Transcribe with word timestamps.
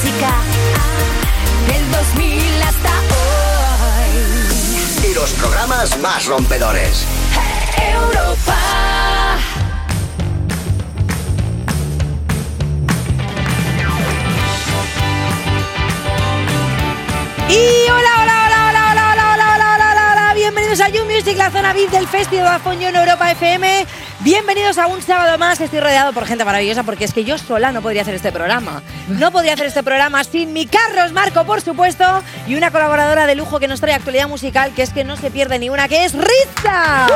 música 0.00 0.30
del 1.66 1.90
2000 1.90 2.62
hasta 2.62 2.90
hoy. 5.02 5.10
Y 5.10 5.14
los 5.14 5.30
programas 5.32 5.98
más 5.98 6.26
rompedores. 6.26 7.04
Europa. 7.92 8.56
Y 17.48 17.90
hola, 17.90 18.22
hola, 18.22 18.44
hola, 18.46 18.70
hola, 18.70 18.92
hola, 18.92 19.12
hola, 19.12 19.54
hola, 19.54 19.74
hola, 19.74 19.90
hola, 19.90 20.12
hola. 20.12 20.34
Bienvenidos 20.34 20.80
a 20.80 20.88
You 20.90 21.04
Music, 21.06 21.36
la 21.36 21.50
zona 21.50 21.72
VIP 21.72 21.90
del 21.90 22.06
Festival 22.06 22.60
de 22.62 22.86
en 22.86 22.94
Europa 22.94 23.32
FM. 23.32 23.86
Bienvenidos 24.20 24.78
a 24.78 24.88
un 24.88 25.00
sábado 25.00 25.38
más. 25.38 25.60
Estoy 25.60 25.78
rodeado 25.80 26.12
por 26.12 26.26
gente 26.26 26.44
maravillosa 26.44 26.82
porque 26.82 27.04
es 27.04 27.12
que 27.12 27.22
yo 27.24 27.38
sola 27.38 27.70
no 27.70 27.82
podría 27.82 28.02
hacer 28.02 28.14
este 28.14 28.32
programa. 28.32 28.82
No 29.08 29.30
podría 29.30 29.54
hacer 29.54 29.66
este 29.66 29.82
programa 29.84 30.24
sin 30.24 30.52
mi 30.52 30.66
Carlos 30.66 31.12
Marco, 31.12 31.44
por 31.44 31.60
supuesto, 31.60 32.04
y 32.48 32.56
una 32.56 32.70
colaboradora 32.72 33.26
de 33.26 33.36
lujo 33.36 33.60
que 33.60 33.68
nos 33.68 33.80
trae 33.80 33.94
actualidad 33.94 34.26
musical, 34.28 34.72
que 34.74 34.82
es 34.82 34.90
que 34.90 35.04
no 35.04 35.16
se 35.16 35.30
pierde 35.30 35.58
ni 35.60 35.68
una, 35.68 35.86
que 35.86 36.04
es 36.04 36.14
Ritza. 36.14 37.06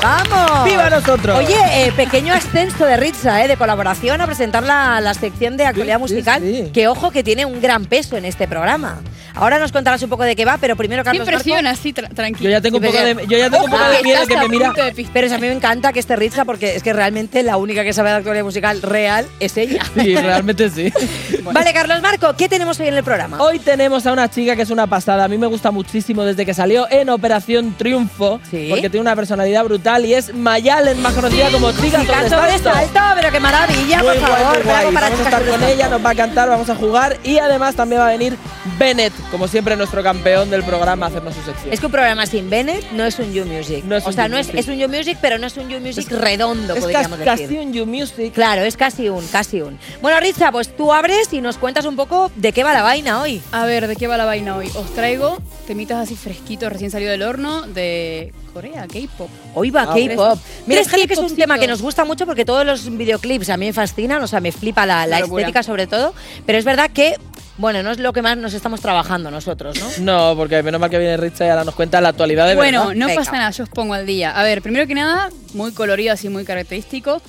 ¡Vamos! 0.00 0.64
¡Viva 0.64 0.90
nosotros! 0.90 1.36
Oye, 1.38 1.56
eh, 1.72 1.92
pequeño 1.92 2.34
ascenso 2.34 2.84
de 2.84 2.96
Ritza, 2.96 3.42
eh, 3.42 3.48
de 3.48 3.56
colaboración 3.56 4.20
a 4.20 4.26
presentar 4.26 4.62
la, 4.62 5.00
la 5.00 5.14
sección 5.14 5.56
de 5.56 5.66
actualidad 5.66 5.98
Sí, 6.02 6.08
sí, 6.08 6.14
musical, 6.14 6.42
sí. 6.42 6.70
que 6.72 6.86
ojo 6.88 7.10
que 7.10 7.24
tiene 7.24 7.46
un 7.46 7.60
gran 7.60 7.86
peso 7.86 8.16
en 8.16 8.26
este 8.26 8.46
programa. 8.46 9.00
Ahora 9.36 9.58
nos 9.58 9.72
contarás 9.72 10.02
un 10.02 10.08
poco 10.10 10.22
de 10.22 10.36
qué 10.36 10.44
va, 10.44 10.58
pero 10.58 10.76
primero 10.76 11.02
Qué 11.02 11.06
Carlos 11.06 11.26
Marco- 11.26 11.40
impresión 11.40 11.66
así, 11.66 11.92
tra- 11.92 12.08
tranquilo. 12.14 12.44
Yo 12.44 12.50
ya 12.50 12.60
tengo 12.60 12.76
un 12.78 12.82
Sí, 12.84 12.88
poco 12.90 13.02
de, 13.04 13.26
yo 13.26 13.36
ya 13.38 13.50
tengo 13.50 13.64
un 13.64 13.70
poco 13.70 13.82
Ojo, 13.82 13.90
de 13.90 13.96
que 13.98 14.02
miedo 14.04 14.26
que 14.26 14.36
me 14.36 14.48
mira. 14.48 14.72
Pero 15.12 15.26
a 15.34 15.38
mí 15.38 15.46
me 15.48 15.52
encanta 15.52 15.92
que 15.92 15.98
esté 16.00 16.14
Ritza 16.16 16.44
porque 16.44 16.76
es 16.76 16.82
que 16.82 16.92
realmente 16.92 17.42
la 17.42 17.56
única 17.56 17.82
que 17.82 17.92
sabe 17.92 18.10
de 18.10 18.16
actualidad 18.16 18.44
musical 18.44 18.80
real 18.82 19.26
es 19.40 19.56
ella. 19.56 19.82
Sí, 20.00 20.14
realmente 20.16 20.70
sí. 20.70 20.92
Vale, 21.42 21.72
Carlos 21.72 22.00
Marco, 22.02 22.34
¿qué 22.36 22.48
tenemos 22.48 22.78
hoy 22.80 22.88
en 22.88 22.94
el 22.94 23.02
programa? 23.04 23.40
Hoy 23.42 23.58
tenemos 23.58 24.06
a 24.06 24.12
una 24.12 24.30
chica 24.30 24.54
que 24.56 24.62
es 24.62 24.70
una 24.70 24.86
pasada. 24.86 25.24
A 25.24 25.28
mí 25.28 25.36
me 25.38 25.46
gusta 25.46 25.70
muchísimo 25.70 26.24
desde 26.24 26.44
que 26.46 26.54
salió 26.54 26.86
en 26.90 27.08
Operación 27.10 27.74
Triunfo. 27.76 28.40
Sí. 28.50 28.68
Porque 28.70 28.88
tiene 28.90 29.00
una 29.02 29.16
personalidad 29.16 29.64
brutal 29.64 30.04
y 30.06 30.14
es 30.14 30.32
Mayalen, 30.34 31.00
más 31.02 31.12
conocida 31.14 31.50
como 31.50 31.72
Chica 31.72 32.00
Chica 32.00 32.28
sobre 32.28 32.58
Salto. 32.58 32.70
salto, 32.72 33.00
pero 33.16 33.30
qué 33.32 33.40
maravilla, 33.40 33.98
Muy 33.98 34.06
por 34.16 34.18
guay, 34.20 34.42
favor. 34.42 34.54
muy 34.56 34.64
guay. 34.64 34.94
para 34.94 35.08
Vamos 35.10 35.20
a 35.20 35.24
estar 35.24 35.44
con 35.44 35.64
ella, 35.64 35.88
nos 35.88 36.04
va 36.04 36.10
a 36.10 36.14
cantar, 36.14 36.48
vamos 36.48 36.70
a 36.70 36.74
jugar 36.76 37.18
y 37.24 37.38
además 37.38 37.74
también 37.74 38.00
va 38.00 38.06
a 38.08 38.10
venir 38.10 38.36
Bennett, 38.78 39.12
como 39.30 39.48
siempre 39.48 39.76
nuestro 39.76 40.02
campeón 40.02 40.50
del 40.50 40.62
programa, 40.62 41.06
hacernos 41.06 41.34
su 41.34 41.42
sección. 41.42 41.72
Es 41.72 41.80
que 41.80 41.86
un 41.86 41.92
programa 41.92 42.26
sin 42.26 42.48
Bennett 42.50 42.90
no 42.92 43.04
es 43.04 43.18
un 43.18 43.32
You 43.32 43.44
Music. 43.44 43.84
No 43.84 43.96
es 43.96 44.04
o 44.04 44.08
un 44.08 44.14
sea, 44.14 44.26
You 44.26 44.30
no 44.32 44.38
es, 44.38 44.46
Music. 44.46 44.60
es 44.60 44.68
un 44.68 44.78
You 44.78 44.88
Music, 44.88 45.18
pero 45.20 45.38
no 45.38 45.46
es 45.46 45.56
un 45.56 45.68
You 45.68 45.80
Music 45.80 46.10
redondo, 46.10 46.74
es 46.74 46.80
podríamos 46.80 47.18
casi, 47.18 47.42
decir. 47.42 47.56
casi 47.58 47.66
un 47.66 47.72
You 47.72 47.86
Music. 47.86 48.32
Claro, 48.32 48.62
es 48.62 48.76
casi 48.76 49.08
un, 49.08 49.26
casi 49.28 49.60
un. 49.60 49.78
Bueno, 50.00 50.20
Ritza, 50.20 50.52
pues 50.52 50.76
tú 50.76 50.92
abres 50.92 51.32
y 51.32 51.40
nos 51.40 51.56
cuentas 51.58 51.84
un 51.84 51.96
poco 51.96 52.30
de 52.36 52.52
qué 52.52 52.62
va 52.62 52.72
la 52.72 52.82
vaina 52.82 53.20
hoy. 53.20 53.42
A 53.52 53.64
ver, 53.66 53.88
¿de 53.88 53.96
qué 53.96 54.06
va 54.06 54.16
la 54.16 54.24
vaina 54.24 54.56
hoy? 54.56 54.68
Os 54.74 54.92
traigo 54.94 55.38
temitas 55.66 55.98
así 55.98 56.14
fresquitos, 56.16 56.70
recién 56.72 56.90
salido 56.90 57.10
del 57.10 57.22
horno, 57.22 57.62
de 57.62 58.32
Corea, 58.54 58.86
K-pop. 58.86 59.28
Hoy 59.54 59.70
va 59.70 59.82
Ah, 59.82 59.86
K-pop. 59.94 60.38
Mira, 60.66 60.80
es 60.80 60.86
tres 60.88 61.06
que 61.08 61.12
es 61.14 61.18
un 61.18 61.34
tema 61.36 61.58
que 61.58 61.66
nos 61.66 61.82
gusta 61.82 62.04
mucho 62.04 62.24
porque 62.24 62.44
todos 62.44 62.64
los 62.64 62.88
videoclips 62.96 63.50
a 63.50 63.56
mí 63.56 63.66
me 63.66 63.72
fascinan, 63.72 64.22
o 64.22 64.26
sea, 64.28 64.40
me 64.40 64.52
flipa 64.52 64.86
la, 64.86 65.06
la 65.06 65.18
estética 65.18 65.62
sobre 65.64 65.86
todo, 65.88 66.14
pero 66.46 66.56
es 66.56 66.64
verdad 66.64 66.88
que, 66.90 67.16
bueno, 67.58 67.82
no 67.82 67.90
es 67.90 67.98
lo 67.98 68.12
que 68.12 68.22
más 68.22 68.36
nos 68.38 68.54
estamos 68.54 68.80
trabajando 68.80 69.30
nosotros, 69.30 69.76
¿no? 69.80 70.30
No, 70.30 70.36
porque 70.36 70.62
menos 70.62 70.80
mal 70.80 70.88
que 70.88 70.98
viene 70.98 71.16
Richa 71.16 71.44
y 71.46 71.48
ahora 71.50 71.64
nos 71.64 71.74
cuenta 71.74 72.00
la 72.00 72.10
actualidad 72.10 72.46
de 72.46 72.54
Bueno, 72.54 72.86
verdad. 72.86 72.94
no 72.94 73.06
Venga. 73.08 73.20
pasa 73.20 73.32
nada, 73.32 73.50
yo 73.50 73.64
os 73.64 73.70
pongo 73.70 73.92
al 73.94 74.06
día. 74.06 74.30
A 74.30 74.42
ver, 74.44 74.62
primero 74.62 74.86
que 74.86 74.94
nada, 74.94 75.30
muy 75.52 75.72
colorido, 75.72 76.12
así 76.14 76.28
muy 76.28 76.44
característico, 76.44 77.20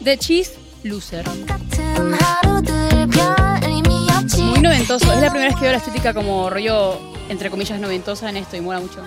de 0.00 0.16
Cheese 0.16 0.52
Loser. 0.84 1.24
Muy 4.38 4.60
noventoso, 4.60 5.12
es 5.12 5.20
la 5.20 5.30
primera 5.30 5.50
vez 5.50 5.54
que 5.56 5.62
veo 5.62 5.72
la 5.72 5.78
estética 5.78 6.14
como 6.14 6.48
rollo, 6.50 6.98
entre 7.28 7.50
comillas, 7.50 7.78
noventosa 7.80 8.30
en 8.30 8.36
esto 8.38 8.56
y 8.56 8.60
mola 8.60 8.80
mucho. 8.80 9.02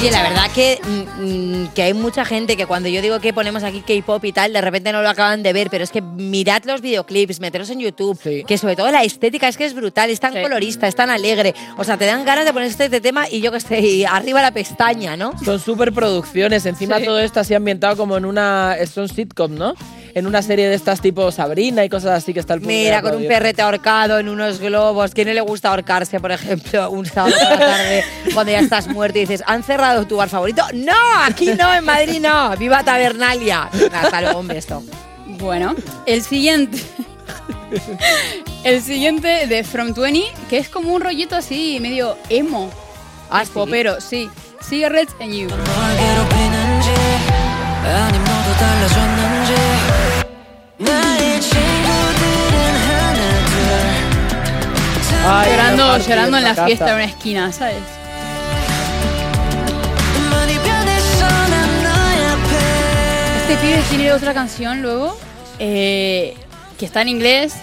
Oye, 0.00 0.12
la 0.12 0.22
verdad 0.22 0.48
que, 0.54 0.78
mm, 0.80 1.24
mm, 1.24 1.68
que 1.74 1.82
hay 1.82 1.92
mucha 1.92 2.24
gente 2.24 2.56
que 2.56 2.66
cuando 2.66 2.88
yo 2.88 3.02
digo 3.02 3.18
que 3.18 3.32
ponemos 3.32 3.64
aquí 3.64 3.80
K-pop 3.80 4.24
y 4.26 4.32
tal, 4.32 4.52
de 4.52 4.60
repente 4.60 4.92
no 4.92 5.02
lo 5.02 5.08
acaban 5.08 5.42
de 5.42 5.52
ver, 5.52 5.70
pero 5.70 5.82
es 5.82 5.90
que 5.90 6.00
mirad 6.00 6.62
los 6.66 6.80
videoclips, 6.82 7.40
meteros 7.40 7.68
en 7.70 7.80
YouTube, 7.80 8.16
Sí. 8.22 8.44
que 8.46 8.58
sobre 8.58 8.76
todo 8.76 8.92
la 8.92 9.02
estética 9.02 9.48
es 9.48 9.56
que 9.56 9.64
es 9.64 9.74
brutal, 9.74 10.08
es 10.10 10.20
tan 10.20 10.34
Sí. 10.34 10.40
colorista, 10.40 10.86
es 10.86 10.94
tan 10.94 11.10
alegre, 11.10 11.52
o 11.76 11.82
sea, 11.82 11.96
te 11.96 12.04
dan 12.06 12.24
ganas 12.24 12.44
de 12.44 12.52
poner 12.52 12.68
este 12.68 13.00
tema 13.00 13.28
y 13.28 13.40
yo 13.40 13.50
que 13.50 13.58
sé, 13.58 13.80
y 13.80 14.04
arriba 14.04 14.40
la 14.40 14.52
pestaña, 14.52 15.16
¿no? 15.16 15.32
Son 15.44 15.58
super 15.58 15.92
producciones. 15.92 16.64
Encima 16.64 16.98
Sí. 16.98 17.04
todo 17.04 17.18
esto 17.18 17.40
así 17.40 17.54
ambientado 17.54 17.96
como 17.96 18.16
en 18.16 18.24
una. 18.24 18.76
Son 18.92 19.08
sitcom, 19.08 19.56
¿no? 19.56 19.74
En 20.18 20.26
una 20.26 20.42
serie 20.42 20.68
de 20.68 20.74
estas 20.74 21.00
tipo 21.00 21.30
Sabrina 21.30 21.84
y 21.84 21.88
cosas 21.88 22.10
así 22.10 22.34
que 22.34 22.40
está 22.40 22.54
el 22.54 22.60
Mira, 22.60 23.02
con 23.02 23.14
un 23.14 23.28
perrete 23.28 23.62
ahorcado 23.62 24.18
en 24.18 24.28
unos 24.28 24.58
globos. 24.58 25.12
¿Quién 25.14 25.28
no 25.28 25.34
le 25.34 25.40
gusta 25.40 25.68
ahorcarse, 25.68 26.18
por 26.18 26.32
ejemplo, 26.32 26.90
un 26.90 27.06
sábado 27.06 27.36
por 27.38 27.50
la 27.50 27.58
tarde 27.58 28.04
cuando 28.34 28.50
ya 28.50 28.58
estás 28.58 28.88
muerto 28.88 29.18
y 29.18 29.20
dices, 29.20 29.44
¿han 29.46 29.62
cerrado 29.62 30.08
tu 30.08 30.16
bar 30.16 30.28
favorito? 30.28 30.64
No, 30.74 30.92
aquí 31.24 31.54
no, 31.54 31.72
en 31.72 31.84
Madrid 31.84 32.20
no. 32.20 32.56
¡Viva 32.56 32.82
Tabernalia! 32.82 33.70
Hasta 33.92 34.20
luego, 34.20 34.40
un 34.40 34.48
beso. 34.48 34.82
Bueno, 35.38 35.76
el 36.04 36.22
siguiente. 36.24 36.78
el 38.64 38.82
siguiente 38.82 39.46
de 39.46 39.62
From 39.62 39.94
20, 39.94 40.24
que 40.50 40.58
es 40.58 40.68
como 40.68 40.94
un 40.94 41.00
rollito 41.00 41.36
así, 41.36 41.78
medio 41.80 42.16
emo. 42.28 42.72
Ah, 43.30 43.44
¿sí? 43.44 43.52
Popero, 43.54 44.00
sí. 44.00 44.28
Cigarettes 44.68 45.14
and 45.20 45.32
You. 45.32 45.48
Ay, 55.30 55.50
llorando 55.50 55.98
llorando 55.98 56.36
en 56.38 56.44
la 56.44 56.50
casa. 56.50 56.66
fiesta 56.66 56.88
en 56.90 56.94
una 56.94 57.04
esquina, 57.04 57.52
¿sabes? 57.52 57.76
Este 63.42 63.56
pibe 63.66 63.82
tiene 63.90 64.12
otra 64.12 64.34
canción 64.34 64.82
luego, 64.82 65.18
eh, 65.58 66.36
que 66.78 66.84
está 66.84 67.02
en 67.02 67.08
inglés, 67.08 67.54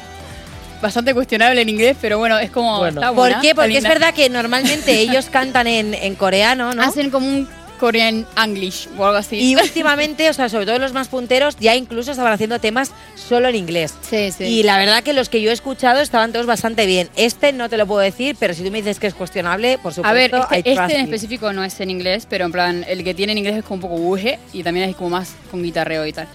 bastante 0.82 1.14
cuestionable 1.14 1.62
en 1.62 1.70
inglés, 1.70 1.96
pero 2.02 2.18
bueno, 2.18 2.38
es 2.40 2.52
como... 2.52 2.80
Bueno. 2.80 3.02
está 3.02 3.14
¿Por 3.14 3.40
qué? 3.40 3.56
Porque 3.56 3.78
es 3.78 3.84
verdad 3.84 4.14
que 4.14 4.30
normalmente 4.30 5.00
ellos 5.00 5.28
cantan 5.32 5.68
en, 5.68 5.94
en 5.94 6.16
coreano, 6.16 6.74
¿no? 6.74 6.84
Hacen 6.84 7.10
como 7.12 7.28
un 7.28 7.48
Korean 7.80 8.26
English 8.44 8.88
o 8.98 9.06
algo 9.06 9.18
así. 9.18 9.38
Y 9.38 9.56
últimamente, 9.62 10.30
o 10.30 10.34
sea, 10.34 10.50
sobre 10.50 10.66
todo 10.66 10.80
los 10.80 10.94
más 10.94 11.08
punteros, 11.08 11.58
ya 11.60 11.76
incluso 11.76 12.12
estaban 12.12 12.34
haciendo 12.34 12.60
temas 12.60 12.92
solo 13.16 13.48
en 13.50 13.56
inglés. 13.56 13.94
Sí, 14.10 14.32
sí. 14.32 14.44
Y 14.46 14.64
la 14.64 14.78
verdad 14.78 15.04
que 15.04 15.14
los 15.14 15.30
que 15.30 15.42
yo 15.42 15.50
he 15.50 15.54
escuchado 15.54 16.02
estaban 16.02 16.32
todos 16.32 16.46
bastante 16.46 16.86
bien. 16.86 17.10
Este 17.16 17.52
no 17.54 17.70
te 17.70 17.78
lo 17.78 17.86
puedo 17.88 18.02
decir, 18.02 18.36
pero 18.40 18.54
si 18.54 18.64
tú 18.64 18.72
me 18.72 18.78
dices 18.80 19.00
que 19.00 19.08
es 19.08 19.14
cuestionable, 19.14 19.78
por 19.78 19.94
supuesto, 19.94 20.10
A 20.10 20.14
ver, 20.14 20.32
este, 20.52 20.72
este 20.72 20.94
en 20.96 21.08
you. 21.08 21.14
específico 21.14 21.54
no 21.54 21.64
es 21.64 21.80
en 21.80 21.90
inglés, 21.90 22.28
pero 22.30 22.46
en 22.46 22.52
plan, 22.52 22.86
el 22.88 23.04
que 23.04 23.14
tiene 23.14 23.32
en 23.34 23.38
inglés 23.40 23.58
es 23.58 23.64
como 23.64 23.76
un 23.76 23.82
poco 23.82 23.96
buje 23.98 24.40
y 24.54 24.64
también 24.64 24.90
es 24.90 24.96
como 24.96 25.10
más 25.12 25.34
con 25.52 25.62
guitarreo 25.64 26.06
y 26.06 26.14
tal. 26.14 26.28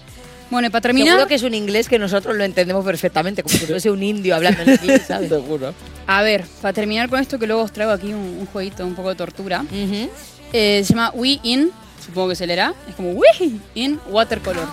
Bueno, 0.49 0.67
y 0.67 0.69
para 0.69 0.81
terminar, 0.81 1.13
Seguro 1.13 1.27
que 1.29 1.35
es 1.35 1.43
un 1.43 1.53
inglés 1.53 1.87
que 1.87 1.97
nosotros 1.97 2.35
lo 2.35 2.43
entendemos 2.43 2.83
perfectamente, 2.83 3.41
como 3.41 3.57
si 3.57 3.65
fuese 3.65 3.89
un 3.89 4.03
indio 4.03 4.35
hablando 4.35 4.63
en 4.63 4.71
inglés, 4.71 5.03
¿sabes? 5.07 5.29
Seguro. 5.29 5.73
a 6.07 6.21
ver, 6.23 6.43
para 6.61 6.73
terminar 6.73 7.07
con 7.07 7.21
esto 7.21 7.39
que 7.39 7.47
luego 7.47 7.61
os 7.61 7.71
traigo 7.71 7.93
aquí 7.93 8.07
un, 8.07 8.19
un 8.39 8.45
jueguito, 8.47 8.85
un 8.85 8.93
poco 8.93 9.07
de 9.09 9.15
tortura. 9.15 9.61
Ujú. 9.61 10.09
Eh, 10.53 10.83
se 10.85 10.93
llama 10.93 11.11
We 11.13 11.39
In, 11.43 11.71
supongo 12.05 12.29
que 12.29 12.35
se 12.35 12.45
leerá. 12.47 12.73
Es 12.87 12.95
como 12.95 13.11
We 13.11 13.27
In 13.75 13.99
Watercolor. 14.09 14.67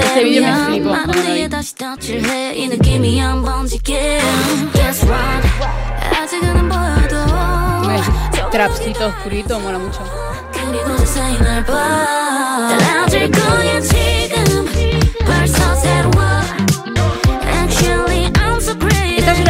Este 0.00 0.24
video 0.24 0.54
me 0.54 0.66
flipó 0.66 0.90
cuando 1.04 1.34
trapcito 8.50 9.06
oscurito, 9.06 9.60
mola 9.60 9.78
mucho. 9.78 10.00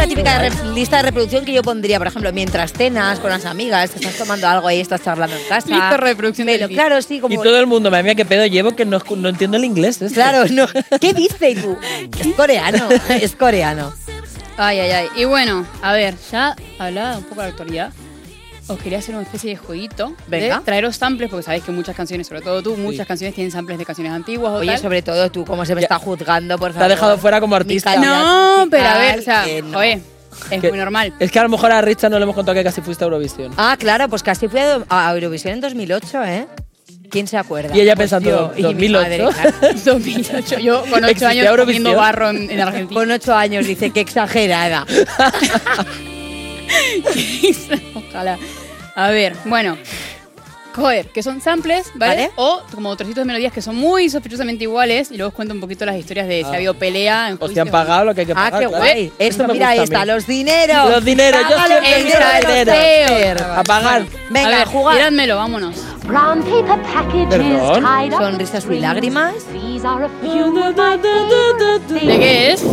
Típica 0.07 0.49
lista 0.73 0.97
de 0.97 1.03
reproducción 1.03 1.45
que 1.45 1.53
yo 1.53 1.61
pondría, 1.61 1.97
por 1.97 2.07
ejemplo, 2.07 2.31
mientras 2.31 2.73
cenas 2.73 3.19
con 3.19 3.29
las 3.29 3.45
amigas, 3.45 3.91
te 3.91 3.99
estás 3.99 4.15
tomando 4.15 4.47
algo 4.47 4.67
ahí, 4.67 4.79
estás 4.79 5.03
charlando 5.03 5.35
en 5.35 5.43
casa. 5.47 5.67
Lista 5.69 5.91
de 5.91 5.97
reproducción 5.97 6.47
Pero 6.47 6.67
claro, 6.69 7.01
sí, 7.01 7.19
como... 7.19 7.33
Y 7.33 7.37
todo 7.37 7.59
el 7.59 7.67
mundo, 7.67 7.91
madre 7.91 8.03
mía, 8.03 8.15
qué 8.15 8.25
pedo 8.25 8.45
llevo 8.45 8.75
que 8.75 8.85
no, 8.85 8.99
no 9.17 9.29
entiendo 9.29 9.57
el 9.57 9.65
inglés. 9.65 10.01
este. 10.01 10.15
Claro, 10.15 10.45
no. 10.51 10.67
¿Qué 11.01 11.13
dice 11.13 11.55
tú? 11.55 11.77
Es 12.19 12.35
coreano, 12.35 12.87
es 13.09 13.35
coreano. 13.35 13.93
Ay, 14.57 14.79
ay, 14.79 14.91
ay. 14.91 15.07
Y 15.15 15.25
bueno, 15.25 15.65
a 15.81 15.93
ver, 15.93 16.15
ya 16.31 16.55
hablaba 16.79 17.17
un 17.17 17.23
poco 17.23 17.41
de 17.41 17.47
la 17.47 17.51
actualidad. 17.51 17.93
Os 18.69 18.77
quería 18.79 18.99
hacer 18.99 19.15
una 19.15 19.23
especie 19.23 19.51
de 19.51 19.55
jueguito. 19.57 20.13
Venga. 20.27 20.59
De 20.59 20.65
traeros 20.65 20.97
samples, 20.97 21.29
porque 21.29 21.43
sabéis 21.43 21.63
que 21.63 21.71
muchas 21.71 21.95
canciones, 21.95 22.27
sobre 22.27 22.41
todo 22.41 22.61
tú, 22.61 22.75
muchas 22.75 23.07
canciones 23.07 23.33
tienen 23.33 23.49
samples 23.51 23.77
de 23.77 23.85
canciones 23.85 24.11
antiguas 24.11 24.51
o 24.51 24.55
Oye, 24.57 24.71
tal. 24.71 24.79
sobre 24.79 25.01
todo 25.01 25.31
tú, 25.31 25.45
cómo 25.45 25.65
se 25.65 25.73
me 25.73 25.81
Ya. 25.81 25.85
está 25.85 25.99
juzgando, 25.99 26.57
por 26.57 26.69
Te 26.69 26.73
favor. 26.73 26.85
ha 26.85 26.89
dejado 26.89 27.17
fuera 27.17 27.39
como 27.39 27.55
artista. 27.55 27.95
No, 27.95 28.67
pero 28.69 28.87
a 28.89 28.97
ver, 28.97 29.19
o 29.19 29.21
sea, 29.21 29.45
no. 29.63 29.73
joder, 29.77 29.99
Es 30.51 30.61
Que- 30.61 30.69
muy 30.69 30.77
normal. 30.77 31.13
Es 31.19 31.31
que 31.31 31.39
a 31.39 31.43
lo 31.43 31.49
mejor 31.49 31.71
a 31.71 31.81
Richard 31.81 32.11
no 32.11 32.19
le 32.19 32.23
hemos 32.23 32.35
contado 32.35 32.55
que 32.55 32.63
casi 32.63 32.81
fuiste 32.81 33.03
a 33.03 33.07
Eurovisión. 33.07 33.53
Ah, 33.57 33.75
claro, 33.79 34.07
pues 34.09 34.21
casi 34.21 34.47
fui 34.47 34.59
a 34.59 35.11
Eurovisión 35.13 35.53
en 35.53 35.61
2008, 35.61 36.23
¿eh? 36.25 36.47
¿Quién 37.09 37.25
se 37.25 37.37
acuerda? 37.37 37.75
Y 37.75 37.79
ella 37.79 37.95
Pues 37.95 38.11
pensando, 38.11 38.53
yo 38.55 38.69
y 38.69 38.73
mi 38.75 38.89
2008. 38.89 39.01
madre, 39.01 39.17
claro. 39.59 39.77
2008. 39.85 40.59
Yo 40.59 40.81
con 40.81 41.03
8 41.05 41.07
¿Existía 41.07 41.29
años 41.49 41.57
comiendo 41.57 41.95
barro 41.95 42.29
en, 42.29 42.51
en 42.51 42.59
Argentina. 42.59 42.99
Con 42.99 43.09
ocho 43.11 43.33
años 43.33 43.65
dice 43.65 43.89
que 43.91 44.01
exagerada. 44.01 44.85
Ojalá. 48.17 48.37
A 48.95 49.09
ver, 49.11 49.35
bueno. 49.45 49.77
Joder, 50.75 51.07
que 51.07 51.23
son 51.23 51.41
samples, 51.41 51.87
¿vale? 51.95 52.15
Vale. 52.27 52.31
O 52.35 52.61
como 52.71 52.95
trocitos 52.95 53.23
de 53.23 53.25
melodías 53.25 53.51
que 53.51 53.63
son 53.63 53.75
muy 53.75 54.11
sospechosamente 54.11 54.63
iguales. 54.65 55.09
Y 55.09 55.17
luego 55.17 55.29
os 55.29 55.33
cuento 55.33 55.55
un 55.55 55.59
poquito 55.59 55.87
las 55.87 55.95
historias 55.95 56.27
de 56.27 56.41
si 56.41 56.43
Ah. 56.45 56.51
ha 56.51 56.55
habido 56.57 56.73
pelea 56.75 57.29
en 57.29 57.37
O 57.39 57.47
si 57.47 57.57
han 57.59 57.69
pagado 57.69 58.05
lo 58.05 58.13
que 58.13 58.21
hay 58.21 58.27
que 58.27 58.33
Ah, 58.33 58.35
pagar. 58.35 58.59
qué 58.61 58.67
claro. 58.67 58.83
guay. 58.83 59.05
Esto 59.05 59.23
Esto, 59.23 59.47
me 59.47 59.53
mira, 59.53 59.69
ahí 59.69 59.79
gusta 59.79 59.95
a 59.97 60.01
está, 60.01 60.05
mí. 60.05 60.13
los 60.15 60.27
dineros. 60.27 60.89
Los 60.91 61.03
dineros, 61.05 61.41
yo 61.41 61.55
Págalo, 61.55 61.67
siempre 61.81 61.97
dinero, 62.03 62.19
quiero 62.29 62.49
dinero. 62.49 63.15
dinero. 63.15 63.45
A 63.55 63.63
pagar. 63.63 64.05
Venga, 64.29 64.47
a 64.47 64.51
ver, 64.51 64.61
a 64.61 64.65
jugar. 64.67 64.95
Mirádmelo, 64.97 65.35
vámonos. 65.37 65.75
Brown 66.05 66.43
paper 66.43 66.81
packages 66.83 67.27
Perdón. 67.27 67.83
tied 67.83 68.13
up 68.13 68.19
Sonrisas 68.21 68.65
y 68.69 68.79
lágrimas. 68.79 69.33
These 69.51 69.83
are 69.87 70.05
a 70.05 70.09
few 70.21 70.59
of 70.59 70.75
my 70.77 70.97
favorite 71.01 71.79
¿De 71.87 71.99
things. 71.99 72.17
qué 72.19 72.51
es? 72.51 72.63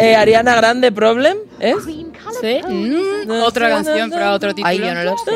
Eh, 0.00 0.14
Ariana 0.16 0.54
Grande 0.54 0.92
Problem, 0.92 1.36
¿es? 1.58 1.76
Cream 1.82 2.12
Sí. 2.40 2.60
Mm, 2.66 3.30
otra 3.42 3.68
canción, 3.68 4.10
pero 4.10 4.24
a 4.26 4.32
otro 4.32 4.54
título. 4.54 4.68
Ay, 4.68 4.78
yo 4.78 4.94
no 4.94 5.02
lo 5.04 5.16
sé. 5.18 5.30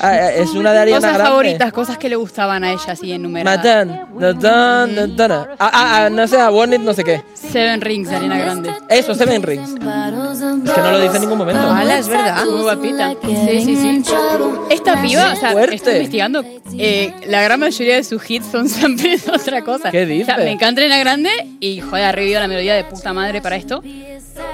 Ah, 0.00 0.16
eh, 0.16 0.42
es 0.42 0.50
una 0.50 0.72
de 0.72 0.78
Ariana 0.78 0.98
Cosas 1.00 1.12
Grande. 1.14 1.28
favoritas, 1.30 1.72
cosas 1.72 1.98
que 1.98 2.08
le 2.08 2.16
gustaban 2.16 2.64
a 2.64 2.72
ella, 2.72 2.80
así 2.88 3.12
enumeradas. 3.12 3.58
Matan. 3.58 4.06
Ah, 4.54 4.86
ah, 5.58 5.70
ah, 6.06 6.10
no 6.10 6.26
sé, 6.26 6.40
a 6.40 6.50
Warnit 6.50 6.80
no 6.80 6.94
sé 6.94 7.04
qué. 7.04 7.22
Seven 7.34 7.80
Rings, 7.80 8.08
de 8.08 8.16
Ariana 8.16 8.38
Grande. 8.38 8.70
Eso, 8.88 9.14
Seven 9.14 9.42
Rings. 9.42 9.68
Es 9.70 9.78
que 10.72 10.80
no 10.80 10.90
lo 10.92 11.00
dice 11.00 11.16
en 11.16 11.20
ningún 11.22 11.38
momento. 11.38 11.70
Ala, 11.70 11.98
es 11.98 12.08
verdad. 12.08 12.44
Muy 12.46 12.62
guapita. 12.62 13.14
Sí, 13.22 13.64
sí, 13.64 13.76
sí. 13.76 14.02
Esta 14.70 15.00
piba, 15.02 15.32
o 15.32 15.36
sea, 15.36 15.52
Fuerte. 15.52 15.74
estoy 15.76 15.92
investigando. 15.94 16.44
eh, 16.78 17.12
la 17.26 17.42
gran 17.42 17.60
mayoría 17.60 17.96
de 17.96 18.04
sus 18.04 18.28
hits 18.30 18.46
son 18.50 18.68
samples 18.70 19.26
de 19.26 19.32
otra 19.32 19.62
cosa. 19.62 19.90
¿Qué 19.90 20.02
O 20.04 20.06
sea, 20.06 20.14
dices? 20.36 20.36
me 20.38 20.52
encanta 20.52 20.80
Ariana 20.80 20.98
Grande 21.00 21.30
y, 21.60 21.80
joder, 21.80 22.04
ha 22.06 22.12
revivido 22.12 22.40
la 22.40 22.48
melodía 22.48 22.74
de 22.74 22.84
puta 22.84 23.12
madre 23.12 23.40
para 23.42 23.56
esto. 23.56 23.82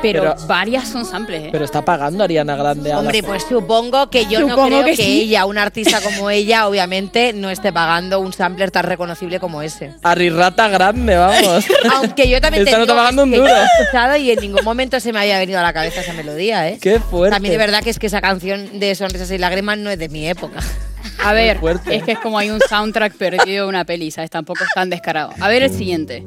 Pero, 0.03 0.23
Pero- 0.23 0.35
varias 0.47 0.89
son 0.89 1.05
samples, 1.05 1.45
¿eh? 1.45 1.49
Pero 1.53 1.65
está 1.65 1.85
pagando 1.85 2.23
Ariana 2.25 2.55
Grande 2.57 2.93
a 2.93 2.99
Hombre, 3.01 3.23
pues 3.23 3.45
supongo 3.49 4.09
que 4.11 4.27
yo 4.27 4.41
no 4.47 4.67
creo 4.67 4.85
que 4.85 4.91
que, 4.93 4.97
sí. 4.97 5.23
ella, 5.23 5.45
una 5.47 5.63
artista 5.63 6.01
como 6.05 6.31
ella, 6.31 6.69
obviamente, 6.69 7.33
no 7.33 7.51
esté 7.51 7.73
pagando 7.73 8.21
un 8.21 8.33
sampler 8.33 8.71
tan 8.71 8.85
reconocible 8.85 9.41
como 9.41 9.63
ese. 9.63 9.93
a 10.03 10.15
Rirrata 10.15 10.69
Grande, 10.69 11.17
vamos. 11.17 11.65
Aunque 11.97 12.29
yo 12.29 12.41
también 12.41 12.65
te 12.65 12.71
Esta 12.71 12.79
no 12.79 12.85
digo 12.87 12.93
está 12.95 13.03
pagando 13.03 13.23
un 13.25 13.31
yo 13.33 13.39
duro. 13.41 13.53
la 13.53 13.63
he 13.63 13.65
escuchado 13.83 14.17
y 14.17 14.31
en 14.31 14.41
ningún 14.41 14.65
momento 14.65 15.01
se 15.01 15.13
me 15.13 15.21
había 15.21 15.39
venido 15.39 15.59
a 15.59 15.63
la 15.63 15.73
cabeza 15.73 16.01
esa 16.01 16.13
melodía, 16.13 16.69
¿eh? 16.69 16.79
Qué 16.81 17.01
fuerte. 17.01 17.35
También 17.35 17.53
de 17.53 17.59
verdad 17.59 17.83
que 17.83 17.91
es 17.91 17.99
que 17.99 18.07
esa 18.07 18.21
canción 18.21 18.79
de 18.79 18.95
Sonrisas 18.95 19.31
y 19.31 19.39
Lágrimas 19.39 19.79
no 19.79 19.91
es 19.91 19.99
de 19.99 20.09
mi 20.09 20.29
época. 20.29 20.61
A 21.25 21.33
ver, 21.33 21.59
es 21.91 22.03
que 22.05 22.13
es 22.13 22.19
como 22.21 22.39
hay 22.39 22.51
un 22.51 22.61
soundtrack 22.69 23.15
perdido 23.15 23.65
de 23.65 23.69
una 23.69 23.85
peli, 23.85 24.11
¿sabes? 24.13 24.31
Tampoco 24.31 24.63
es 24.63 24.71
tan 24.75 24.89
descarado. 24.91 25.31
A 25.41 25.49
ver 25.49 25.63
el 25.65 25.71
siguiente. 25.73 26.25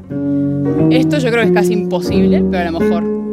Esto 0.92 1.18
yo 1.18 1.30
creo 1.32 1.44
que 1.44 1.48
es 1.50 1.54
casi 1.54 1.72
imposible, 1.74 2.44
pero 2.52 2.68
a 2.68 2.72
lo 2.72 2.80
mejor. 2.80 3.31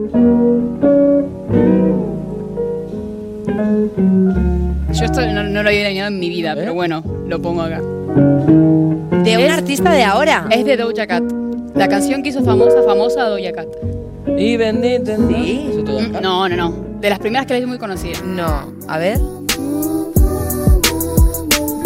Yo 4.93 5.05
esto 5.05 5.21
no, 5.33 5.43
no 5.45 5.63
lo 5.63 5.69
había 5.69 5.87
adivinado 5.87 6.09
en 6.09 6.19
mi 6.21 6.29
vida, 6.29 6.55
pero 6.55 6.75
bueno, 6.75 7.03
lo 7.27 7.41
pongo 7.41 7.63
acá. 7.63 7.79
De 7.81 9.37
un 9.37 9.43
Es- 9.45 9.53
artista 9.53 9.93
de 9.93 10.03
ahora. 10.05 10.47
Es 10.51 10.65
de 10.65 10.77
Doja 10.77 11.07
Cat. 11.07 11.23
La 11.75 11.89
canción 11.89 12.23
que 12.23 12.31
hizo 12.31 12.43
famosa, 12.43 12.83
famosa 12.83 13.25
Doja 13.29 13.53
Cat. 13.53 13.69
Y 14.37 14.57
bendito. 14.57 15.13
Sí. 15.29 15.69
Eso 15.71 15.85
todo 15.85 16.01
Mm. 16.01 16.13
No, 16.23 16.49
no, 16.49 16.57
no. 16.57 16.75
De 17.01 17.11
las 17.11 17.19
primeras 17.19 17.47
que 17.47 17.53
la 17.55 17.59
hizo 17.61 17.69
muy 17.69 17.79
conocida. 17.79 18.19
No, 18.25 18.73
a 18.89 18.99
ver. 18.99 19.19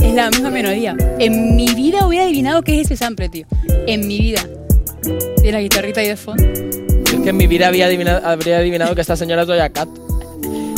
Es 0.02 0.14
la 0.14 0.30
misma 0.30 0.50
melodía. 0.50 0.96
En 1.18 1.56
mi 1.56 1.66
vida 1.74 2.06
hubiera 2.06 2.24
adivinado 2.24 2.62
qué 2.62 2.80
es 2.80 2.86
ese 2.86 2.96
sample, 2.96 3.28
tío. 3.28 3.46
En 3.86 4.06
mi 4.06 4.18
vida. 4.18 4.40
De 5.42 5.52
la 5.52 5.60
guitarrita 5.60 6.00
ahí 6.00 6.08
de 6.08 6.16
fondo. 6.16 6.42
Que 7.22 7.30
en 7.30 7.36
mi 7.36 7.46
vida 7.46 7.68
había 7.68 7.86
adivinado, 7.86 8.26
habría 8.26 8.58
adivinado 8.58 8.94
que 8.94 9.00
esta 9.00 9.16
señora 9.16 9.42
es 9.42 9.48
Doja 9.48 9.68
Cat. 9.70 9.88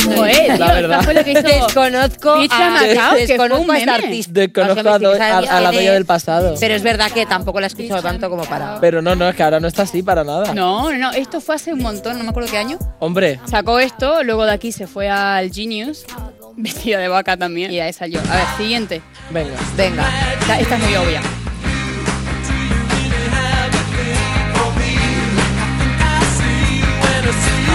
Joder, 0.05 0.59
la 0.59 0.65
tío, 0.67 0.75
verdad. 0.75 0.99
esta 0.99 1.03
fue 1.03 1.13
lo 1.15 1.23
que 1.23 1.31
hizo. 1.31 1.41
Desconozco 1.41 2.29
a, 2.29 2.69
Macao, 2.69 3.15
desconozco 3.15 3.73
esta 3.73 3.95
artista. 3.95 4.31
Desconozco 4.33 4.79
O 4.81 4.83
sea, 5.15 5.37
a, 5.37 5.41
Do- 5.41 5.61
la 5.61 5.69
es, 5.71 5.91
del 5.93 6.05
pasado. 6.05 6.55
Pero 6.59 6.75
es 6.75 6.83
verdad 6.83 7.09
que 7.11 7.25
tampoco 7.25 7.59
la 7.59 7.65
he 7.65 7.69
escuchado 7.69 8.03
tanto 8.03 8.29
como 8.29 8.43
para. 8.43 8.79
Pero 8.79 9.01
no, 9.01 9.15
no, 9.15 9.27
es 9.27 9.35
que 9.35 9.41
ahora 9.41 9.59
no 9.59 9.67
está 9.67 9.81
así 9.81 10.03
para 10.03 10.23
nada. 10.23 10.53
No, 10.53 10.91
no, 10.91 10.97
no. 10.99 11.11
Esto 11.13 11.41
fue 11.41 11.55
hace 11.55 11.73
un 11.73 11.81
montón, 11.81 12.19
no 12.19 12.23
me 12.23 12.29
acuerdo 12.29 12.49
qué 12.51 12.59
año. 12.59 12.77
Hombre, 12.99 13.39
Sacó 13.45 13.79
esto, 13.79 14.23
luego 14.23 14.45
de 14.45 14.51
aquí 14.51 14.71
se 14.71 14.85
fue 14.85 15.09
al 15.09 15.51
Genius. 15.51 16.05
Vestida 16.55 16.99
de 16.99 17.07
vaca 17.07 17.35
también. 17.35 17.71
Y 17.71 17.79
ahí 17.79 17.91
salió. 17.91 18.19
A 18.29 18.35
ver, 18.35 18.45
siguiente. 18.57 19.01
venga. 19.31 19.55
Venga. 19.75 20.07
Esta, 20.39 20.59
esta 20.59 20.75
es 20.77 20.83
muy 20.83 20.95
obvia. 20.95 21.21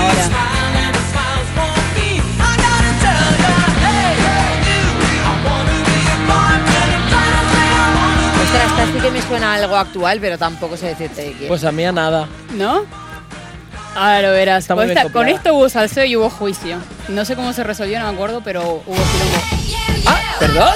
Ahora. 0.01 1.41
Ostras, 8.43 8.67
esta 8.71 8.87
sí 8.93 8.99
que 9.01 9.11
me 9.11 9.23
suena 9.23 9.53
a 9.53 9.55
algo 9.57 9.77
actual, 9.77 10.19
pero 10.21 10.39
tampoco 10.39 10.77
sé 10.77 10.87
decirte 10.89 11.23
de 11.23 11.33
quién. 11.33 11.49
Pues 11.49 11.65
a 11.65 11.73
mí 11.73 11.85
a 11.85 11.93
nada. 11.93 12.29
¿No? 12.55 12.85
Ahora 13.95 14.23
lo 14.23 14.31
verás. 14.33 14.65
Está 14.65 14.75
Con, 14.75 14.85
bien 14.87 14.97
esta- 14.97 15.03
con 15.05 15.23
copiada. 15.23 15.37
esto 15.39 15.55
hubo 15.55 15.69
salseo 15.69 16.05
y 16.05 16.17
hubo 16.17 16.31
juicio. 16.31 16.79
No 17.09 17.25
sé 17.25 17.37
cómo 17.37 17.53
se 17.53 17.65
resolvió, 17.65 17.99
no 18.01 18.07
me 18.07 18.15
acuerdo, 18.15 18.41
pero 18.43 18.83
hubo 18.87 18.95
quilombo. 18.95 20.07
Ah, 20.07 20.21
¿perdón? 20.39 20.75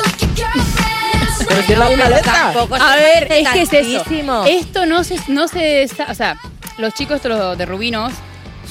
Pero 1.49 1.63
si 1.63 1.73
es 1.73 1.79
la 1.79 1.89
misma 1.89 2.09
letra. 2.09 2.33
Tampoco 2.33 2.75
A 2.77 2.97
ver, 2.97 3.33
es 3.33 3.49
que 3.49 3.63
es 3.63 3.73
eso. 3.73 3.99
tantísimo. 4.03 4.45
Esto 4.47 4.87
no 4.87 5.05
se, 5.05 5.17
no 5.29 5.49
se 5.49 5.89
sa- 5.89 6.07
o 6.11 6.15
sea, 6.15 6.37
los 6.79 6.93
chicos 6.95 7.17
estos 7.17 7.31
los 7.33 7.57
de 7.59 7.67
Rubinos 7.67 8.13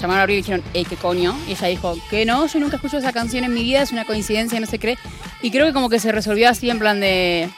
llamaron 0.04 0.20
a 0.20 0.24
Abril 0.24 0.38
y 0.38 0.42
dijeron, 0.42 0.64
ey, 0.74 0.86
qué 0.86 0.96
coño. 0.96 1.36
Y 1.48 1.52
ella 1.54 1.68
dijo, 1.68 1.98
que 2.10 2.26
no, 2.26 2.46
yo 2.48 2.60
nunca 2.60 2.76
escucho 2.78 2.98
esa 2.98 3.12
canción 3.12 3.44
en 3.44 3.54
mi 3.54 3.64
vida, 3.64 3.82
es 3.82 3.92
una 3.92 4.06
coincidencia, 4.06 4.60
no 4.60 4.66
se 4.68 4.80
cree. 4.80 4.98
Y 5.42 5.52
creo 5.52 5.66
que 5.66 5.74
como 5.74 5.90
que 5.90 6.00
se 6.00 6.12
resolvió 6.12 6.50
así 6.50 6.70
en 6.70 6.80
plan 6.80 7.00
de, 7.00 7.50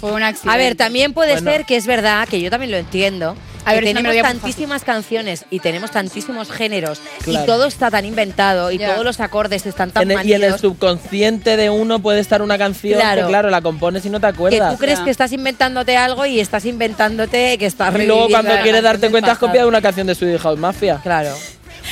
fue 0.00 0.12
un 0.12 0.22
accidente. 0.22 0.54
A 0.54 0.56
ver, 0.58 0.74
también 0.76 1.12
puede 1.12 1.32
Bueno. 1.32 1.50
ser 1.50 1.64
que 1.64 1.76
es 1.76 1.86
verdad, 1.86 2.28
que 2.28 2.40
yo 2.40 2.50
también 2.50 2.70
lo 2.70 2.76
entiendo. 2.78 3.36
A 3.66 3.70
que 3.70 3.76
ver, 3.80 3.94
tenemos 3.94 4.14
tantísimas 4.20 4.84
canciones 4.84 5.46
y 5.48 5.58
tenemos 5.60 5.90
tantísimos 5.90 6.50
géneros 6.50 7.00
Claro. 7.22 7.44
y 7.44 7.46
todo 7.46 7.64
está 7.64 7.90
tan 7.90 8.04
inventado 8.04 8.70
y 8.70 8.76
Ya. 8.76 8.92
todos 8.92 9.06
los 9.06 9.20
acordes 9.20 9.64
están 9.64 9.90
tan 9.90 10.02
En 10.10 10.18
el- 10.18 10.26
y 10.28 10.34
en 10.34 10.44
el 10.44 10.58
subconsciente 10.58 11.56
de 11.56 11.70
uno 11.70 11.98
puede 12.00 12.20
estar 12.20 12.42
una 12.42 12.58
canción 12.58 13.00
Claro. 13.00 13.22
que, 13.22 13.28
claro, 13.28 13.48
la 13.48 13.62
compones 13.62 14.04
y 14.04 14.10
no 14.10 14.20
te 14.20 14.26
que 14.26 14.32
acuerdas. 14.34 14.70
tú 14.74 14.78
crees 14.78 14.98
Ya. 14.98 15.04
que 15.06 15.10
estás 15.10 15.32
inventándote 15.32 15.96
algo 15.96 16.26
y 16.26 16.40
estás 16.40 16.66
inventándote 16.66 17.56
que 17.56 17.64
estás 17.64 17.94
Y 17.98 18.04
luego 18.06 18.28
cuando 18.28 18.52
quieres 18.62 18.82
darte 18.82 19.10
cuenta 19.10 19.32
has 19.32 19.38
copiado 19.38 19.66
una 19.66 19.80
canción 19.80 20.06
de 20.06 20.14
Swedish 20.14 20.40
House 20.40 20.58
Mafia. 20.58 21.00
Claro. 21.02 21.30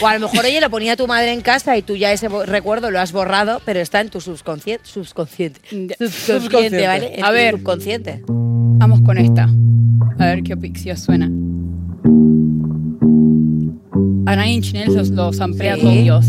O 0.02 0.06
a 0.06 0.14
lo 0.18 0.20
mejor, 0.28 0.44
oye, 0.44 0.60
lo 0.60 0.68
ponía 0.70 0.96
tu 0.96 1.06
madre 1.06 1.32
en 1.32 1.40
casa 1.42 1.76
y 1.76 1.82
tú 1.82 1.94
ya 1.96 2.12
ese 2.12 2.28
recuerdo 2.28 2.90
lo 2.90 2.98
has 3.00 3.12
borrado, 3.12 3.60
pero 3.64 3.78
está 3.80 4.00
en 4.00 4.10
tu 4.10 4.20
subconsciente. 4.20 4.84
Subconsciente. 4.84 5.60
Subconsciente, 5.70 6.08
Subconsciente. 6.40 6.86
¿vale? 6.86 7.14
En 7.18 7.24
A 7.24 7.30
ver. 7.30 7.54
Subconsciente. 7.56 8.22
Vamos 8.26 9.00
con 9.02 9.18
esta. 9.18 9.48
A 10.18 10.24
ver 10.26 10.42
qué 10.42 10.54
os 10.92 11.00
suena. 11.00 11.26
A 14.26 14.36
Nine 14.36 14.52
Inch 14.52 14.72
Nails 14.72 14.94
los, 14.94 15.10
los 15.10 15.40
amplía 15.40 15.76
Sí. 15.76 15.82
con 15.82 16.02
Dios. 16.02 16.26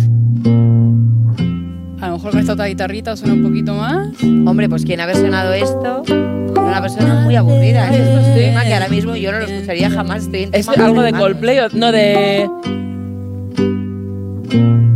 A 2.02 2.08
lo 2.08 2.14
mejor 2.14 2.32
con 2.32 2.40
esta 2.42 2.54
otra 2.54 2.66
guitarrita 2.68 3.16
suena 3.16 3.34
un 3.34 3.44
poquito 3.44 3.74
más. 3.74 4.10
Hombre, 4.46 4.68
pues 4.70 4.84
quien 4.84 5.00
ha 5.00 5.06
versionado 5.06 5.54
esto, 5.54 6.04
una 6.08 6.82
persona 6.82 7.22
muy 7.24 7.36
aburrida. 7.36 7.90
Es 7.96 8.28
un 8.28 8.34
tema 8.36 8.64
que 8.66 8.74
ahora 8.74 8.90
mismo 8.90 9.16
yo 9.16 9.32
no 9.32 9.40
lo 9.40 9.46
escucharía 9.46 9.90
jamás. 9.90 10.24
Estoy 10.24 10.44
en 10.44 10.50
¿Es 10.54 10.68
algo 10.68 11.02
de. 11.02 11.14
Coldplay 11.14 11.60
o 11.60 11.70
no 11.70 11.92
de...? 11.92 12.50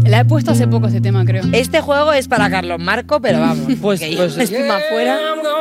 La 0.06 0.22
he 0.22 0.26
puesto 0.26 0.52
hace 0.52 0.68
poco 0.68 0.88
ese 0.88 1.02
tema, 1.02 1.26
creo. 1.26 1.44
Este 1.52 1.82
juego 1.82 2.14
es 2.14 2.28
para 2.28 2.50
Carlos 2.50 2.80
Marco, 2.80 3.20
pero 3.22 3.40
vamos. 3.40 3.68
Pues- 3.82 4.00
que 4.00 4.16
pues- 4.16 4.36
yo 4.36 4.42
estoy 4.42 4.64
más 4.64 4.82
fuera. 4.90 5.18
Know. 5.34 5.58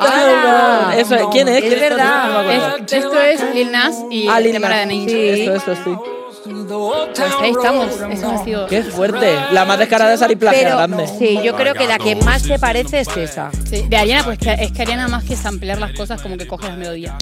Ah, 0.00 0.92
Eso, 0.96 1.14
¿quién 1.30 1.48
es? 1.48 1.56
es 1.62 1.62
¿Quién 1.64 1.80
verdad. 1.80 2.26
No 2.26 2.32
me 2.32 2.38
acuerdo. 2.56 2.76
Es- 2.84 2.92
esto 2.92 3.20
es 3.20 3.54
Lil 3.54 3.70
Nas 3.72 3.94
y 4.10 4.28
Ah, 4.28 4.38
el 4.38 4.44
Lil 4.44 4.52
tema 4.52 4.68
Nas. 4.68 4.88
Sí. 4.88 5.28
Esto, 5.28 5.54
esto, 5.54 5.74
sí. 5.84 5.96
Pues 6.44 7.20
ahí 7.40 7.50
estamos. 7.50 7.86
Eso 8.10 8.30
ha 8.30 8.44
sido. 8.44 8.66
¡Qué 8.66 8.82
fuerte! 8.82 9.36
La 9.52 9.64
más 9.64 9.78
descarada 9.78 10.12
es 10.14 10.22
Ari 10.22 10.34
Pero 10.36 10.76
Grande. 10.76 11.06
sí, 11.18 11.38
yo 11.44 11.54
creo 11.54 11.74
que 11.74 11.86
la 11.86 11.98
que 11.98 12.16
más 12.16 12.42
se 12.42 12.58
parece 12.58 13.00
es 13.00 13.16
esa. 13.16 13.50
Sí, 13.70 13.84
de 13.88 13.96
Ariana, 13.96 14.24
pues 14.24 14.38
es 14.42 14.72
que 14.72 14.82
Ariana 14.82 15.06
más 15.08 15.22
que 15.24 15.36
samplear 15.36 15.78
las 15.78 15.92
cosas, 15.92 16.20
como 16.20 16.36
que 16.36 16.46
coge 16.48 16.66
las 16.66 16.76
melodías. 16.76 17.14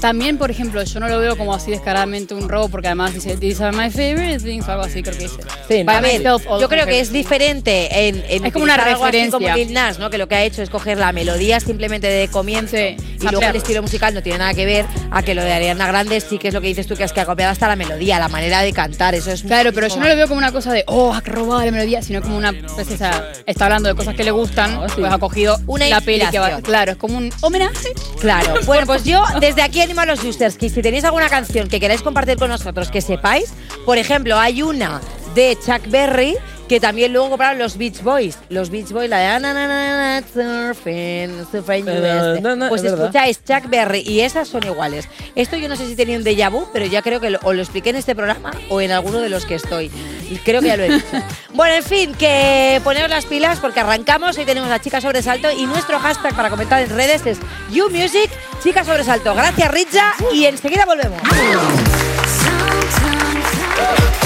También, 0.00 0.36
por 0.38 0.50
ejemplo, 0.50 0.82
yo 0.82 1.00
no 1.00 1.08
lo 1.08 1.18
veo 1.18 1.36
como 1.36 1.54
así 1.54 1.70
descaradamente 1.70 2.34
un 2.34 2.48
robo, 2.48 2.68
porque 2.68 2.88
además 2.88 3.14
dice, 3.14 3.36
these 3.36 3.62
are 3.64 3.74
my 3.76 3.90
favorite 3.90 4.38
things, 4.40 4.66
o 4.68 4.72
algo 4.72 4.84
así 4.84 5.02
creo 5.02 5.16
que 5.16 5.24
dice. 5.24 5.40
Sí, 5.68 5.82
By 5.82 5.96
A 5.96 6.00
ver, 6.00 6.22
yo 6.22 6.68
creo 6.68 6.86
que 6.86 7.00
es 7.00 7.10
diferente 7.12 8.08
en, 8.08 8.22
en 8.28 8.44
Es 8.46 8.52
como 8.52 8.64
una 8.64 8.76
referencia. 8.76 9.32
como 9.32 9.48
Lil 9.56 9.72
Nas, 9.72 9.98
¿no? 9.98 10.10
Que 10.10 10.18
lo 10.18 10.28
que 10.28 10.34
ha 10.34 10.42
hecho 10.44 10.62
es 10.62 10.70
coger 10.70 10.98
la 10.98 11.12
melodía 11.12 11.58
simplemente 11.60 12.06
de 12.06 12.28
comienzo 12.28 12.76
Sí, 12.76 12.96
y 13.20 13.22
luego 13.30 13.42
el 13.42 13.56
estilo 13.56 13.80
musical 13.82 14.12
no 14.14 14.22
tiene 14.22 14.38
nada 14.38 14.52
que 14.54 14.66
ver 14.66 14.84
a 15.10 15.22
que 15.22 15.34
lo 15.34 15.42
de 15.42 15.52
Ariana 15.52 15.86
Grande 15.86 16.20
sí 16.20 16.38
que 16.38 16.48
es 16.48 16.54
lo 16.54 16.60
que 16.60 16.66
dices 16.68 16.86
tú, 16.86 16.96
que 16.96 17.04
es 17.04 17.12
que 17.12 17.20
ha 17.20 17.26
copiado 17.26 17.52
hasta 17.52 17.68
la 17.68 17.76
melodía, 17.76 18.18
la 18.18 18.28
manera 18.28 18.60
de 18.62 18.72
cantar, 18.72 19.14
eso 19.14 19.30
es 19.30 19.42
Claro, 19.42 19.72
pero 19.72 19.88
yo 19.88 19.96
no 19.96 20.08
lo 20.08 20.16
veo 20.16 20.26
como 20.28 20.38
una 20.38 20.52
cosa 20.52 20.72
de, 20.72 20.84
oh, 20.86 21.12
ha 21.14 21.20
robado 21.20 21.64
la 21.64 21.70
melodía, 21.70 22.02
sino 22.02 22.20
como 22.20 22.36
una, 22.36 22.52
pues 22.74 22.90
esa, 22.90 23.24
está 23.46 23.64
hablando 23.66 23.88
de 23.88 23.94
cosas 23.94 24.14
que 24.14 24.24
le 24.24 24.30
gustan, 24.30 24.78
Ah, 24.82 24.86
sí. 24.88 24.96
pues 25.00 25.12
ha 25.12 25.18
cogido 25.18 25.58
Una 25.66 25.86
la 25.88 26.00
peli 26.00 26.24
que 26.30 26.38
va, 26.38 26.60
claro, 26.60 26.92
es 26.92 26.98
como 26.98 27.16
un 27.18 27.30
homenaje. 27.40 27.88
Claro. 28.20 28.54
Bueno, 28.66 28.86
pues 28.86 29.04
yo 29.04 29.22
desde 29.40 29.62
aquí 29.62 29.80
animo 29.84 30.00
a 30.00 30.06
los 30.06 30.24
users 30.24 30.56
que 30.56 30.70
si 30.70 30.80
tenéis 30.80 31.04
alguna 31.04 31.28
canción 31.28 31.68
que 31.68 31.78
queráis 31.78 32.00
compartir 32.00 32.38
con 32.38 32.48
nosotros, 32.48 32.90
que 32.90 33.02
sepáis, 33.02 33.52
por 33.84 33.98
ejemplo, 33.98 34.38
hay 34.38 34.62
una 34.62 35.00
de 35.34 35.58
Chuck 35.64 35.88
Berry 35.88 36.36
que 36.74 36.80
también 36.80 37.12
luego 37.12 37.28
compraron 37.28 37.56
los 37.60 37.76
Beach 37.78 38.02
Boys. 38.02 38.36
Los 38.48 38.68
Beach 38.68 38.88
Boys, 38.90 39.08
la 39.08 39.18
de 39.18 39.26
"Ah, 39.26 39.38
na, 39.38 39.54
na, 39.54 39.68
na, 39.68 40.20
na, 40.20 40.26
surfing, 40.26 41.46
surfing 41.52 41.84
Pero, 41.84 42.32
US". 42.34 42.40
no, 42.42 42.56
no, 42.56 42.68
Pues 42.68 42.82
es 42.82 42.90
verdad. 42.90 43.06
escucháis 43.06 43.44
Chuck 43.44 43.70
Berry 43.70 44.00
y 44.00 44.22
esas 44.22 44.48
son 44.48 44.64
iguales. 44.66 45.08
Esto 45.36 45.56
yo 45.56 45.68
no 45.68 45.76
sé 45.76 45.86
si 45.86 45.94
tenía 45.94 46.18
un 46.18 46.24
déjà 46.24 46.50
vu, 46.50 46.66
pero 46.72 46.84
ya 46.86 47.00
creo 47.00 47.20
que 47.20 47.30
lo, 47.30 47.38
o 47.44 47.52
lo 47.52 47.62
expliqué 47.62 47.90
en 47.90 47.96
este 47.96 48.16
programa 48.16 48.50
o 48.70 48.80
en 48.80 48.90
alguno 48.90 49.20
de 49.20 49.28
los 49.28 49.44
que 49.46 49.54
estoy. 49.54 49.88
Y 50.28 50.34
creo 50.38 50.60
que 50.62 50.66
ya 50.66 50.76
lo 50.76 50.82
he 50.82 50.94
dicho. 50.94 51.06
bueno, 51.54 51.76
en 51.76 51.84
fin, 51.84 52.12
que 52.16 52.80
poneros 52.82 53.08
las 53.08 53.26
pilas 53.26 53.60
porque 53.60 53.78
arrancamos. 53.78 54.36
Hoy 54.36 54.44
tenemos 54.44 54.68
a 54.72 54.80
Chica 54.80 55.00
Sobresalto 55.00 55.52
y 55.52 55.66
nuestro 55.66 56.00
hashtag 56.00 56.34
para 56.34 56.50
comentar 56.50 56.82
en 56.82 56.90
redes 56.90 57.24
es 57.24 57.38
YouMusic, 57.70 58.30
Chica 58.64 58.84
Sobresalto. 58.84 59.32
Gracias, 59.32 59.70
Richa, 59.70 60.12
y 60.32 60.46
enseguida 60.46 60.84
volvemos. 60.86 61.20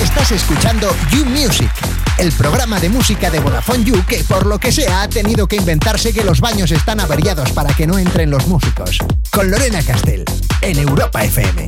Estás 0.02 0.32
escuchando 0.32 0.94
You 1.10 1.24
Music, 1.26 1.70
el 2.18 2.32
programa 2.32 2.80
de 2.80 2.88
música 2.88 3.30
de 3.30 3.40
Vodafone 3.40 3.84
You 3.84 4.04
que 4.06 4.24
por 4.24 4.46
lo 4.46 4.58
que 4.58 4.72
sea 4.72 5.02
ha 5.02 5.08
tenido 5.08 5.46
que 5.46 5.56
inventarse 5.56 6.12
que 6.12 6.24
los 6.24 6.40
baños 6.40 6.70
están 6.72 7.00
averiados 7.00 7.52
para 7.52 7.72
que 7.74 7.86
no 7.86 7.98
entren 7.98 8.30
los 8.30 8.46
músicos. 8.46 8.98
Con 9.30 9.50
Lorena 9.50 9.82
Castell, 9.82 10.24
en 10.60 10.78
Europa 10.78 11.24
FM. 11.24 11.66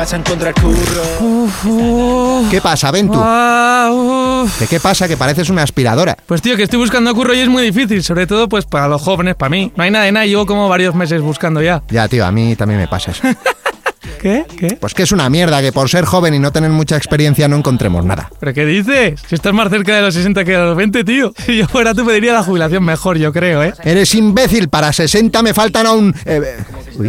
Vas 0.00 0.14
a 0.14 0.16
encontrar 0.16 0.54
curro. 0.54 2.48
¿Qué 2.50 2.58
pasa, 2.62 2.90
Ventu? 2.90 3.20
Ah. 3.22 4.46
¿De 4.58 4.66
qué 4.66 4.80
pasa? 4.80 5.06
Que 5.06 5.18
pareces 5.18 5.50
una 5.50 5.62
aspiradora. 5.62 6.16
Pues 6.24 6.40
tío, 6.40 6.56
que 6.56 6.62
estoy 6.62 6.78
buscando 6.78 7.14
curro 7.14 7.34
y 7.34 7.40
es 7.40 7.50
muy 7.50 7.62
difícil, 7.62 8.02
sobre 8.02 8.26
todo 8.26 8.48
pues 8.48 8.64
para 8.64 8.88
los 8.88 9.02
jóvenes, 9.02 9.34
para 9.34 9.50
mí. 9.50 9.70
No 9.76 9.84
hay 9.84 9.90
nada 9.90 10.06
de 10.06 10.12
nada, 10.12 10.24
llevo 10.24 10.46
como 10.46 10.70
varios 10.70 10.94
meses 10.94 11.20
buscando 11.20 11.60
ya. 11.60 11.82
Ya, 11.90 12.08
tío, 12.08 12.24
a 12.24 12.32
mí 12.32 12.56
también 12.56 12.80
me 12.80 12.88
pasa 12.88 13.10
eso. 13.10 13.24
¿Qué? 14.20 14.44
¿Qué? 14.58 14.76
Pues 14.78 14.92
que 14.92 15.04
es 15.04 15.12
una 15.12 15.30
mierda 15.30 15.62
que 15.62 15.72
por 15.72 15.88
ser 15.88 16.04
joven 16.04 16.34
y 16.34 16.38
no 16.38 16.52
tener 16.52 16.70
mucha 16.70 16.96
experiencia 16.96 17.48
no 17.48 17.56
encontremos 17.56 18.04
nada. 18.04 18.30
¿Pero 18.38 18.52
qué 18.52 18.66
dices? 18.66 19.18
Si 19.26 19.34
estás 19.34 19.54
más 19.54 19.70
cerca 19.70 19.96
de 19.96 20.02
los 20.02 20.12
60 20.14 20.44
que 20.44 20.52
de 20.52 20.58
los 20.58 20.76
20, 20.76 21.04
tío. 21.04 21.32
Si 21.46 21.56
yo 21.56 21.66
fuera 21.66 21.94
tú 21.94 22.04
pediría 22.04 22.34
la 22.34 22.42
jubilación 22.42 22.84
mejor, 22.84 23.16
yo 23.18 23.32
creo, 23.32 23.62
¿eh? 23.62 23.72
Eres 23.82 24.14
imbécil, 24.14 24.68
para 24.68 24.92
60 24.92 25.42
me 25.42 25.54
faltan 25.54 25.86
aún... 25.86 26.14
eh. 26.26 26.42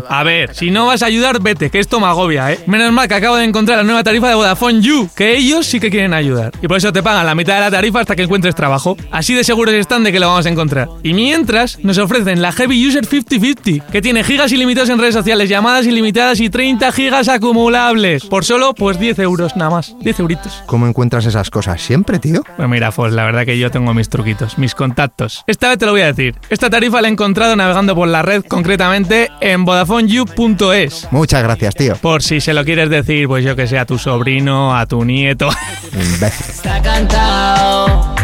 A 0.07 0.23
ver, 0.23 0.55
si 0.55 0.71
no 0.71 0.85
vas 0.87 1.03
a 1.03 1.07
ayudar, 1.07 1.41
vete, 1.41 1.69
que 1.69 1.79
esto 1.79 1.99
me 1.99 2.05
agobia, 2.05 2.53
¿eh? 2.53 2.59
Menos 2.65 2.93
mal 2.93 3.09
que 3.09 3.15
acabo 3.15 3.35
de 3.35 3.43
encontrar 3.43 3.77
la 3.77 3.83
nueva 3.83 4.03
tarifa 4.03 4.29
de 4.29 4.35
Vodafone 4.35 4.79
You, 4.79 5.09
que 5.13 5.35
ellos 5.35 5.65
sí 5.65 5.81
que 5.81 5.89
quieren 5.89 6.13
ayudar. 6.13 6.53
Y 6.61 6.67
por 6.69 6.77
eso 6.77 6.93
te 6.93 7.03
pagan 7.03 7.25
la 7.25 7.35
mitad 7.35 7.55
de 7.55 7.59
la 7.61 7.71
tarifa 7.71 7.99
hasta 7.99 8.15
que 8.15 8.23
encuentres 8.23 8.55
trabajo. 8.55 8.95
Así 9.11 9.33
de 9.33 9.43
seguros 9.43 9.73
están 9.73 10.05
de 10.05 10.13
que 10.13 10.19
lo 10.21 10.27
vamos 10.29 10.45
a 10.45 10.49
encontrar. 10.49 10.87
Y 11.03 11.13
mientras, 11.13 11.77
nos 11.83 11.97
ofrecen 11.97 12.41
la 12.41 12.53
Heavy 12.53 12.87
User 12.87 13.05
5050, 13.05 13.91
que 13.91 14.01
tiene 14.01 14.23
gigas 14.23 14.53
ilimitados 14.53 14.89
en 14.89 14.97
redes 14.99 15.13
sociales, 15.15 15.49
llamadas 15.49 15.85
ilimitadas 15.85 16.39
y 16.39 16.49
30 16.49 16.89
gigas 16.93 17.00
acumulables. 17.09 18.25
Por 18.25 18.45
solo, 18.45 18.73
pues 18.73 18.99
10 18.99 19.19
euros 19.19 19.55
nada 19.55 19.71
más. 19.71 19.95
10 20.01 20.19
euritos. 20.19 20.63
¿Cómo 20.65 20.87
encuentras 20.87 21.25
esas 21.25 21.49
cosas 21.49 21.81
siempre, 21.81 22.19
tío? 22.19 22.43
Pues 22.55 22.69
mira, 22.69 22.91
Fos, 22.91 23.11
la 23.13 23.25
verdad 23.25 23.45
que 23.45 23.57
yo 23.57 23.71
tengo 23.71 23.93
mis 23.93 24.09
truquitos, 24.09 24.57
mis 24.57 24.75
contactos. 24.75 25.43
Esta 25.47 25.69
vez 25.69 25.77
te 25.77 25.85
lo 25.85 25.91
voy 25.91 26.01
a 26.01 26.07
decir. 26.07 26.35
Esta 26.49 26.69
tarifa 26.69 27.01
la 27.01 27.07
he 27.07 27.11
encontrado 27.11 27.55
navegando 27.55 27.95
por 27.95 28.07
la 28.07 28.21
red, 28.21 28.43
concretamente 28.43 29.29
en 29.41 29.65
VodafoneYou.es. 29.65 31.07
Muchas 31.11 31.43
gracias, 31.43 31.75
tío. 31.75 31.95
Por 31.95 32.21
si 32.23 32.41
se 32.41 32.53
lo 32.53 32.63
quieres 32.63 32.89
decir, 32.89 33.27
pues 33.27 33.43
yo 33.43 33.55
que 33.55 33.67
sé, 33.67 33.79
a 33.79 33.85
tu 33.85 33.97
sobrino, 33.97 34.75
a 34.75 34.85
tu 34.85 35.03
nieto. 35.05 35.49
Está 35.93 36.81
cantado. 36.81 38.15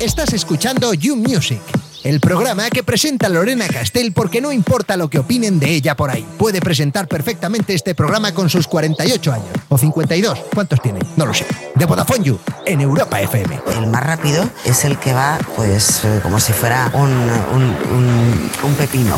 Estás 0.00 0.32
escuchando 0.32 0.92
You 0.92 1.16
Music, 1.16 1.60
el 2.04 2.20
programa 2.20 2.68
que 2.70 2.82
presenta 2.82 3.28
Lorena 3.28 3.66
Castell 3.66 4.12
porque 4.12 4.40
no 4.40 4.52
importa 4.52 4.96
lo 4.96 5.08
que 5.08 5.18
opinen 5.18 5.58
de 5.58 5.70
ella 5.70 5.96
por 5.96 6.10
ahí. 6.10 6.24
Puede 6.38 6.60
presentar 6.60 7.08
perfectamente 7.08 7.74
este 7.74 7.94
programa 7.94 8.32
con 8.32 8.48
sus 8.50 8.66
48 8.68 9.32
años. 9.32 9.48
O 9.70 9.78
52. 9.78 10.38
¿Cuántos 10.54 10.80
tiene? 10.82 11.00
No 11.16 11.26
lo 11.26 11.34
sé. 11.34 11.46
De 11.74 11.86
Vodafone 11.86 12.22
You, 12.24 12.38
en 12.66 12.80
Europa 12.82 13.20
FM. 13.20 13.58
El 13.78 13.86
más 13.88 14.04
rápido 14.04 14.48
es 14.64 14.84
el 14.84 14.98
que 14.98 15.12
va, 15.14 15.38
pues, 15.56 16.04
eh, 16.04 16.20
como 16.22 16.38
si 16.38 16.52
fuera 16.52 16.90
un, 16.94 17.10
un, 17.10 17.62
un- 17.92 18.50
un 18.62 18.74
pepino. 18.74 19.16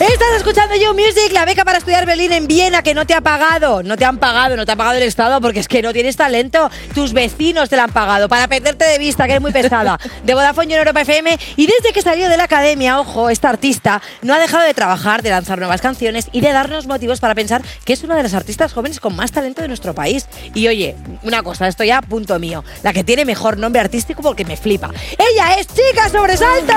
Estás 0.00 0.28
escuchando 0.36 0.74
You 0.76 0.92
Music, 0.94 1.32
la 1.32 1.44
beca 1.44 1.64
para 1.64 1.78
estudiar 1.78 2.04
violín 2.06 2.32
en 2.32 2.46
Viena 2.46 2.82
que 2.82 2.94
no 2.94 3.06
te 3.06 3.14
ha 3.14 3.20
pagado. 3.20 3.82
No 3.82 3.96
te 3.96 4.04
han 4.04 4.18
pagado, 4.18 4.56
no 4.56 4.66
te 4.66 4.72
ha 4.72 4.76
pagado 4.76 4.96
el 4.96 5.02
Estado 5.04 5.40
porque 5.40 5.60
es 5.60 5.68
que 5.68 5.82
no 5.82 5.92
tienes 5.92 6.16
talento. 6.16 6.70
Tus 6.94 7.12
vecinos 7.12 7.68
te 7.68 7.76
la 7.76 7.84
han 7.84 7.92
pagado 7.92 8.28
para 8.28 8.48
perderte 8.48 8.84
de 8.84 8.98
vista, 8.98 9.24
que 9.26 9.32
eres 9.32 9.42
muy 9.42 9.52
pesada. 9.52 9.98
De 10.24 10.34
Vodafone 10.34 10.66
You 10.68 10.72
en 10.74 10.78
Europa 10.80 11.00
FM. 11.02 11.38
Y 11.56 11.66
desde 11.78 11.92
que 11.92 12.02
salió 12.02 12.28
de 12.28 12.36
la 12.36 12.44
academia, 12.44 13.00
ojo, 13.00 13.30
esta 13.30 13.48
artista 13.48 14.02
no 14.22 14.34
ha 14.34 14.38
dejado 14.38 14.64
de 14.64 14.74
trabajar, 14.74 15.22
de 15.22 15.30
lanzar 15.30 15.58
nuevas 15.58 15.80
canciones 15.80 16.28
y 16.32 16.40
de 16.40 16.52
darnos 16.52 16.86
motivos 16.86 17.20
para 17.20 17.34
pensar 17.34 17.62
que 17.84 17.92
es 17.92 18.02
una 18.04 18.16
de 18.16 18.22
las 18.22 18.34
artistas 18.34 18.72
jóvenes 18.72 19.00
con 19.00 19.16
más 19.16 19.32
talento 19.32 19.62
de 19.62 19.68
nuestro 19.68 19.94
país. 19.94 20.26
Y 20.54 20.68
oye, 20.68 20.96
una 21.22 21.42
cosa, 21.42 21.68
esto 21.68 21.84
ya 21.84 22.02
punto 22.02 22.38
mío. 22.38 22.64
La 22.82 22.92
que 22.92 23.04
tiene 23.04 23.24
mejor 23.24 23.58
nombre 23.58 23.80
artístico 23.80 24.22
porque 24.22 24.44
me 24.44 24.56
flipa. 24.56 24.90
Ella 25.12 25.54
es 25.58 25.66
Chica 25.68 26.08
Sobresalto. 26.08 26.74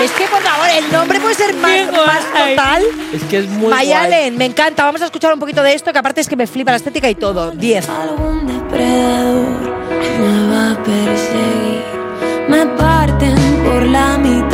Es 0.00 0.10
que, 0.12 0.26
por 0.26 0.42
favor, 0.42 0.68
el 0.76 0.92
nombre 0.92 1.20
puede 1.20 1.34
ser 1.34 1.54
más, 1.54 1.92
más 1.92 2.24
total. 2.32 2.82
Es 3.12 3.22
que 3.24 3.38
es 3.38 3.48
muy 3.48 3.68
guay. 3.68 3.86
Mayalen, 3.86 4.36
me 4.36 4.46
encanta. 4.46 4.84
Vamos 4.84 5.02
a 5.02 5.06
escuchar 5.06 5.32
un 5.32 5.40
poquito 5.40 5.62
de 5.62 5.74
esto, 5.74 5.92
que 5.92 5.98
aparte 5.98 6.20
es 6.20 6.28
que 6.28 6.36
me 6.36 6.46
flipa 6.46 6.70
la 6.70 6.78
estética 6.78 7.08
y 7.08 7.14
todo. 7.14 7.50
10. 7.52 7.88
Algún 7.88 8.46
depredador 8.46 9.74
me 10.18 10.50
va 10.50 10.72
a 10.72 10.82
perseguir. 10.82 11.84
Me 12.48 12.66
la 13.94 14.18
mitad 14.18 14.53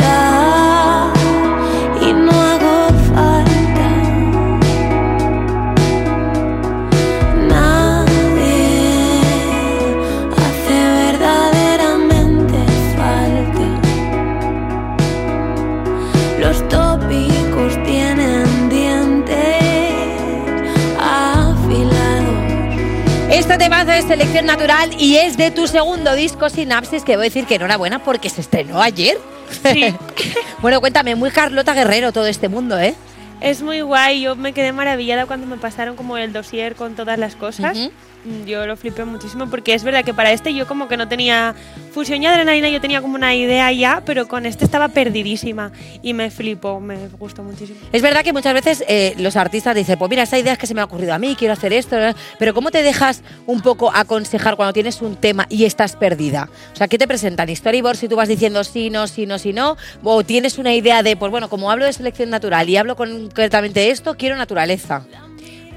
Temazo 23.91 24.05
es 24.05 24.05
selección 24.05 24.45
natural 24.45 24.89
y 24.97 25.17
es 25.17 25.35
de 25.35 25.51
tu 25.51 25.67
segundo 25.67 26.15
disco, 26.15 26.49
Sinapsis, 26.49 27.03
que 27.03 27.17
voy 27.17 27.25
a 27.25 27.29
decir 27.29 27.45
que 27.45 27.55
enhorabuena 27.55 28.01
porque 28.01 28.29
se 28.29 28.39
estrenó 28.39 28.81
ayer. 28.81 29.17
bueno, 30.61 30.79
cuéntame, 30.79 31.15
muy 31.15 31.29
Carlota 31.29 31.73
Guerrero 31.73 32.13
todo 32.13 32.25
este 32.25 32.47
mundo, 32.47 32.79
¿eh? 32.79 32.95
Es 33.41 33.61
muy 33.61 33.81
guay, 33.81 34.21
yo 34.21 34.37
me 34.37 34.53
quedé 34.53 34.71
maravillada 34.71 35.25
cuando 35.25 35.45
me 35.45 35.57
pasaron 35.57 35.97
como 35.97 36.17
el 36.17 36.31
dossier 36.31 36.75
con 36.75 36.95
todas 36.95 37.19
las 37.19 37.35
cosas. 37.35 37.77
Ujú. 37.77 37.91
Mm, 38.20 38.20
Yo 38.45 38.67
lo 38.67 38.77
flipé 38.77 39.03
muchísimo 39.05 39.49
porque 39.49 39.73
es 39.73 39.83
verdad 39.83 40.05
que 40.05 40.13
para 40.13 40.31
este 40.31 40.53
yo 40.53 40.67
como 40.67 40.87
que 40.87 40.97
no 40.97 41.07
tenía 41.07 41.55
fusión 41.91 42.21
y 42.21 42.27
adrenalina, 42.27 42.69
yo 42.69 42.79
tenía 42.79 43.01
como 43.01 43.15
una 43.15 43.33
idea 43.35 43.71
ya, 43.71 44.03
pero 44.05 44.27
con 44.27 44.45
este 44.45 44.63
estaba 44.63 44.89
perdidísima 44.89 45.71
y 46.01 46.13
me 46.13 46.29
flipó, 46.29 46.79
me 46.79 47.07
gustó 47.19 47.43
muchísimo. 47.43 47.79
Es 47.91 48.01
verdad 48.01 48.23
que 48.23 48.31
muchas 48.31 48.53
veces 48.53 48.83
eh, 48.87 49.13
los 49.17 49.35
artistas 49.35 49.75
dicen, 49.75 49.97
pues 49.97 50.09
mira, 50.09 50.23
esta 50.23 50.37
idea 50.37 50.53
es 50.53 50.59
que 50.59 50.67
se 50.67 50.73
me 50.73 50.81
ha 50.81 50.85
ocurrido 50.85 51.13
a 51.13 51.17
mí, 51.17 51.35
quiero 51.37 51.53
hacer 51.53 51.73
esto, 51.73 51.97
pero 52.37 52.53
¿cómo 52.53 52.71
te 52.71 52.83
dejas 52.83 53.23
un 53.47 53.61
poco 53.61 53.91
aconsejar 53.93 54.55
cuando 54.55 54.73
tienes 54.73 55.01
un 55.01 55.15
tema 55.15 55.47
y 55.49 55.65
estás 55.65 55.95
perdida? 55.95 56.49
O 56.73 56.75
sea, 56.75 56.87
¿qué 56.87 56.97
te 56.97 57.07
presentan? 57.07 57.53
¿Storyboard 57.53 57.97
si 57.97 58.07
tú 58.07 58.15
vas 58.15 58.27
diciendo 58.27 58.63
sí, 58.63 58.89
no, 58.89 59.07
sí, 59.07 59.25
no, 59.25 59.39
sí, 59.39 59.51
no? 59.51 59.77
¿O 60.03 60.23
tienes 60.23 60.57
una 60.57 60.73
idea 60.73 61.03
de, 61.03 61.15
pues 61.15 61.31
bueno, 61.31 61.49
como 61.49 61.71
hablo 61.71 61.85
de 61.85 61.93
selección 61.93 62.29
natural 62.29 62.69
y 62.69 62.77
hablo 62.77 62.95
concretamente 62.95 63.89
esto, 63.89 64.15
quiero 64.15 64.35
naturaleza? 64.35 65.03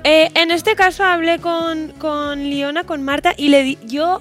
Eh, 0.04 0.30
en 0.34 0.50
este 0.50 0.74
caso 0.76 1.02
hablé 1.02 1.38
con, 1.38 1.92
con 1.98 2.38
Liona, 2.44 2.84
con 2.84 3.02
Marta, 3.02 3.32
y 3.36 3.48
le 3.48 3.62
di, 3.62 3.78
yo, 3.86 4.20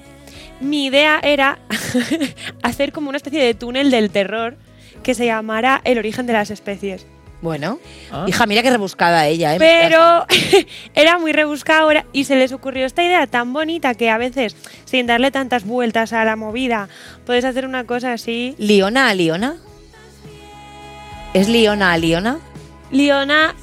mi 0.61 0.85
idea 0.85 1.19
era 1.21 1.59
hacer 2.63 2.91
como 2.93 3.09
una 3.09 3.17
especie 3.17 3.43
de 3.43 3.53
túnel 3.53 3.91
del 3.91 4.09
terror 4.09 4.55
que 5.03 5.13
se 5.13 5.25
llamara 5.25 5.81
El 5.83 5.97
origen 5.97 6.25
de 6.25 6.33
las 6.33 6.49
especies. 6.51 7.05
Bueno, 7.41 7.79
Ah. 8.09 8.23
hija, 8.25 8.45
mira 8.45 8.61
qué 8.61 8.69
rebuscada 8.69 9.27
ella, 9.27 9.55
¿eh? 9.55 9.59
Pero 9.59 10.25
era 10.95 11.19
muy 11.19 11.33
rebuscada 11.33 11.81
ahora 11.81 12.05
y 12.13 12.23
se 12.23 12.37
les 12.37 12.53
ocurrió 12.53 12.85
esta 12.85 13.03
idea 13.03 13.27
tan 13.27 13.51
bonita 13.51 13.95
que 13.95 14.09
a 14.09 14.17
veces, 14.17 14.55
sin 14.85 15.05
darle 15.07 15.29
tantas 15.31 15.65
vueltas 15.65 16.13
a 16.13 16.23
la 16.23 16.37
movida, 16.37 16.87
puedes 17.25 17.43
hacer 17.43 17.65
una 17.65 17.83
cosa 17.83 18.13
así. 18.13 18.55
¿Liona 18.57 19.09
a 19.09 19.13
Liona? 19.13 19.57
¿Es 21.33 21.49
Liona 21.49 21.91
a 21.91 21.97
Liona? 21.97 22.39
Liona, 22.91 23.55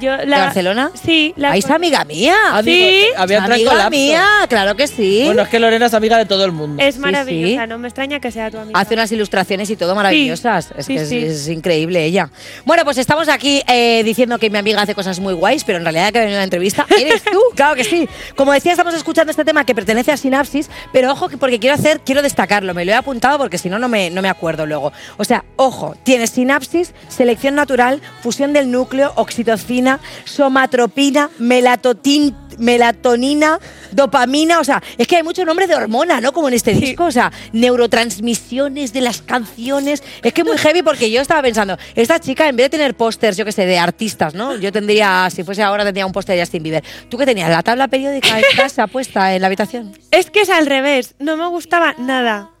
yo 0.00 0.16
la. 0.16 0.24
¿De 0.24 0.26
Barcelona? 0.44 0.90
Sí, 1.04 1.32
la. 1.36 1.52
¿Ah, 1.52 1.56
es 1.56 1.68
amiga 1.70 2.04
mía? 2.04 2.34
Sí. 2.64 2.70
eh, 2.70 3.06
había 3.16 3.44
amiga 3.44 3.90
mía, 3.90 4.24
claro 4.48 4.74
que 4.76 4.86
sí. 4.86 5.22
Bueno, 5.26 5.42
es 5.42 5.48
que 5.48 5.58
Lorena 5.58 5.86
es 5.86 5.94
amiga 5.94 6.18
de 6.18 6.26
todo 6.26 6.44
el 6.44 6.52
mundo. 6.52 6.82
Es 6.82 6.94
Sí, 6.96 7.00
maravillosa, 7.00 7.62
sí. 7.64 7.68
no 7.68 7.78
me 7.78 7.88
extraña 7.88 8.20
que 8.20 8.30
sea 8.30 8.50
tu 8.50 8.58
amiga. 8.58 8.78
Hace 8.78 8.94
unas 8.94 9.10
ilustraciones 9.12 9.68
y 9.70 9.76
todo 9.76 9.94
maravillosas. 9.94 10.72
es 10.76 10.86
sí, 10.86 10.94
que 10.94 11.02
es, 11.02 11.08
sí. 11.08 11.18
es 11.18 11.48
increíble 11.48 12.04
ella. 12.04 12.30
Bueno, 12.64 12.84
pues 12.84 12.98
estamos 12.98 13.28
aquí 13.28 13.62
eh, 13.68 14.02
diciendo 14.04 14.38
que 14.38 14.50
mi 14.50 14.58
amiga 14.58 14.82
hace 14.82 14.94
cosas 14.94 15.20
muy 15.20 15.34
guays, 15.34 15.64
pero 15.64 15.78
en 15.78 15.84
realidad 15.84 16.12
que 16.12 16.18
ha 16.18 16.22
venido 16.22 16.38
a 16.38 16.40
la 16.40 16.44
entrevista 16.44 16.86
eres 16.98 17.22
tú. 17.22 17.38
claro 17.54 17.74
que 17.74 17.84
sí. 17.84 18.08
Como 18.34 18.52
decía, 18.52 18.72
estamos 18.72 18.94
escuchando 18.94 19.30
este 19.30 19.44
tema 19.44 19.64
que 19.64 19.74
pertenece 19.74 20.12
a 20.12 20.16
Sinapsis, 20.16 20.70
pero 20.92 21.12
ojo 21.12 21.28
que 21.28 21.36
porque 21.36 21.58
quiero 21.58 21.74
hacer, 21.74 22.00
quiero 22.04 22.22
destacarlo. 22.22 22.72
Me 22.74 22.84
lo 22.84 22.92
he 22.92 22.94
apuntado 22.94 23.38
porque 23.38 23.58
si 23.58 23.68
no, 23.68 23.78
no 23.78 23.88
me, 23.88 24.10
no 24.10 24.22
me 24.22 24.28
acuerdo 24.28 24.66
luego. 24.66 24.92
O 25.16 25.24
sea, 25.24 25.44
ojo, 25.56 25.94
tienes 26.02 26.30
sinapsis, 26.30 26.92
selección 27.08 27.54
natural, 27.54 28.00
fusión 28.22 28.52
del 28.52 28.70
núcleo, 28.70 29.12
oxitocina, 29.26 29.98
somatropina, 30.24 31.30
melatotin, 31.38 32.34
melatonina, 32.58 33.58
dopamina. 33.90 34.60
O 34.60 34.64
sea, 34.64 34.82
es 34.96 35.06
que 35.06 35.16
hay 35.16 35.22
muchos 35.22 35.44
nombres 35.44 35.68
de 35.68 35.74
hormona, 35.74 36.20
¿no? 36.20 36.32
Como 36.32 36.48
en 36.48 36.54
este 36.54 36.72
disco. 36.72 37.04
O 37.04 37.10
sea, 37.10 37.32
neurotransmisiones 37.52 38.92
de 38.92 39.00
las 39.00 39.20
canciones. 39.22 40.02
Es 40.22 40.32
que 40.32 40.44
muy 40.44 40.56
heavy 40.56 40.82
porque 40.82 41.10
yo 41.10 41.20
estaba 41.20 41.42
pensando, 41.42 41.76
esta 41.94 42.20
chica, 42.20 42.48
en 42.48 42.56
vez 42.56 42.66
de 42.66 42.78
tener 42.78 42.96
pósters, 42.96 43.36
yo 43.36 43.44
qué 43.44 43.52
sé, 43.52 43.66
de 43.66 43.78
artistas, 43.78 44.34
¿no? 44.34 44.56
Yo 44.56 44.72
tendría, 44.72 45.28
si 45.30 45.42
fuese 45.42 45.62
ahora, 45.62 45.84
tendría 45.84 46.06
un 46.06 46.12
póster 46.12 46.36
de 46.36 46.42
Justin 46.42 46.62
Bieber. 46.62 46.84
¿Tú 47.08 47.18
qué 47.18 47.26
tenías? 47.26 47.50
¿La 47.50 47.62
tabla 47.62 47.88
periódica 47.88 48.38
en 48.38 48.44
casa 48.56 48.86
puesta 48.96 49.34
en 49.34 49.40
la 49.42 49.48
habitación? 49.48 49.92
Es 50.10 50.30
que 50.30 50.42
es 50.42 50.50
al 50.50 50.66
revés, 50.66 51.14
no 51.18 51.36
me 51.36 51.46
gustaba 51.48 51.94
nada. 51.98 52.55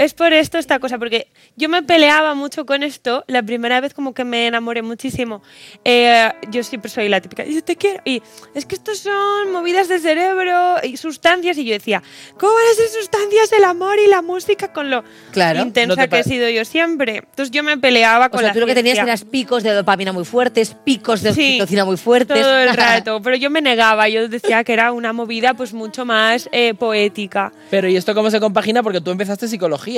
Es 0.00 0.14
por 0.14 0.32
esto 0.32 0.56
esta 0.56 0.78
cosa, 0.78 0.96
porque 0.98 1.28
yo 1.56 1.68
me 1.68 1.82
peleaba 1.82 2.34
mucho 2.34 2.64
con 2.64 2.82
esto. 2.82 3.22
La 3.26 3.42
primera 3.42 3.82
vez 3.82 3.92
como 3.92 4.14
que 4.14 4.24
me 4.24 4.46
enamoré 4.46 4.80
muchísimo. 4.80 5.42
Eh, 5.84 6.32
yo 6.50 6.62
siempre 6.62 6.90
soy 6.90 7.10
la 7.10 7.20
típica, 7.20 7.44
yo 7.44 7.62
te 7.62 7.76
quiero. 7.76 8.00
Y 8.06 8.22
es 8.54 8.64
que 8.64 8.76
estos 8.76 9.00
son 9.00 9.52
movidas 9.52 9.88
de 9.88 9.98
cerebro 9.98 10.76
y 10.82 10.96
sustancias. 10.96 11.58
Y 11.58 11.66
yo 11.66 11.74
decía, 11.74 12.02
¿cómo 12.38 12.54
van 12.54 12.64
a 12.72 12.74
ser 12.76 12.88
sustancias 12.88 13.52
el 13.52 13.62
amor 13.64 13.98
y 13.98 14.06
la 14.08 14.22
música 14.22 14.72
con 14.72 14.88
lo 14.88 15.04
Claro. 15.32 15.60
intensa 15.60 16.06
No 16.06 16.08
que 16.08 16.20
he 16.20 16.24
sido 16.24 16.48
yo 16.48 16.64
siempre? 16.64 17.16
Entonces 17.18 17.50
yo 17.50 17.62
me 17.62 17.76
peleaba 17.76 18.28
O 18.28 18.30
con 18.30 18.38
sea, 18.40 18.48
la 18.48 18.54
tú 18.54 18.60
lo 18.60 18.66
que 18.66 18.74
tenías 18.74 18.96
eras 18.96 19.24
picos 19.26 19.62
de 19.62 19.72
dopamina 19.72 20.12
muy 20.14 20.24
fuertes, 20.24 20.74
picos 20.82 21.20
de 21.20 21.34
Sí, 21.34 21.42
oxitocina 21.50 21.84
muy 21.84 21.98
fuertes. 21.98 22.40
Todo 22.40 22.56
el 22.58 22.74
rato, 22.74 23.20
pero 23.20 23.36
yo 23.36 23.50
me 23.50 23.60
negaba, 23.60 24.08
yo 24.08 24.28
decía 24.28 24.64
que 24.64 24.72
era 24.72 24.92
una 24.92 25.12
movida 25.12 25.52
pues 25.52 25.74
mucho 25.74 26.06
más 26.06 26.48
eh, 26.52 26.72
poética. 26.72 27.52
Pero 27.70 27.86
¿y 27.86 27.96
esto 27.96 28.14
cómo 28.14 28.30
se 28.30 28.40
compagina? 28.40 28.82
Porque 28.82 29.02
tú 29.02 29.10
empezaste 29.10 29.46
psicología. 29.46 29.89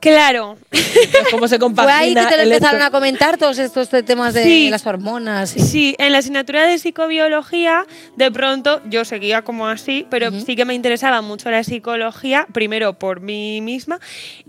Claro. 0.00 0.56
¿Cómo 1.30 1.46
se 1.46 1.56
Fue 1.56 1.58
compagina 1.66 1.98
ahí 1.98 2.14
que 2.14 2.36
te 2.36 2.46
lo 2.46 2.54
empezaron 2.54 2.80
a 2.80 2.90
comentar 2.90 3.36
todos 3.36 3.58
estos 3.58 3.90
temas 4.06 4.32
de 4.32 4.44
Sí. 4.44 4.70
las 4.70 4.86
hormonas. 4.86 5.54
y- 5.54 5.60
Sí, 5.60 5.94
en 5.98 6.12
la 6.12 6.18
asignatura 6.18 6.66
de 6.66 6.78
psicobiología, 6.78 7.84
de 8.16 8.30
pronto 8.30 8.80
yo 8.88 9.04
seguía 9.04 9.42
como 9.42 9.66
así, 9.68 10.06
pero 10.08 10.30
sí 10.32 10.56
que 10.56 10.64
me 10.64 10.72
interesaba 10.72 11.20
mucho 11.20 11.50
la 11.50 11.62
psicología, 11.64 12.46
primero 12.50 12.94
por 12.94 13.20
mí 13.20 13.60
misma, 13.60 14.00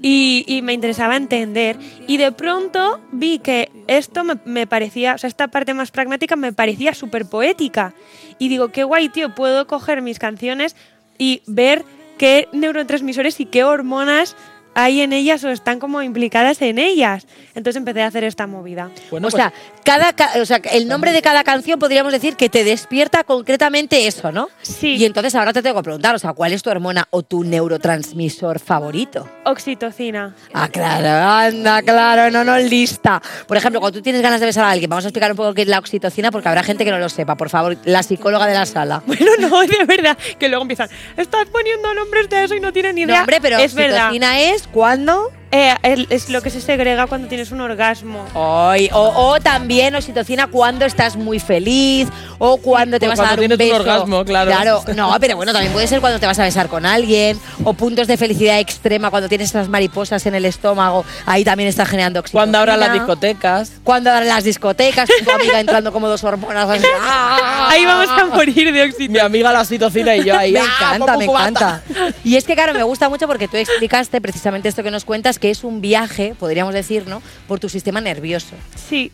y, 0.02 0.46
y 0.48 0.62
me 0.62 0.72
interesaba 0.72 1.18
entender. 1.18 1.76
Y 2.08 2.16
de 2.16 2.32
pronto 2.32 3.02
vi 3.12 3.40
que 3.40 3.70
esto 3.88 4.24
me, 4.24 4.36
me 4.46 4.68
parecía, 4.68 5.16
o 5.16 5.18
sea, 5.18 5.28
esta 5.28 5.50
parte 5.50 5.74
más 5.74 5.92
pragmática 5.92 6.38
me 6.38 6.54
parecía 6.54 6.94
súper 6.94 7.26
poética. 7.26 7.94
Y 8.40 8.48
digo, 8.48 8.70
qué 8.70 8.86
guay, 8.86 9.10
tío, 9.10 9.36
puedo 9.36 9.68
coger 9.68 10.02
mis 10.02 10.18
canciones 10.18 10.78
y 11.18 11.42
ver 11.46 11.84
qué 12.18 12.48
neurotransmisores 12.54 13.40
y 13.42 13.46
qué 13.48 13.64
hormonas 13.66 14.36
hay 14.74 15.02
en 15.02 15.14
ellas 15.14 15.44
o 15.44 15.50
están 15.50 15.80
como 15.80 16.02
implicadas 16.02 16.62
en 16.62 16.80
ellas. 16.80 17.28
Entonces 17.56 17.76
empecé 17.78 18.02
a 18.02 18.08
hacer 18.08 18.24
esta 18.24 18.48
movida. 18.48 18.90
Bueno, 19.10 19.28
o 19.28 19.32
pues- 19.32 19.42
sea, 19.42 19.54
cada, 19.84 20.14
ca- 20.14 20.32
o 20.42 20.46
sea, 20.46 20.58
el 20.72 20.88
nombre 20.88 21.12
de 21.12 21.22
cada 21.22 21.44
canción 21.44 21.80
podríamos 21.80 22.12
decir 22.14 22.36
que 22.36 22.50
te 22.50 22.64
despierta 22.64 23.24
concretamente 23.24 24.08
eso, 24.08 24.32
¿no? 24.32 24.50
Sí. 24.62 24.96
Y 24.96 25.06
entonces 25.06 25.36
ahora 25.36 25.54
te 25.54 25.62
tengo 25.62 25.78
que 25.78 25.84
preguntar, 25.84 26.16
o 26.16 26.20
sea, 26.20 26.34
¿cuál 26.34 26.54
es 26.54 26.64
tu 26.64 26.70
hormona 26.70 27.08
o 27.10 27.24
tu 27.24 27.44
neurotransmisor 27.44 28.60
favorito? 28.60 29.28
Oxitocina. 29.46 30.36
Ah, 30.54 30.68
claro, 30.70 31.08
anda, 31.08 31.82
claro, 31.82 32.32
no, 32.32 32.44
no, 32.44 32.58
lista. 32.58 33.22
Por 33.48 33.58
ejemplo, 33.58 33.80
cuando 33.80 34.00
tú 34.00 34.04
tienes 34.04 34.22
ganas 34.22 34.40
de 34.40 34.46
besar 34.46 34.66
a 34.66 34.72
alguien, 34.72 34.90
vamos 34.90 35.06
a 35.06 35.10
explicar 35.10 35.32
un 35.32 35.38
poco 35.38 35.54
qué 35.54 35.64
es 35.64 35.68
la 35.68 35.80
oxitocina 35.80 36.32
porque 36.32 36.48
habrá 36.50 36.64
gente 36.64 36.86
que 36.86 36.92
no 36.92 37.00
lo 37.00 37.10
sepa. 37.10 37.36
Por 37.36 37.50
favor, 37.50 37.78
la 37.86 38.04
psicóloga 38.04 38.46
de 38.48 38.54
la 38.54 38.66
sala. 38.66 39.02
Bueno, 39.12 39.32
no, 39.40 39.62
de 39.68 39.84
verdad, 39.86 40.18
que 40.40 40.48
luego 40.48 40.62
empiezan, 40.64 40.90
estás 41.18 41.46
poniendo 41.50 41.94
nombres 41.94 42.30
de 42.30 42.44
eso 42.46 42.56
y 42.56 42.60
no 42.60 42.72
tienen 42.74 42.96
ni 42.96 43.02
idea. 43.02 43.16
No, 43.16 43.22
hombre, 43.22 43.40
pero 43.42 43.58
es 43.58 43.74
verdad. 43.74 44.08
oxitocina 44.08 44.40
es 44.40 44.68
cuando... 44.68 45.32
Eh, 45.52 46.06
es 46.10 46.30
lo 46.30 46.42
que 46.42 46.50
se 46.50 46.62
segrega 46.62 47.08
cuando 47.08 47.28
tienes 47.28 47.52
un 47.52 47.60
orgasmo. 47.60 48.26
Ay, 48.34 48.90
o, 48.94 49.32
o 49.34 49.40
también 49.42 49.94
oxitocina 49.96 50.48
cuando 50.48 50.86
estás 50.86 51.18
muy 51.18 51.40
feliz 51.40 52.08
o 52.40 52.58
cuando 52.58 53.00
te 53.00 53.08
vas 53.08 53.20
a 53.20 53.24
dar 53.24 53.38
cuando 53.38 53.54
un 53.54 53.58
tienes 53.58 53.74
un 53.74 53.84
beso. 53.84 53.92
orgasmo, 53.94 54.26
claro. 54.26 54.50
Claro, 54.50 54.84
no, 54.96 55.14
pero 55.20 55.36
bueno, 55.36 55.52
también 55.52 55.74
puede 55.74 55.88
ser 55.88 56.00
cuando 56.00 56.20
te 56.20 56.26
vas 56.26 56.40
a 56.40 56.44
besar 56.44 56.70
con 56.70 56.86
alguien 56.86 57.38
o 57.66 57.74
puntos 57.74 58.08
de 58.08 58.16
felicidad 58.16 58.60
extrema 58.60 59.10
cuando 59.10 59.28
tienes 59.28 59.50
esas 59.50 59.68
mariposas 59.68 60.26
en 60.26 60.36
el 60.36 60.46
estómago, 60.46 61.04
ahí 61.26 61.44
también 61.44 61.68
está 61.68 61.86
generando 61.86 62.22
oxitocina. 62.22 62.40
Cuando 62.42 62.58
abran 62.60 62.80
las 62.80 62.94
discotecas. 62.94 63.72
Cuando 63.84 64.10
abran 64.10 64.28
las 64.30 64.44
discotecas, 64.46 65.10
con 65.10 65.26
tu 65.26 65.32
amiga 65.32 65.60
entrando 65.60 65.92
como 65.92 66.08
dos 66.08 66.24
hormonas. 66.24 66.70
así, 66.70 66.86
¡ah! 67.02 67.68
Ahí 67.72 67.86
vamos 67.86 68.08
a 68.10 68.26
morir 68.26 68.72
de 68.72 68.84
oxitocina. 68.84 69.12
Mi 69.12 69.20
amiga 69.20 69.52
la 69.52 69.62
oxitocina 69.62 70.16
y 70.16 70.24
yo 70.24 70.38
ahí. 70.38 70.54
Me 70.54 70.60
¡ah, 70.62 70.96
encanta, 70.96 71.18
me 71.18 71.26
encanta. 71.26 71.82
Y 72.24 72.36
es 72.38 72.46
que, 72.46 72.54
claro, 72.56 72.74
me 72.74 72.84
gusta 72.84 73.10
mucho 73.10 73.28
porque 73.28 73.48
tú 73.48 73.58
explicaste 73.58 74.22
precisamente 74.22 74.70
esto 74.70 74.84
que 74.84 74.92
nos 74.92 75.04
cuentas, 75.06 75.40
que 75.42 75.50
es 75.50 75.66
un 75.66 75.82
viaje, 75.82 76.36
podríamos 76.40 76.74
decir, 76.74 77.08
¿no? 77.08 77.22
Por 77.48 77.60
tu 77.60 77.68
sistema 77.68 78.00
nervioso. 78.00 78.56
Sí. 78.90 79.12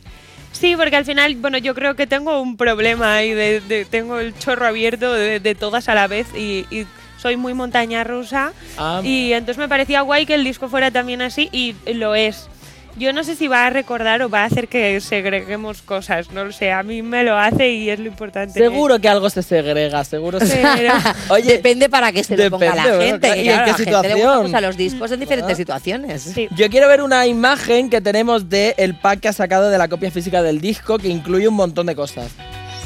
Sí, 0.51 0.75
porque 0.75 0.95
al 0.95 1.05
final, 1.05 1.35
bueno, 1.35 1.57
yo 1.59 1.75
creo 1.75 1.95
que 1.95 2.07
tengo 2.07 2.41
un 2.41 2.57
problema 2.57 3.15
ahí, 3.15 3.31
de, 3.31 3.61
de- 3.61 3.85
tengo 3.85 4.19
el 4.19 4.37
chorro 4.37 4.65
abierto 4.65 5.13
de, 5.13 5.39
de 5.39 5.55
todas 5.55 5.87
a 5.89 5.93
la 5.95 6.07
vez 6.07 6.25
y, 6.35 6.65
y 6.71 6.85
soy 7.21 7.37
muy 7.37 7.53
montaña 7.53 8.03
rusa. 8.03 8.53
Ah. 8.77 9.01
Y 9.03 9.33
entonces 9.33 9.57
me 9.59 9.67
parecía 9.69 10.01
guay 10.01 10.25
que 10.25 10.33
el 10.35 10.43
disco 10.43 10.67
fuera 10.67 10.89
también 10.89 11.21
así 11.21 11.49
y 11.51 11.75
lo 11.93 12.15
es. 12.15 12.49
Yo 12.97 13.13
no 13.13 13.23
sé 13.23 13.35
si 13.35 13.47
va 13.47 13.67
a 13.67 13.69
recordar 13.69 14.21
o 14.23 14.29
va 14.29 14.41
a 14.41 14.45
hacer 14.45 14.67
que 14.67 14.99
segreguemos 15.01 15.81
cosas, 15.83 16.31
no 16.31 16.45
lo 16.45 16.51
sé, 16.51 16.71
a 16.71 16.81
mí 16.81 17.01
me 17.03 17.23
lo 17.23 17.37
hace 17.37 17.69
y 17.69 17.89
es 17.89 17.99
lo 17.99 18.07
importante. 18.07 18.53
Seguro 18.59 18.99
que 18.99 19.07
algo 19.07 19.29
se 19.29 19.43
segrega, 19.43 20.03
seguro. 20.03 20.39
se- 20.39 20.63
Oye, 21.29 21.53
Depende 21.53 21.89
para 21.89 22.11
qué 22.11 22.23
se 22.23 22.35
lo 22.35 22.49
ponga 22.49 22.73
la 22.75 22.83
bueno, 22.83 22.99
gente. 23.01 23.27
claro, 23.27 23.41
¿y 23.41 23.49
en 23.49 23.53
qué 23.53 23.53
a 23.53 23.57
la 23.57 23.73
gente 23.73 23.91
le 23.91 23.97
situación? 24.01 24.41
pues, 24.41 24.53
a 24.55 24.61
los 24.61 24.77
discos 24.77 25.11
en 25.11 25.19
diferentes 25.19 25.57
situaciones. 25.57 26.21
Sí. 26.23 26.47
Yo 26.55 26.69
quiero 26.69 26.87
ver 26.87 27.01
una 27.03 27.27
imagen 27.27 27.89
que 27.89 28.01
tenemos 28.01 28.49
de 28.49 28.73
el 28.77 28.95
pack 28.95 29.19
que 29.19 29.27
ha 29.27 29.33
sacado 29.33 29.69
de 29.69 29.77
la 29.77 29.87
copia 29.87 30.09
física 30.09 30.41
del 30.41 30.59
disco 30.59 30.97
que 30.97 31.07
incluye 31.09 31.47
un 31.47 31.55
montón 31.55 31.85
de 31.85 31.95
cosas. 31.95 32.31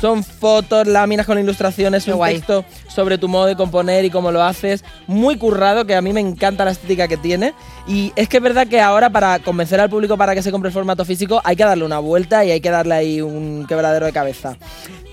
Son 0.02 0.24
fotos, 0.24 0.88
láminas 0.88 1.28
con 1.28 1.38
ilustraciones, 1.38 2.06
Qué 2.06 2.12
un 2.12 2.18
guay. 2.18 2.36
texto 2.38 2.66
sobre 2.88 3.20
tu 3.20 3.28
modo 3.28 3.46
de 3.46 3.56
componer 3.56 4.04
y 4.04 4.10
cómo 4.10 4.32
lo 4.32 4.42
haces. 4.44 4.84
Muy 5.06 5.38
currado, 5.38 5.86
que 5.86 5.94
a 5.94 6.02
mí 6.02 6.12
me 6.12 6.20
encanta 6.20 6.66
la 6.66 6.72
estética 6.72 7.08
que 7.08 7.18
tiene. 7.18 7.54
Y 7.88 8.12
es 8.16 8.28
que 8.28 8.38
es 8.38 8.44
verdad 8.44 8.68
que 8.68 8.82
ahora 8.82 9.12
para 9.12 9.38
convencer 9.40 9.80
al 9.80 9.92
público 9.92 10.18
para 10.18 10.34
que 10.34 10.42
se 10.42 10.52
compre 10.52 10.70
el 10.70 10.74
formato 10.74 11.06
físico 11.06 11.40
hay 11.44 11.56
que 11.56 11.64
darle 11.64 11.86
una 11.86 12.00
vuelta 12.00 12.44
y 12.44 12.50
hay 12.50 12.62
que 12.62 12.72
darle 12.72 12.96
ahí 12.96 13.22
un 13.22 13.66
quebradero 13.68 14.08
de 14.08 14.12
cabeza. 14.12 14.58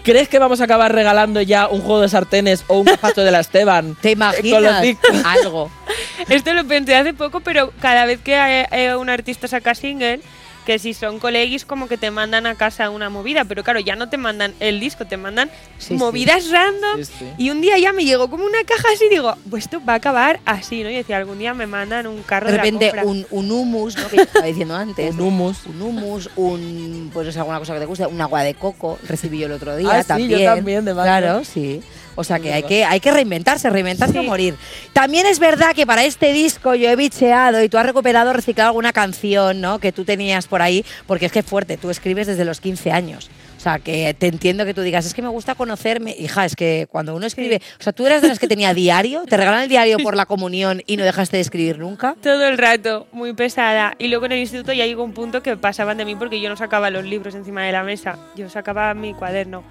¿Crees 0.04 0.28
que 0.28 0.38
vamos 0.38 0.62
a 0.62 0.64
acabar 0.64 0.94
regalando 0.94 1.42
ya 1.42 1.68
un 1.68 1.82
juego 1.82 2.00
de 2.00 2.08
sartenes 2.08 2.64
o 2.68 2.78
un 2.78 2.86
gazpacho 2.86 3.20
de 3.20 3.30
la 3.30 3.40
Esteban? 3.40 3.94
¿Te 4.00 4.12
imaginas? 4.12 4.82
Algo. 5.22 5.70
Esto 6.30 6.54
lo 6.54 6.66
pensé 6.66 6.96
hace 6.96 7.12
poco, 7.12 7.40
pero 7.40 7.72
cada 7.80 8.06
vez 8.06 8.20
que 8.20 8.34
eh, 8.34 8.66
eh, 8.72 8.96
un 8.96 9.10
artista 9.10 9.48
saca 9.48 9.74
single, 9.74 10.20
que 10.68 10.78
si 10.78 10.92
son 10.92 11.18
colegis 11.18 11.64
como 11.64 11.88
que 11.88 11.96
te 11.96 12.10
mandan 12.10 12.44
a 12.46 12.54
casa 12.54 12.90
una 12.90 13.08
movida, 13.08 13.46
pero 13.46 13.64
claro, 13.64 13.80
ya 13.80 13.96
no 13.96 14.10
te 14.10 14.18
mandan 14.18 14.52
el 14.60 14.80
disco, 14.80 15.06
te 15.06 15.16
mandan 15.16 15.50
Sí, 15.78 15.94
movidas 15.94 16.50
random. 16.50 17.02
Sí, 17.02 17.10
sí. 17.20 17.24
Y 17.38 17.48
un 17.48 17.62
día 17.62 17.78
ya 17.78 17.94
me 17.94 18.04
llegó 18.04 18.28
como 18.28 18.44
una 18.44 18.62
caja 18.66 18.86
así 18.94 19.06
y 19.06 19.08
digo, 19.08 19.34
pues 19.48 19.64
esto 19.64 19.80
va 19.82 19.94
a 19.94 19.96
acabar 19.96 20.40
así, 20.44 20.82
¿no? 20.82 20.90
Y 20.90 20.96
decía, 20.96 21.16
algún 21.16 21.38
día 21.38 21.54
me 21.54 21.66
mandan 21.66 22.06
un 22.06 22.22
carro 22.22 22.48
De 22.48 22.52
de, 22.52 22.58
repente 22.58 22.92
la 22.94 23.02
compra. 23.04 23.26
un, 23.30 23.44
un 23.46 23.50
hummus, 23.50 23.96
¿no? 23.96 24.08
Que 24.10 24.16
estaba 24.20 24.44
diciendo 24.44 24.76
antes. 24.76 25.14
Un 25.14 25.20
hummus. 25.22 25.64
Un 25.64 25.80
hummus, 25.80 26.28
un, 26.36 27.10
pues 27.14 27.26
no 27.28 27.32
sé, 27.32 27.38
alguna 27.38 27.60
cosa 27.60 27.72
que 27.72 27.80
te 27.80 27.86
guste, 27.86 28.06
un 28.06 28.20
agua 28.20 28.42
de 28.42 28.52
coco, 28.52 28.98
recibí 29.08 29.38
yo 29.38 29.46
el 29.46 29.52
otro 29.52 29.74
día 29.74 29.88
Ah, 29.90 30.02
sí, 30.02 30.08
también. 30.08 30.38
yo 30.40 30.44
también, 30.54 30.84
de. 30.84 30.92
Claro, 30.92 31.44
sí. 31.44 31.80
O 32.20 32.24
sea 32.24 32.40
que 32.40 32.52
hay, 32.52 32.64
que 32.64 32.84
hay 32.84 32.98
que 32.98 33.12
reinventarse, 33.12 33.70
reinventarse 33.70 34.18
o 34.18 34.22
Sí. 34.22 34.26
morir. 34.26 34.56
También 34.92 35.24
es 35.26 35.38
verdad 35.38 35.72
que 35.72 35.86
para 35.86 36.02
este 36.02 36.32
disco 36.32 36.74
yo 36.74 36.90
he 36.90 36.96
bicheado 36.96 37.62
y 37.62 37.68
tú 37.68 37.78
has 37.78 37.86
recuperado, 37.86 38.32
reciclado 38.32 38.70
alguna 38.70 38.92
canción, 38.92 39.60
¿no? 39.60 39.78
Que 39.78 39.92
tú 39.92 40.04
tenías 40.04 40.48
por 40.48 40.60
ahí, 40.60 40.84
porque 41.06 41.26
es 41.26 41.32
que 41.32 41.38
es 41.38 41.46
fuerte, 41.46 41.76
tú 41.76 41.90
escribes 41.90 42.26
desde 42.26 42.44
los 42.44 42.60
15 42.60 42.90
años. 42.90 43.30
O 43.56 43.60
sea, 43.60 43.78
que 43.78 44.14
te 44.14 44.26
entiendo 44.26 44.64
que 44.64 44.74
tú 44.74 44.82
digas, 44.82 45.06
es 45.06 45.14
que 45.14 45.22
me 45.22 45.28
gusta 45.28 45.54
conocerme. 45.54 46.14
Hija, 46.18 46.44
es 46.44 46.56
que 46.56 46.88
cuando 46.90 47.14
uno 47.14 47.24
escribe. 47.26 47.60
O 47.78 47.82
sea, 47.84 47.92
tú 47.92 48.04
eras 48.06 48.20
de 48.20 48.26
las 48.28 48.40
que 48.40 48.48
tenía 48.48 48.74
diario, 48.74 49.22
te 49.28 49.36
regalan 49.36 49.62
el 49.62 49.68
diario 49.68 49.98
por 49.98 50.16
la 50.16 50.26
comunión 50.26 50.82
y 50.86 50.96
no 50.96 51.04
dejaste 51.04 51.36
de 51.36 51.42
escribir 51.42 51.78
nunca. 51.78 52.16
Todo 52.20 52.48
el 52.48 52.58
rato, 52.58 53.06
muy 53.12 53.32
pesada. 53.32 53.94
Y 53.98 54.08
luego 54.08 54.26
en 54.26 54.32
el 54.32 54.38
instituto 54.40 54.72
ya 54.72 54.86
llegó 54.86 55.04
un 55.04 55.12
punto 55.12 55.40
que 55.40 55.56
pasaban 55.56 55.96
de 55.98 56.04
mí 56.04 56.16
porque 56.16 56.40
yo 56.40 56.48
no 56.48 56.56
sacaba 56.56 56.90
los 56.90 57.04
libros 57.04 57.36
encima 57.36 57.62
de 57.62 57.70
la 57.70 57.84
mesa. 57.84 58.18
Yo 58.34 58.48
sacaba 58.50 58.92
mi 58.94 59.14
cuaderno. 59.14 59.62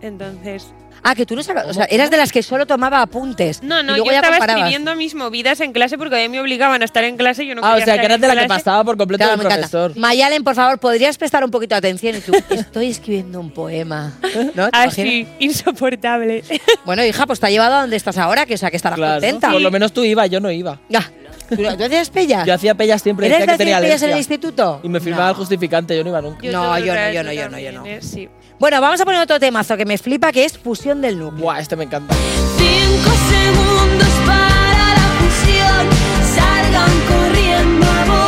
Entonces. 0.00 0.66
Ah, 1.02 1.14
que 1.14 1.24
tú 1.26 1.36
no 1.36 1.42
sacabas. 1.42 1.70
O 1.70 1.74
sea, 1.74 1.84
eras 1.86 2.10
de 2.10 2.16
las 2.16 2.32
que 2.32 2.42
solo 2.42 2.66
tomaba 2.66 3.00
apuntes. 3.02 3.62
No, 3.62 3.82
no, 3.82 3.92
y 3.92 3.96
luego 3.96 4.06
yo 4.06 4.12
ya 4.12 4.16
estaba 4.18 4.36
comparabas. 4.36 4.62
escribiendo 4.62 4.94
mis 4.96 5.14
movidas 5.14 5.60
en 5.60 5.72
clase 5.72 5.96
porque 5.98 6.16
a 6.16 6.18
mí 6.20 6.28
me 6.28 6.40
obligaban 6.40 6.82
a 6.82 6.84
estar 6.84 7.04
en 7.04 7.16
clase 7.16 7.44
y 7.44 7.48
yo 7.48 7.54
no 7.54 7.62
Ah, 7.64 7.76
o 7.76 7.80
sea, 7.80 7.98
que 7.98 8.04
eras 8.06 8.16
en 8.16 8.20
de 8.22 8.28
la 8.28 8.34
que 8.34 8.46
clase. 8.46 8.64
pasaba 8.64 8.84
por 8.84 8.96
completo 8.96 9.18
Claro, 9.24 9.32
el 9.34 9.38
me 9.38 9.44
encanta. 9.44 9.68
profesor. 9.68 9.96
Mayalen, 9.96 10.44
por 10.44 10.54
favor, 10.54 10.78
¿podrías 10.78 11.16
prestar 11.18 11.44
un 11.44 11.50
poquito 11.50 11.74
de 11.74 11.78
atención? 11.78 12.16
Y 12.16 12.20
tú, 12.20 12.32
estoy 12.50 12.88
escribiendo 12.90 13.40
un 13.40 13.50
poema. 13.50 14.12
¿No? 14.54 14.70
¿Te 14.70 14.76
Así, 14.76 15.00
imaginas? 15.00 15.28
Ah, 15.32 15.36
insoportable. 15.40 16.44
Bueno, 16.84 17.04
hija, 17.04 17.26
pues 17.26 17.40
te 17.40 17.46
ha 17.46 17.50
llevado 17.50 17.76
a 17.76 17.80
donde 17.82 17.96
estás 17.96 18.18
ahora, 18.18 18.46
que 18.46 18.54
o 18.54 18.58
sea, 18.58 18.70
que 18.70 18.76
estarás 18.76 18.96
Claro, 18.98 19.14
contenta. 19.20 19.50
Por 19.50 19.60
lo 19.60 19.70
menos 19.70 19.92
tú 19.92 20.04
ibas, 20.04 20.28
yo 20.30 20.40
no 20.40 20.50
iba. 20.50 20.80
Ya. 20.88 21.10
¿Tú, 21.48 21.56
tú 21.56 21.84
hacías 21.84 22.10
pellas? 22.10 22.46
Yo 22.46 22.54
hacía 22.54 22.74
pellas 22.74 23.02
siempre, 23.02 23.26
¿Eres 23.26 23.38
decía 23.40 23.52
de 23.52 23.58
que 23.58 23.64
tenía 23.64 23.80
pellas 23.80 24.02
en 24.02 24.10
el 24.10 24.16
instituto? 24.18 24.80
Y 24.82 24.88
me 24.88 25.00
firmaba 25.00 25.24
No. 25.26 25.30
el 25.30 25.36
justificante, 25.36 25.96
yo 25.96 26.04
no 26.04 26.10
iba 26.10 26.20
nunca. 26.20 26.46
No, 26.50 26.78
yo 26.78 26.94
no, 26.94 27.12
yo 27.12 27.22
no, 27.24 27.32
yo 27.32 27.48
no, 27.48 27.58
yo 27.58 27.72
no. 27.72 27.86
¿eh? 27.86 27.98
Sí. 28.02 28.28
Bueno, 28.58 28.80
vamos 28.80 29.00
a 29.00 29.04
poner 29.04 29.20
otro 29.22 29.38
temazo 29.38 29.76
que 29.76 29.84
me 29.84 29.96
flipa, 29.98 30.32
que 30.32 30.44
es 30.44 30.58
Fusión 30.58 31.00
del 31.00 31.18
Núcleo. 31.18 31.40
Buah, 31.42 31.60
este 31.60 31.76
me 31.76 31.84
encanta. 31.84 32.14
Cinco 32.56 33.10
segundos 33.30 34.08
para 34.26 34.94
la 34.94 35.08
fusión. 35.20 35.86
Salgan 36.34 36.90
corriendo, 37.08 37.86
aborten 37.86 38.27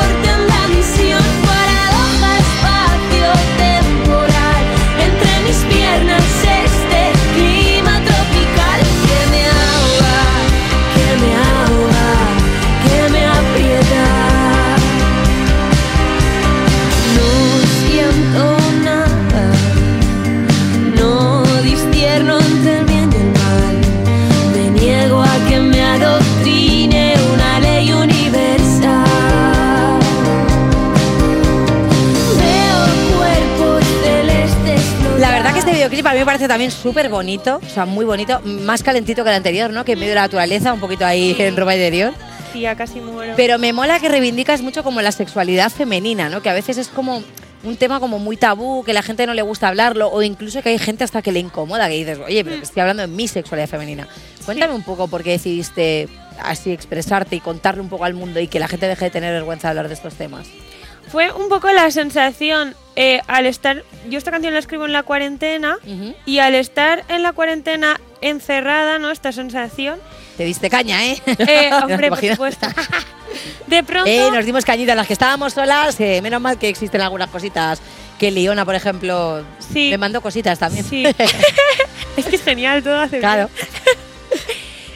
videoclip 35.91 36.07
a 36.07 36.13
mí 36.13 36.19
me 36.21 36.25
parece 36.25 36.49
también 36.49 36.71
súper 36.71 37.09
bonito, 37.09 37.61
o 37.65 37.69
sea, 37.69 37.85
muy 37.85 38.05
bonito, 38.05 38.41
más 38.45 38.83
calentito 38.83 39.25
que 39.25 39.31
el 39.31 39.37
anterior, 39.37 39.71
¿no? 39.73 39.85
Que 39.85 39.93
en 39.93 39.99
medio 39.99 40.11
de 40.11 40.17
la 40.17 40.23
naturaleza, 40.23 40.73
un 40.73 40.81
poquito 40.81 41.05
ahí 41.05 41.35
en 41.39 41.57
ropa 41.57 41.75
interior. 41.75 42.15
Sí, 42.53 42.61
ya 42.61 42.77
casi 42.77 43.01
muero. 43.01 43.35
Pero 43.37 43.59
me 43.59 43.73
mola 43.73 43.99
que 43.99 44.09
reivindicas 44.09 44.63
mucho 44.63 44.85
como 44.85 45.03
la 45.03 45.13
sexualidad 45.13 45.71
femenina, 45.71 46.29
¿no? 46.29 46.43
Que 46.43 46.51
a 46.51 46.55
veces 46.55 46.79
es 46.79 46.89
como 46.89 47.23
un 47.63 47.77
tema 47.77 48.01
como 48.01 48.19
muy 48.19 48.37
tabú, 48.37 48.85
que 48.85 48.93
la 48.93 49.03
gente 49.03 49.27
no 49.27 49.35
le 49.35 49.43
gusta 49.43 49.69
hablarlo, 49.69 50.11
o 50.11 50.23
incluso 50.23 50.63
que 50.63 50.71
hay 50.71 50.79
gente 50.79 51.05
hasta 51.05 51.23
que 51.23 51.33
le 51.33 51.41
incomoda, 51.41 51.89
que 51.89 51.95
dices, 51.95 52.19
oye, 52.25 52.45
pero 52.45 52.57
estoy 52.57 52.81
hablando 52.81 53.03
de 53.03 53.09
mi 53.09 53.27
sexualidad 53.27 53.69
femenina. 53.69 54.09
Cuéntame 54.45 54.75
un 54.75 54.83
poco 54.83 55.09
por 55.09 55.23
qué 55.23 55.31
decidiste 55.31 56.09
así 56.43 56.71
expresarte 56.71 57.37
y 57.37 57.41
contarle 57.41 57.83
un 57.83 57.89
poco 57.89 58.05
al 58.05 58.15
mundo 58.15 58.41
y 58.41 58.47
que 58.47 58.61
la 58.61 58.69
gente 58.69 58.87
deje 58.87 59.07
de 59.07 59.11
tener 59.11 59.33
vergüenza 59.33 59.69
de 59.69 59.71
hablar 59.71 59.89
de 59.89 59.95
estos 59.95 60.15
temas? 60.15 60.47
Fue 61.11 61.33
un 61.33 61.49
poco 61.49 61.71
la 61.73 61.91
sensación 61.91 62.75
eh, 62.97 63.21
al 63.27 63.47
estar. 63.47 63.83
Yo 64.09 64.19
esta 64.19 64.31
canción 64.31 64.53
la 64.53 64.61
escribo 64.61 64.87
en 64.87 64.93
la 64.93 65.03
cuarentena 65.03 65.79
y 66.25 66.39
al 66.39 66.55
estar 66.55 67.05
en 67.09 67.23
la 67.23 67.33
cuarentena 67.33 68.01
encerrada, 68.21 68.99
¿no? 68.99 69.11
Esta 69.11 69.33
sensación. 69.33 69.99
Te 70.37 70.45
diste 70.45 70.71
caña, 70.71 71.05
¿eh? 71.07 71.21
Eh, 71.39 71.71
hombre, 71.83 72.09
¿Te 72.09 72.09
por 72.09 72.25
supuesto. 72.25 72.67
De 73.67 73.83
pronto. 73.83 74.11
Eh, 74.11 74.31
nos 74.33 74.45
dimos 74.45 74.65
cañita 74.65 74.95
las 74.95 75.07
que 75.07 75.13
estábamos 75.13 75.53
solas. 75.53 75.99
eh, 76.01 76.21
menos 76.23 76.41
mal 76.41 76.59
que 76.59 76.69
existen 76.69 77.01
algunas 77.01 77.31
cositas. 77.31 77.81
Que 78.19 78.31
Leona, 78.31 78.65
por 78.65 78.75
ejemplo, 78.75 79.45
me 79.75 79.99
mandó 79.99 80.21
cositas 80.21 80.59
también. 80.59 80.85
Sí. 80.85 81.05
es 82.17 82.27
que 82.27 82.37
es 82.37 82.43
genial, 82.43 82.83
todo 82.83 83.01
hace 83.01 83.19
Claro. 83.19 83.49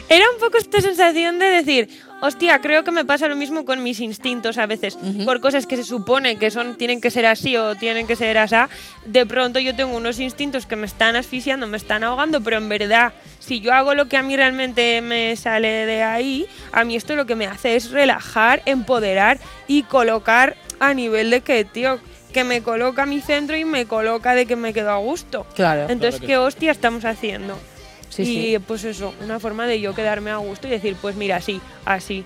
Era 0.07 0.25
un 0.31 0.39
poco 0.39 0.57
esta 0.57 0.79
sensación 0.81 1.39
de 1.39 1.45
decir, 1.45 1.89
hostia, 2.21 2.59
creo 2.59 2.83
que 2.83 2.91
me 2.91 3.05
pasa 3.05 3.27
lo 3.27 3.35
mismo 3.35 3.65
con 3.65 3.83
mis 3.83 3.99
instintos 3.99 4.57
a 4.57 4.65
veces. 4.65 4.97
Por 5.25 5.39
cosas 5.41 5.67
que 5.67 5.77
se 5.77 5.83
supone 5.83 6.37
que 6.37 6.51
son 6.51 6.75
tienen 6.75 7.01
que 7.01 7.11
ser 7.11 7.25
así 7.25 7.55
o 7.57 7.75
tienen 7.75 8.07
que 8.07 8.15
ser 8.15 8.37
así, 8.37 8.55
de 9.05 9.25
pronto 9.25 9.59
yo 9.59 9.75
tengo 9.75 9.95
unos 9.95 10.19
instintos 10.19 10.65
que 10.65 10.75
me 10.75 10.85
están 10.85 11.15
asfixiando, 11.15 11.67
me 11.67 11.77
están 11.77 12.03
ahogando, 12.03 12.41
pero 12.41 12.57
en 12.57 12.69
verdad, 12.69 13.13
si 13.39 13.59
yo 13.59 13.73
hago 13.73 13.93
lo 13.93 14.07
que 14.07 14.17
a 14.17 14.23
mí 14.23 14.35
realmente 14.35 15.01
me 15.01 15.35
sale 15.35 15.85
de 15.85 16.03
ahí, 16.03 16.47
a 16.71 16.83
mí 16.83 16.95
esto 16.95 17.15
lo 17.15 17.25
que 17.25 17.35
me 17.35 17.45
hace 17.47 17.75
es 17.75 17.91
relajar, 17.91 18.61
empoderar 18.65 19.39
y 19.67 19.83
colocar 19.83 20.55
a 20.79 20.93
nivel 20.93 21.29
de 21.29 21.41
que, 21.41 21.63
tío, 21.65 21.99
que 22.33 22.43
me 22.43 22.61
coloca 22.61 23.03
a 23.03 23.05
mi 23.05 23.21
centro 23.21 23.55
y 23.55 23.63
me 23.63 23.85
coloca 23.85 24.35
de 24.35 24.45
que 24.45 24.55
me 24.55 24.73
quedo 24.73 24.91
a 24.91 24.97
gusto. 24.97 25.45
Claro. 25.55 25.83
Entonces, 25.83 26.19
Claro 26.19 26.21
que 26.21 26.27
¿qué 26.27 26.37
hostia 26.37 26.71
estamos 26.71 27.05
haciendo? 27.05 27.57
Sí, 28.15 28.21
y 28.21 28.53
sí. 28.53 28.59
pues 28.59 28.83
eso, 28.83 29.13
una 29.21 29.39
forma 29.39 29.67
de 29.67 29.81
yo 29.81 29.93
quedarme 29.93 30.31
a 30.31 30.37
gusto 30.37 30.67
y 30.67 30.71
decir, 30.71 30.95
pues 31.01 31.15
mira, 31.15 31.41
sí, 31.41 31.59
así. 31.83 32.23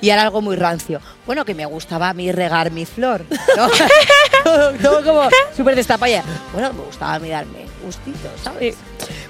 Y 0.00 0.10
ahora 0.10 0.22
algo 0.22 0.40
muy 0.40 0.56
rancio. 0.56 1.00
Bueno, 1.26 1.44
que 1.44 1.54
me 1.54 1.64
gustaba 1.64 2.08
a 2.08 2.14
mí 2.14 2.30
regar 2.32 2.70
mi 2.70 2.86
flor. 2.86 3.24
¿no? 3.56 3.68
todo, 4.44 4.72
todo 4.74 5.04
como 5.04 5.28
súper 5.56 5.76
destapaya. 5.76 6.24
Bueno, 6.52 6.72
me 6.72 6.82
gustaba 6.82 7.14
a 7.14 7.18
mí 7.18 7.28
darme 7.28 7.71
gustito, 7.82 8.28
¿sabes? 8.42 8.76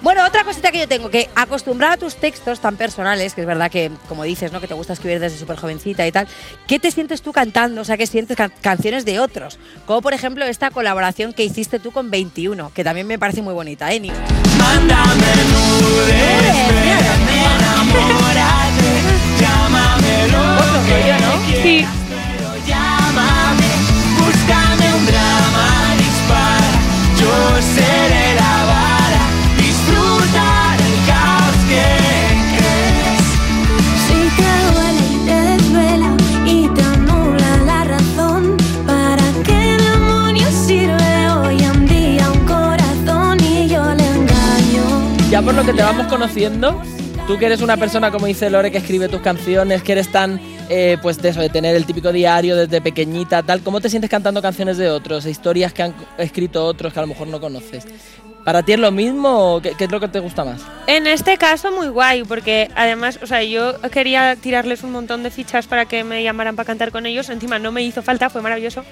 Bueno, 0.02 0.24
otra 0.26 0.44
cosita 0.44 0.70
que 0.70 0.78
yo 0.80 0.88
tengo, 0.88 1.10
que 1.10 1.28
acostumbrada 1.34 1.94
a 1.94 1.96
tus 1.96 2.16
textos 2.16 2.60
tan 2.60 2.76
personales, 2.76 3.34
que 3.34 3.40
es 3.42 3.46
verdad 3.46 3.70
que, 3.70 3.90
como 4.08 4.24
dices, 4.24 4.52
¿no? 4.52 4.60
que 4.60 4.68
te 4.68 4.74
gusta 4.74 4.92
escribir 4.92 5.20
desde 5.20 5.38
súper 5.38 5.56
jovencita 5.56 6.06
y 6.06 6.12
tal, 6.12 6.26
¿qué 6.66 6.78
te 6.78 6.90
sientes 6.90 7.22
tú 7.22 7.32
cantando? 7.32 7.80
O 7.80 7.84
sea, 7.84 7.96
¿qué 7.96 8.06
sientes 8.06 8.36
can- 8.36 8.52
canciones 8.60 9.04
de 9.04 9.18
otros? 9.20 9.58
Como 9.86 10.02
por 10.02 10.12
ejemplo 10.14 10.44
esta 10.44 10.70
colaboración 10.70 11.32
que 11.32 11.44
hiciste 11.44 11.78
tú 11.78 11.90
con 11.92 12.10
21, 12.10 12.72
que 12.74 12.84
también 12.84 13.06
me 13.06 13.18
parece 13.18 13.42
muy 13.42 13.54
bonita, 13.54 13.92
¿eh? 13.92 14.00
Ni- 14.00 14.10
Otro 19.42 20.80
rollo, 20.88 21.18
¿no? 21.20 21.62
Sí. 21.62 21.84
Llámame, 22.66 23.70
búscame 24.18 24.94
un 24.94 25.06
drama, 25.06 25.94
dispara. 25.98 26.70
Yo 27.18 27.62
seré 27.74 28.21
Por 45.44 45.54
lo 45.54 45.64
que 45.64 45.72
te 45.72 45.82
vamos 45.82 46.06
conociendo, 46.06 46.80
tú 47.26 47.36
que 47.36 47.46
eres 47.46 47.62
una 47.62 47.76
persona, 47.76 48.12
como 48.12 48.26
dice 48.26 48.48
Lore, 48.48 48.70
que 48.70 48.78
escribe 48.78 49.08
tus 49.08 49.20
canciones, 49.20 49.82
que 49.82 49.92
eres 49.92 50.10
tan, 50.12 50.40
eh, 50.68 50.98
pues 51.02 51.20
de 51.20 51.30
eso, 51.30 51.40
de 51.40 51.48
tener 51.48 51.74
el 51.74 51.84
típico 51.84 52.12
diario 52.12 52.54
desde 52.54 52.80
pequeñita, 52.80 53.42
tal, 53.42 53.60
¿cómo 53.62 53.80
te 53.80 53.90
sientes 53.90 54.08
cantando 54.08 54.40
canciones 54.40 54.76
de 54.76 54.88
otros, 54.88 55.26
historias 55.26 55.72
que 55.72 55.82
han 55.82 55.94
escrito 56.16 56.64
otros 56.64 56.92
que 56.92 57.00
a 57.00 57.02
lo 57.02 57.08
mejor 57.08 57.26
no 57.26 57.40
conoces? 57.40 57.84
¿Para 58.44 58.62
ti 58.64 58.72
es 58.72 58.78
lo 58.80 58.90
mismo 58.90 59.54
o 59.54 59.62
qué, 59.62 59.72
qué 59.78 59.84
es 59.84 59.90
lo 59.90 60.00
que 60.00 60.08
te 60.08 60.18
gusta 60.18 60.44
más? 60.44 60.60
En 60.88 61.06
este 61.06 61.36
caso 61.38 61.70
muy 61.70 61.86
guay, 61.88 62.24
porque 62.24 62.68
además, 62.74 63.20
o 63.22 63.26
sea, 63.26 63.42
yo 63.44 63.80
quería 63.90 64.34
tirarles 64.34 64.82
un 64.82 64.90
montón 64.90 65.22
de 65.22 65.30
fichas 65.30 65.68
para 65.68 65.84
que 65.86 66.02
me 66.02 66.24
llamaran 66.24 66.56
para 66.56 66.66
cantar 66.66 66.90
con 66.90 67.06
ellos, 67.06 67.28
encima 67.30 67.60
no 67.60 67.70
me 67.70 67.82
hizo 67.82 68.02
falta, 68.02 68.30
fue 68.30 68.42
maravilloso. 68.42 68.84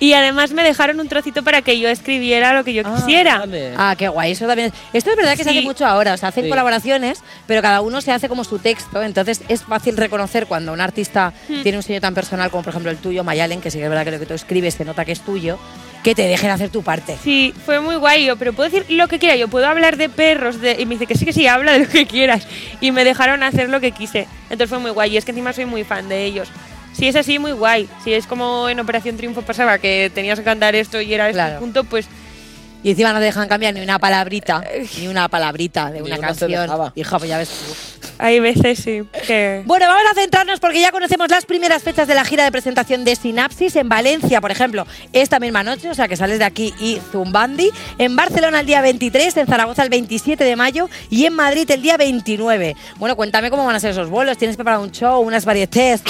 Y 0.00 0.12
además 0.14 0.52
me 0.52 0.62
dejaron 0.64 0.98
un 1.00 1.08
trocito 1.08 1.42
para 1.44 1.62
que 1.62 1.78
yo 1.78 1.88
escribiera 1.88 2.52
lo 2.54 2.64
que 2.64 2.72
yo 2.74 2.82
quisiera. 2.94 3.44
Ah, 3.76 3.94
qué 3.96 4.08
guay, 4.08 4.32
eso 4.32 4.46
también. 4.46 4.72
Esto 4.92 5.10
es 5.10 5.16
verdad 5.16 5.36
que 5.36 5.44
se 5.44 5.50
hace 5.50 5.62
mucho 5.62 5.86
ahora, 5.86 6.14
o 6.14 6.16
sea, 6.16 6.28
hacen 6.30 6.44
Sí. 6.44 6.50
colaboraciones, 6.50 7.22
pero 7.46 7.62
cada 7.62 7.80
uno 7.80 8.00
se 8.00 8.10
hace 8.12 8.28
como 8.28 8.42
su 8.44 8.58
texto, 8.58 9.02
entonces 9.02 9.42
es 9.48 9.62
fácil 9.62 9.96
reconocer 9.96 10.46
cuando 10.46 10.72
un 10.72 10.80
artista 10.80 11.32
Hmm. 11.48 11.62
tiene 11.62 11.78
un 11.78 11.82
sello 11.84 12.00
tan 12.00 12.14
personal 12.14 12.50
como 12.50 12.62
por 12.64 12.70
ejemplo 12.70 12.90
el 12.90 12.98
tuyo, 12.98 13.22
Mayalen, 13.24 13.60
que 13.60 13.70
sí 13.70 13.78
que 13.78 13.84
es 13.84 13.90
verdad 13.90 14.04
que 14.04 14.10
lo 14.12 14.18
que 14.18 14.26
tú 14.26 14.34
escribes 14.34 14.74
se 14.74 14.84
nota 14.84 15.04
que 15.04 15.12
es 15.12 15.20
tuyo, 15.20 15.58
que 16.02 16.14
te 16.14 16.22
dejen 16.22 16.50
hacer 16.50 16.70
tu 16.70 16.82
parte. 16.82 17.16
Sí, 17.22 17.52
fue 17.64 17.80
muy 17.80 17.96
guay, 17.96 18.24
yo, 18.24 18.36
pero 18.36 18.52
puedo 18.52 18.70
decir 18.70 18.86
lo 18.90 19.08
que 19.08 19.18
quiera, 19.18 19.36
yo 19.36 19.48
puedo 19.48 19.66
hablar 19.66 19.96
de 19.96 20.08
perros, 20.08 20.60
de, 20.60 20.76
y 20.78 20.86
me 20.86 20.94
dice 20.94 21.06
que 21.06 21.14
sí, 21.16 21.24
que 21.24 21.32
sí, 21.32 21.46
habla 21.46 21.72
de 21.72 21.80
lo 21.80 21.88
que 21.88 22.06
quieras. 22.06 22.46
Y 22.80 22.92
me 22.92 23.04
dejaron 23.04 23.42
hacer 23.42 23.68
lo 23.68 23.80
que 23.80 23.92
quise. 23.92 24.26
Entonces 24.44 24.68
fue 24.68 24.78
muy 24.78 24.90
guay, 24.90 25.14
y 25.14 25.16
es 25.16 25.24
que 25.24 25.32
encima 25.32 25.52
soy 25.52 25.66
muy 25.66 25.84
fan 25.84 26.08
de 26.08 26.24
ellos. 26.24 26.48
Si 26.92 27.06
es 27.06 27.14
así, 27.14 27.38
muy 27.38 27.52
guay. 27.52 27.88
Si 28.02 28.12
es 28.12 28.26
como 28.26 28.68
en 28.68 28.80
Operación 28.80 29.16
Triunfo 29.16 29.42
pasaba, 29.42 29.78
que 29.78 30.10
tenías 30.12 30.38
que 30.38 30.44
cantar 30.44 30.74
esto 30.74 31.00
y 31.00 31.14
era 31.14 31.30
este 31.30 31.58
punto, 31.58 31.84
pues 31.84 32.06
Y 32.82 32.90
encima 32.90 33.12
no 33.12 33.18
te 33.18 33.26
dejan 33.26 33.48
cambiar 33.48 33.74
ni 33.74 33.80
una 33.80 33.98
palabrita, 33.98 34.64
ni 34.98 35.06
una 35.06 35.28
palabrita 35.28 35.90
de 35.90 36.00
Ni 36.02 36.06
una 36.06 36.18
una 36.18 36.26
canción. 36.26 36.92
Hija, 36.96 37.18
pues 37.18 37.30
ya 37.30 37.38
ves 37.38 37.48
tú. 37.48 37.97
Hay 38.18 38.40
veces 38.40 38.78
sí. 38.80 39.02
Que... 39.26 39.62
Bueno, 39.66 39.86
vamos 39.86 40.02
a 40.10 40.14
centrarnos 40.14 40.60
porque 40.60 40.80
ya 40.80 40.90
conocemos 40.92 41.28
las 41.30 41.44
primeras 41.46 41.82
fechas 41.82 42.06
de 42.08 42.14
la 42.14 42.24
gira 42.24 42.44
de 42.44 42.52
presentación 42.52 43.04
de 43.04 43.16
Sinapsis 43.16 43.76
en 43.76 43.88
Valencia, 43.88 44.40
por 44.40 44.50
ejemplo, 44.50 44.86
esta 45.12 45.38
misma 45.40 45.62
noche, 45.62 45.88
o 45.90 45.94
sea 45.94 46.08
que 46.08 46.16
sales 46.16 46.38
de 46.38 46.44
aquí 46.44 46.74
y 46.80 46.98
zumbandi, 47.12 47.70
en 47.98 48.16
Barcelona 48.16 48.60
el 48.60 48.66
día 48.66 48.80
23, 48.80 49.36
en 49.36 49.46
Zaragoza 49.46 49.82
el 49.82 49.90
27 49.90 50.42
de 50.44 50.56
mayo 50.56 50.88
y 51.10 51.24
en 51.26 51.32
Madrid 51.34 51.70
el 51.70 51.82
día 51.82 51.96
29. 51.96 52.76
Bueno, 52.96 53.16
cuéntame 53.16 53.50
cómo 53.50 53.64
van 53.64 53.76
a 53.76 53.80
ser 53.80 53.90
esos 53.92 54.08
vuelos, 54.10 54.36
¿tienes 54.38 54.56
preparado 54.56 54.82
un 54.82 54.90
show, 54.92 55.20
unas 55.20 55.44
varietés? 55.44 56.02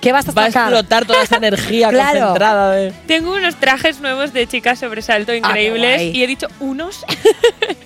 ¿Qué 0.00 0.12
vas 0.12 0.28
a 0.28 0.32
Va 0.32 0.44
a 0.44 0.50
sacar? 0.50 0.72
explotar 0.72 1.06
toda 1.06 1.22
esa 1.22 1.36
energía 1.36 1.88
Claro. 1.92 2.20
concentrada 2.20 2.72
de... 2.72 2.92
Tengo 3.06 3.34
unos 3.34 3.56
trajes 3.56 4.00
nuevos 4.00 4.32
de 4.32 4.46
chica 4.46 4.74
sobresalto 4.76 5.34
increíbles 5.34 5.96
guay. 5.96 6.16
y 6.16 6.24
he 6.24 6.26
dicho 6.26 6.46
unos. 6.60 7.04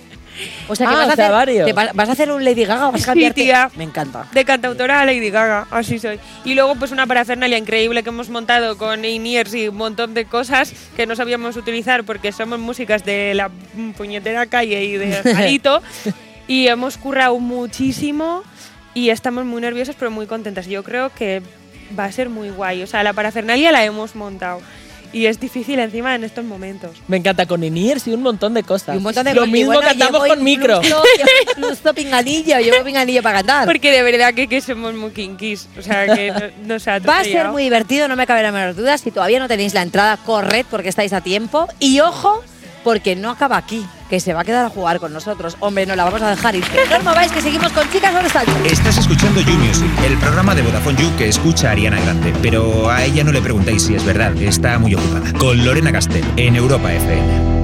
O 0.67 0.75
sea 0.75 0.87
que 0.87 0.93
Ah, 0.93 0.97
vas, 0.97 1.09
a 1.09 1.13
o 1.13 1.15
sea, 1.15 1.25
hacer, 1.25 1.31
varios. 1.35 1.65
te 1.65 1.73
va- 1.73 1.91
vas 1.93 2.09
a 2.09 2.11
hacer 2.11 2.31
un 2.31 2.43
Lady 2.43 2.65
Gaga, 2.65 2.85
vas 2.85 2.95
a 2.95 2.97
Sí, 2.99 3.03
cambiarte. 3.05 3.41
tía. 3.41 3.69
Me 3.75 3.83
encanta. 3.83 4.25
De 4.33 4.45
cantautora 4.45 5.01
a 5.01 5.05
Lady 5.05 5.29
Gaga, 5.29 5.67
así 5.71 5.99
soy. 5.99 6.19
Y 6.45 6.53
luego 6.55 6.75
pues 6.75 6.91
una 6.91 7.05
parafernalia 7.07 7.57
increíble 7.57 8.03
que 8.03 8.09
hemos 8.09 8.29
montado 8.29 8.77
con 8.77 9.03
in-ears 9.05 9.53
y 9.53 9.67
un 9.67 9.77
montón 9.77 10.13
de 10.13 10.25
cosas 10.25 10.73
que 10.95 11.05
no 11.05 11.15
sabíamos 11.15 11.55
utilizar 11.57 12.03
porque 12.03 12.31
somos 12.31 12.59
músicas 12.59 13.03
de 13.05 13.33
la 13.35 13.49
puñetera 13.97 14.45
calle 14.45 14.83
y 14.83 14.97
de 14.97 15.13
Jarito. 15.35 15.81
y 16.47 16.67
hemos 16.67 16.97
currado 16.97 17.37
muchísimo 17.39 18.43
y 18.93 19.09
estamos 19.09 19.45
muy 19.45 19.61
nerviosas 19.61 19.95
pero 19.97 20.11
muy 20.11 20.25
contentas. 20.27 20.65
Yo 20.67 20.83
creo 20.83 21.11
que 21.13 21.41
va 21.97 22.05
a 22.05 22.11
ser 22.11 22.29
muy 22.29 22.49
guay. 22.49 22.83
O 22.83 22.87
sea, 22.87 23.03
la 23.03 23.13
parafernalia 23.13 23.71
la 23.71 23.83
hemos 23.85 24.15
montado. 24.15 24.61
Y 25.17 25.25
es 25.25 25.39
difícil 25.39 25.79
encima 25.79 26.13
en 26.13 26.23
estos 26.23 26.45
momentos. 26.45 26.91
Me 27.07 27.17
encanta 27.17 27.47
con 27.47 27.63
Iniers 27.63 28.05
y 28.05 28.13
un 28.13 28.21
montón 28.21 28.53
de 28.53 28.61
cosas. 28.61 28.93
Y 28.93 28.97
un 28.97 29.03
montón 29.03 29.25
de 29.25 29.33
Lo 29.33 29.47
mismo 29.47 29.73
bueno, 29.73 29.81
cantamos 29.81 30.21
llevo 30.21 30.35
con 30.35 30.43
micro. 30.43 30.79
Incluso, 31.57 31.91
pinganillo, 31.95 32.59
llevo 32.59 32.85
pinganillo 32.85 33.23
para 33.23 33.39
cantar. 33.39 33.65
Porque 33.65 33.91
de 33.91 34.03
verdad 34.03 34.35
que, 34.35 34.47
que 34.47 34.61
somos 34.61 34.93
muy 34.93 35.09
kinkies. 35.09 35.69
O 35.75 35.81
sea, 35.81 36.05
que 36.13 36.31
no, 36.61 36.75
nos 36.75 36.87
ha 36.87 36.99
Va 36.99 37.21
a 37.21 37.23
ser 37.23 37.47
muy 37.47 37.63
divertido, 37.63 38.07
no 38.07 38.15
me 38.15 38.27
cabe 38.27 38.43
la 38.43 38.51
menor 38.51 38.75
duda. 38.75 38.99
Si 38.99 39.09
todavía 39.09 39.39
no 39.39 39.47
tenéis 39.47 39.73
la 39.73 39.81
entrada, 39.81 40.17
corred 40.17 40.67
porque 40.69 40.89
estáis 40.89 41.13
a 41.13 41.21
tiempo. 41.21 41.67
Y 41.79 41.99
ojo, 41.99 42.43
porque 42.87 43.17
no 43.17 43.31
acaba 43.31 43.57
aquí, 43.57 43.85
que 44.09 44.21
se 44.21 44.33
va 44.33 44.39
a 44.39 44.43
quedar 44.45 44.63
a 44.63 44.69
jugar 44.69 45.01
con 45.01 45.11
nosotros. 45.11 45.57
Hombre, 45.59 45.85
no 45.85 45.93
la 45.97 46.05
vamos 46.05 46.21
a 46.21 46.29
dejar 46.29 46.55
ir. 46.55 46.63
No 46.89 46.95
os 46.95 47.03
mováis, 47.03 47.29
que 47.33 47.41
seguimos 47.41 47.73
con 47.73 47.83
chicas 47.91 48.13
sobre 48.13 48.29
salto. 48.29 48.53
Estás 48.63 48.97
escuchando 48.97 49.41
You 49.41 49.55
Music, 49.55 49.91
el 50.05 50.17
programa 50.19 50.55
de 50.55 50.61
Vodafone 50.61 50.97
You 50.97 51.13
que 51.17 51.27
escucha 51.27 51.67
a 51.67 51.71
Ariana 51.71 51.99
Grande, 51.99 52.33
pero 52.41 52.89
a 52.89 53.03
ella 53.03 53.25
no 53.25 53.33
le 53.33 53.41
preguntéis 53.41 53.83
si 53.83 53.95
es 53.95 54.05
verdad, 54.05 54.33
está 54.37 54.79
muy 54.79 54.95
ocupada. 54.95 55.33
Con 55.37 55.65
Lorena 55.65 55.91
Castell, 55.91 56.23
en 56.37 56.55
Europa 56.55 56.93
FM. 56.93 57.57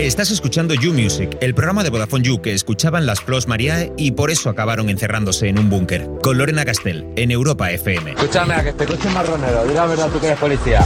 Estás 0.00 0.32
escuchando 0.32 0.74
You 0.74 0.92
Music, 0.92 1.38
el 1.40 1.54
programa 1.54 1.84
de 1.84 1.90
Vodafone 1.90 2.24
You 2.24 2.42
que 2.42 2.52
escuchaban 2.52 3.06
las 3.06 3.20
Flos 3.20 3.46
Mariae 3.46 3.92
y 3.96 4.10
por 4.10 4.32
eso 4.32 4.50
acabaron 4.50 4.88
encerrándose 4.88 5.48
en 5.48 5.60
un 5.60 5.70
búnker. 5.70 6.10
Con 6.20 6.36
Lorena 6.38 6.64
Castell, 6.64 7.06
en 7.14 7.30
Europa 7.30 7.70
FM. 7.70 8.10
Escúchame, 8.10 8.54
a 8.54 8.64
que 8.64 8.70
este 8.70 8.86
coche 8.86 9.06
es 9.06 9.14
marronero. 9.14 9.62
Dile 9.62 9.74
la 9.74 9.86
verdad, 9.86 10.08
tú 10.10 10.18
que 10.18 10.26
eres 10.26 10.38
policía. 10.40 10.84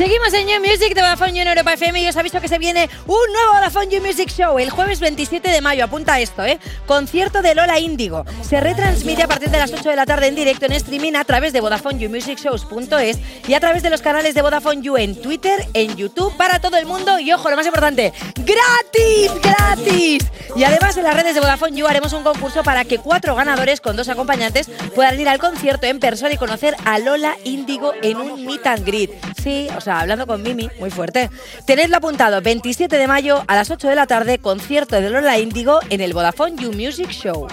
Seguimos 0.00 0.32
en 0.32 0.46
New 0.46 0.60
Music 0.60 0.94
de 0.94 1.02
Vodafone 1.02 1.34
You 1.34 1.42
en 1.42 1.48
Europa 1.48 1.74
FM 1.74 2.00
y 2.00 2.08
os 2.08 2.16
aviso 2.16 2.40
que 2.40 2.48
se 2.48 2.56
viene 2.56 2.88
un 3.06 3.32
nuevo 3.34 3.52
Vodafone 3.52 3.88
You 3.88 4.00
Music 4.00 4.30
Show 4.30 4.58
el 4.58 4.70
jueves 4.70 4.98
27 4.98 5.50
de 5.50 5.60
mayo. 5.60 5.84
Apunta 5.84 6.18
esto, 6.18 6.42
¿eh? 6.42 6.58
Concierto 6.86 7.42
de 7.42 7.54
Lola 7.54 7.78
Índigo. 7.78 8.24
Se 8.40 8.62
retransmite 8.62 9.24
a 9.24 9.28
partir 9.28 9.50
de 9.50 9.58
las 9.58 9.70
8 9.70 9.90
de 9.90 9.96
la 9.96 10.06
tarde 10.06 10.28
en 10.28 10.36
directo 10.36 10.64
en 10.64 10.72
streaming 10.72 11.16
a 11.16 11.24
través 11.24 11.52
de 11.52 11.60
VodafoneYouMusicShows.es 11.60 13.18
y 13.46 13.52
a 13.52 13.60
través 13.60 13.82
de 13.82 13.90
los 13.90 14.00
canales 14.00 14.34
de 14.34 14.40
Vodafone 14.40 14.80
You 14.80 14.96
en 14.96 15.20
Twitter, 15.20 15.68
en 15.74 15.94
YouTube, 15.94 16.34
para 16.38 16.60
todo 16.60 16.78
el 16.78 16.86
mundo 16.86 17.20
y, 17.20 17.30
ojo, 17.32 17.50
lo 17.50 17.56
más 17.56 17.66
importante, 17.66 18.14
¡gratis! 18.36 19.32
¡gratis! 19.42 20.30
Y 20.56 20.64
además 20.64 20.96
en 20.96 21.04
las 21.04 21.14
redes 21.14 21.34
de 21.34 21.40
Vodafone 21.40 21.76
You 21.76 21.86
haremos 21.86 22.14
un 22.14 22.22
concurso 22.22 22.62
para 22.62 22.86
que 22.86 23.00
cuatro 23.00 23.34
ganadores 23.34 23.82
con 23.82 23.96
dos 23.96 24.08
acompañantes 24.08 24.70
puedan 24.94 25.20
ir 25.20 25.28
al 25.28 25.38
concierto 25.38 25.86
en 25.86 26.00
persona 26.00 26.32
y 26.32 26.38
conocer 26.38 26.74
a 26.86 26.98
Lola 26.98 27.36
Índigo 27.44 27.92
en 28.02 28.16
un 28.16 28.46
meet 28.46 28.66
and 28.66 28.86
greet. 28.86 29.10
Sí, 29.42 29.68
o 29.76 29.80
sea, 29.80 29.89
hablando 29.98 30.26
con 30.26 30.42
Mimi, 30.42 30.70
muy 30.78 30.90
fuerte. 30.90 31.30
Tenedlo 31.66 31.96
apuntado, 31.96 32.40
27 32.40 32.96
de 32.96 33.06
mayo 33.08 33.42
a 33.48 33.56
las 33.56 33.70
8 33.70 33.88
de 33.88 33.96
la 33.96 34.06
tarde, 34.06 34.38
concierto 34.38 35.00
de 35.00 35.10
Lola 35.10 35.38
Índigo 35.38 35.80
en 35.90 36.00
el 36.00 36.12
Vodafone 36.12 36.56
You 36.56 36.72
Music 36.72 37.10
Show. 37.10 37.48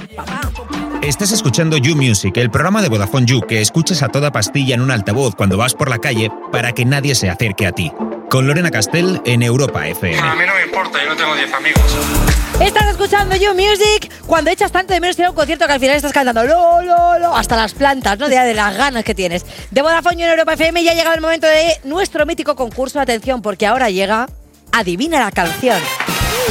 Estás 1.01 1.31
escuchando 1.31 1.77
You 1.77 1.95
Music, 1.95 2.35
el 2.37 2.51
programa 2.51 2.81
de 2.81 2.89
Vodafone 2.89 3.25
You 3.25 3.41
que 3.41 3.61
escuchas 3.61 4.03
a 4.03 4.09
toda 4.09 4.31
pastilla 4.31 4.75
en 4.75 4.81
un 4.81 4.91
altavoz 4.91 5.35
cuando 5.35 5.57
vas 5.57 5.73
por 5.73 5.89
la 5.89 5.99
calle 5.99 6.29
para 6.51 6.73
que 6.73 6.85
nadie 6.85 7.15
se 7.15 7.29
acerque 7.29 7.65
a 7.65 7.71
ti. 7.71 7.91
Con 8.29 8.45
Lorena 8.45 8.71
Castell 8.71 9.21
en 9.25 9.41
Europa 9.41 9.87
FM. 9.87 10.19
A 10.19 10.35
mí 10.35 10.43
no 10.45 10.53
me 10.53 10.63
importa, 10.63 11.01
yo 11.01 11.09
no 11.09 11.15
tengo 11.15 11.35
10 11.35 11.53
amigos. 11.53 12.46
Estás 12.59 12.87
escuchando 12.87 13.35
You 13.35 13.53
Music 13.53 14.11
cuando 14.25 14.49
echas 14.49 14.71
tanto 14.71 14.93
de 14.93 14.99
menos 14.99 15.19
a 15.19 15.29
un 15.29 15.35
concierto 15.35 15.67
que 15.67 15.73
al 15.73 15.79
final 15.79 15.95
estás 15.95 16.11
cantando 16.11 16.43
lo, 16.43 16.81
lo, 16.81 17.19
lo, 17.19 17.35
hasta 17.35 17.55
las 17.55 17.73
plantas, 17.73 18.17
¿no? 18.17 18.27
De, 18.27 18.35
de 18.35 18.53
las 18.55 18.75
ganas 18.75 19.03
que 19.03 19.13
tienes. 19.13 19.45
De 19.69 19.81
Vodafone 19.83 20.23
en 20.23 20.29
Europa 20.29 20.53
FM 20.53 20.83
ya 20.83 20.91
ha 20.91 20.95
llegado 20.95 21.15
el 21.15 21.21
momento 21.21 21.45
de 21.45 21.79
nuestro 21.83 22.25
mítico 22.25 22.55
concurso. 22.55 22.99
Atención, 22.99 23.43
porque 23.43 23.67
ahora 23.67 23.91
llega 23.91 24.27
Adivina 24.71 25.19
la 25.19 25.31
canción. 25.31 25.79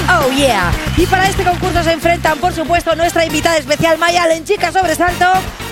Oh 0.09 0.31
yeah. 0.33 0.71
Y 0.97 1.07
para 1.07 1.29
este 1.29 1.42
concurso 1.42 1.83
se 1.83 1.92
enfrentan, 1.92 2.38
por 2.38 2.53
supuesto, 2.53 2.95
nuestra 2.95 3.25
invitada 3.25 3.57
especial 3.59 3.99
Maya 3.99 4.33
en 4.33 4.45
Chica 4.45 4.71
Sobresalto 4.71 5.27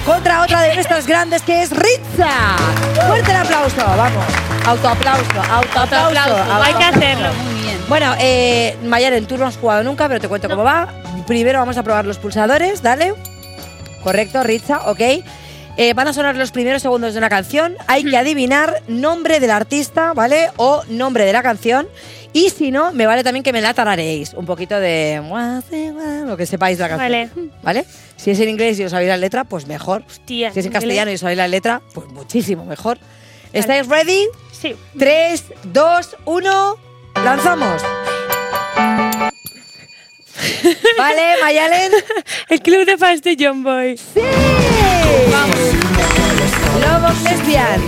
contra 0.04 0.42
otra 0.42 0.62
de 0.62 0.74
nuestras 0.74 1.06
grandes 1.06 1.42
que 1.42 1.62
es 1.62 1.70
Ritza. 1.70 2.56
Fuerte 3.06 3.30
el 3.30 3.36
aplauso, 3.36 3.76
vamos. 3.76 4.24
Autoaplauso, 4.66 5.42
autoaplauso. 5.50 6.16
Autoaplauso, 6.26 6.62
hay 6.62 6.74
que 6.74 6.84
hacerlo. 6.84 7.53
Bueno, 7.88 8.14
eh, 8.18 8.76
Mayalen, 8.82 9.26
tú 9.26 9.36
no 9.36 9.46
has 9.46 9.56
jugado 9.56 9.82
nunca, 9.84 10.08
pero 10.08 10.20
te 10.20 10.28
cuento 10.28 10.48
cómo 10.48 10.64
va. 10.64 10.88
Primero 11.26 11.58
vamos 11.58 11.76
a 11.76 11.82
probar 11.82 12.06
los 12.06 12.18
pulsadores, 12.18 12.82
dale. 12.82 13.14
Correcto, 14.02 14.42
Ritza, 14.42 14.90
ok. 14.90 15.00
Eh, 15.76 15.92
van 15.92 16.08
a 16.08 16.12
sonar 16.12 16.36
los 16.36 16.50
primeros 16.50 16.82
segundos 16.82 17.12
de 17.12 17.18
una 17.18 17.28
canción. 17.28 17.76
Hay 17.86 18.04
que 18.04 18.16
adivinar 18.16 18.82
nombre 18.88 19.38
del 19.38 19.50
artista, 19.50 20.12
¿vale? 20.14 20.50
O 20.56 20.82
nombre 20.88 21.24
de 21.24 21.32
la 21.32 21.42
canción. 21.42 21.88
Y 22.32 22.50
si 22.50 22.70
no, 22.70 22.92
me 22.92 23.06
vale 23.06 23.22
también 23.22 23.42
que 23.42 23.52
me 23.52 23.60
la 23.60 23.74
tarareéis. 23.74 24.34
Un 24.34 24.46
poquito 24.46 24.78
de... 24.80 25.22
Lo 26.26 26.36
que 26.36 26.46
sepáis 26.46 26.78
la 26.78 26.88
canción. 26.88 27.30
Vale. 27.34 27.50
¿Vale? 27.62 27.84
Si 28.16 28.30
es 28.30 28.40
en 28.40 28.48
inglés 28.48 28.78
y 28.80 28.84
os 28.84 28.92
sabéis 28.92 29.08
la 29.08 29.16
letra, 29.16 29.44
pues 29.44 29.66
mejor. 29.66 30.04
Hostia, 30.06 30.52
si 30.52 30.60
es 30.60 30.66
en 30.66 30.72
castellano 30.72 31.10
y 31.10 31.14
os 31.14 31.20
sabéis 31.20 31.38
la 31.38 31.48
letra, 31.48 31.82
pues 31.92 32.08
muchísimo 32.08 32.64
mejor. 32.64 32.98
¿Estáis 33.52 33.86
ready? 33.88 34.26
Sí. 34.52 34.74
3, 34.98 35.44
2, 35.64 36.16
1. 36.24 36.83
¡Lanzamos! 37.24 37.82
vale, 40.98 41.22
Mayalen. 41.42 41.92
El 42.48 42.60
club 42.60 42.84
de 42.84 42.98
fans 42.98 43.22
de 43.22 43.36
John 43.38 43.62
Boy. 43.62 43.96
¡Sí! 43.96 44.20
Vamos. 45.32 45.58
Lobos 46.80 47.22
Lesbian. 47.22 47.80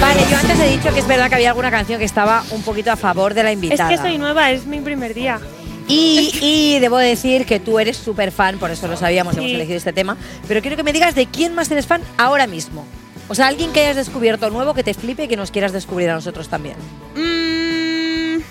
Vale, 0.00 0.20
yo 0.30 0.36
antes 0.36 0.58
he 0.58 0.68
dicho 0.70 0.92
que 0.92 1.00
es 1.00 1.06
verdad 1.06 1.28
que 1.28 1.36
había 1.36 1.50
alguna 1.50 1.70
canción 1.70 1.98
que 1.98 2.04
estaba 2.04 2.42
un 2.50 2.62
poquito 2.62 2.90
a 2.90 2.96
favor 2.96 3.34
de 3.34 3.42
la 3.42 3.50
Es 3.50 3.54
invitada. 3.54 3.88
que 3.88 3.96
soy 3.98 4.18
nueva, 4.18 4.50
es 4.50 4.66
mi 4.66 4.80
primer 4.80 5.14
día. 5.14 5.40
Y, 5.88 6.30
y 6.40 6.78
debo 6.80 6.98
decir 6.98 7.44
que 7.46 7.60
tú 7.60 7.78
eres 7.78 7.96
súper 7.96 8.32
fan, 8.32 8.58
por 8.58 8.70
eso 8.70 8.86
lo 8.88 8.96
sabíamos, 8.96 9.36
hemos 9.36 9.50
elegido 9.50 9.76
este 9.76 9.92
tema. 9.92 10.16
Pero 10.48 10.60
quiero 10.60 10.76
que 10.76 10.82
me 10.82 10.92
digas 10.92 11.14
de 11.14 11.26
quién 11.26 11.54
más 11.54 11.70
eres 11.70 11.86
fan 11.86 12.02
ahora 12.18 12.46
mismo. 12.46 12.84
O 13.32 13.34
sea, 13.34 13.46
alguien 13.46 13.72
que 13.72 13.80
hayas 13.80 13.96
descubierto 13.96 14.50
nuevo 14.50 14.74
que 14.74 14.84
te 14.84 14.92
flipe 14.92 15.24
y 15.24 15.28
que 15.28 15.38
nos 15.38 15.50
quieras 15.50 15.72
descubrir 15.72 16.10
a 16.10 16.12
nosotros 16.12 16.48
también. 16.48 16.76
Mm, 17.16 18.42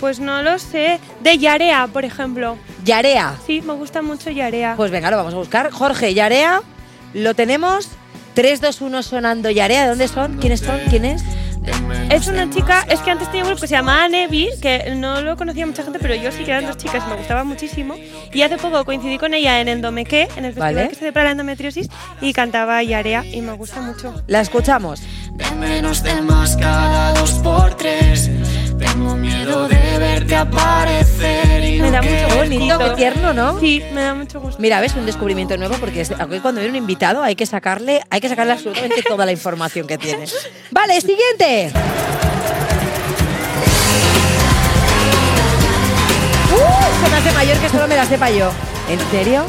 pues 0.00 0.18
no 0.18 0.42
lo 0.42 0.58
sé. 0.58 0.98
De 1.22 1.36
Yarea, 1.36 1.86
por 1.86 2.06
ejemplo. 2.06 2.56
Yarea. 2.86 3.34
Sí, 3.46 3.60
me 3.60 3.74
gusta 3.74 4.00
mucho 4.00 4.30
Yarea. 4.30 4.76
Pues 4.78 4.90
venga, 4.90 5.10
lo 5.10 5.18
vamos 5.18 5.34
a 5.34 5.36
buscar. 5.36 5.70
Jorge, 5.72 6.14
Yarea, 6.14 6.62
lo 7.12 7.34
tenemos. 7.34 7.90
3, 8.32 8.62
2, 8.62 8.80
1 8.80 9.02
sonando 9.02 9.50
Yarea. 9.50 9.82
¿De 9.82 9.88
dónde 9.90 10.08
son? 10.08 10.38
¿Quiénes 10.38 10.60
son? 10.60 10.80
¿Quién 10.88 11.04
es? 11.04 11.22
Es 12.10 12.28
una 12.28 12.48
chica, 12.50 12.86
es 12.88 13.00
que 13.00 13.10
antes 13.10 13.28
tenía 13.28 13.42
un 13.42 13.48
grupo 13.48 13.62
que 13.62 13.68
se 13.68 13.74
llamaba 13.74 14.08
Nevi, 14.08 14.48
que 14.62 14.94
no 14.96 15.20
lo 15.20 15.36
conocía 15.36 15.66
mucha 15.66 15.82
gente, 15.82 15.98
pero 15.98 16.14
yo 16.14 16.30
sí 16.30 16.44
que 16.44 16.50
eran 16.52 16.66
dos 16.66 16.76
chicas 16.76 17.02
y 17.06 17.10
me 17.10 17.16
gustaba 17.16 17.44
muchísimo. 17.44 17.94
Y 18.32 18.42
hace 18.42 18.56
poco 18.56 18.84
coincidí 18.84 19.18
con 19.18 19.34
ella 19.34 19.60
en 19.60 19.68
Endomeque, 19.68 20.28
en 20.36 20.44
el 20.44 20.52
festival 20.52 20.74
Vale. 20.74 20.88
que 20.88 20.94
se 20.94 21.00
celebra 21.00 21.24
la 21.24 21.30
endometriosis, 21.32 21.88
y 22.20 22.32
cantaba 22.32 22.82
Yarea 22.82 23.24
y 23.24 23.40
me 23.42 23.52
gusta 23.52 23.80
mucho. 23.80 24.14
La 24.26 24.40
escuchamos. 24.40 25.02
De 25.32 25.50
menos 25.56 26.02
de 26.02 26.22
más 26.22 26.56
cada 26.56 27.12
dos 27.12 27.32
por 27.34 27.74
tres. 27.74 28.30
Tengo 28.78 29.14
miedo 29.16 29.68
de 29.68 29.98
verte 29.98 30.36
aparecer 30.36 31.64
y 31.64 31.80
Me 31.80 31.90
no 31.90 31.92
da 31.92 32.02
mucho 32.02 32.36
bonito, 32.36 32.78
qué 32.78 32.84
gusto. 32.84 32.94
tierno, 32.96 33.32
¿no? 33.32 33.58
Sí, 33.60 33.82
me 33.92 34.02
da 34.02 34.14
mucho 34.14 34.40
gusto. 34.40 34.60
Mira, 34.60 34.80
ves 34.80 34.94
un 34.94 35.06
descubrimiento 35.06 35.56
nuevo 35.56 35.76
porque 35.78 36.04
cuando 36.42 36.60
viene 36.60 36.70
un 36.70 36.76
invitado 36.76 37.22
hay 37.22 37.34
que 37.36 37.46
sacarle, 37.46 38.02
hay 38.10 38.20
que 38.20 38.28
sacarle 38.28 38.52
absolutamente 38.52 39.02
toda 39.02 39.24
la 39.26 39.32
información 39.32 39.86
que 39.86 39.96
tiene. 39.98 40.26
Vale, 40.70 41.00
siguiente. 41.00 41.72
Uh, 46.52 47.04
se 47.04 47.10
me 47.10 47.16
hace 47.16 47.32
mayor 47.32 47.56
que 47.58 47.68
solo 47.68 47.88
me 47.88 47.96
la 47.96 48.04
sepa 48.06 48.30
yo. 48.30 48.50
¿En 48.88 48.98
serio? 49.10 49.44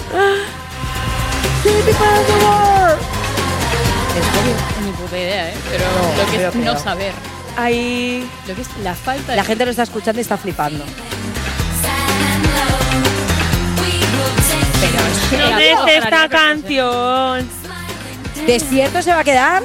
¿En 4.15 4.23
serio? 4.23 4.55
Ni 4.85 4.91
puta 4.91 5.17
idea, 5.17 5.49
¿eh? 5.49 5.53
Pero 5.69 5.83
No, 5.85 6.23
lo 6.23 6.31
que 6.31 6.47
es 6.47 6.55
no. 6.73 6.79
saber. 6.79 7.13
Ahí. 7.57 8.25
Lo 8.47 8.55
que 8.55 8.61
es 8.61 8.67
la 8.83 8.93
falta 8.95 9.35
La 9.35 9.41
de. 9.41 9.47
gente 9.47 9.65
lo 9.65 9.71
está 9.71 9.83
escuchando 9.83 10.19
y 10.19 10.21
está 10.21 10.37
flipando. 10.37 10.85
Pero 14.79 14.97
es 15.07 15.29
que- 15.29 15.37
¿Dónde 15.37 15.71
es 15.71 16.03
esta 16.03 16.29
canción? 16.29 17.49
¿Desierto 18.45 19.01
se 19.01 19.11
va 19.11 19.19
a 19.19 19.23
quedar? 19.23 19.63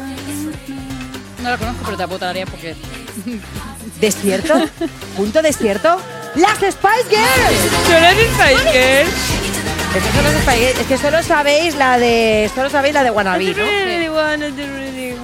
No 1.42 1.50
la 1.50 1.59
conozco, 1.59 1.83
pero 1.85 1.96
te 1.96 2.02
tararear 2.18 2.48
porque. 2.48 2.74
¿Desierto? 4.00 4.55
¿Punto 5.16 5.42
desierto? 5.42 5.96
¡Las 6.35 6.55
Spice 6.55 7.09
Girls! 7.11 7.87
¿Tú 7.87 7.92
eres 7.92 8.31
Spice 8.33 8.72
Girls? 8.72 9.12
Es 9.94 10.02
que, 10.02 10.11
solo 10.12 10.28
os 10.28 10.35
Spice- 10.44 10.81
es 10.81 10.87
que 10.87 10.98
solo 10.98 11.22
sabéis 11.22 11.74
la 11.76 11.98
de. 11.98 12.50
Solo 12.55 12.70
sabéis 12.70 12.94
la 12.94 13.02
de 13.05 13.11
Wannabe, 13.11 13.44
¿no? 13.55 13.64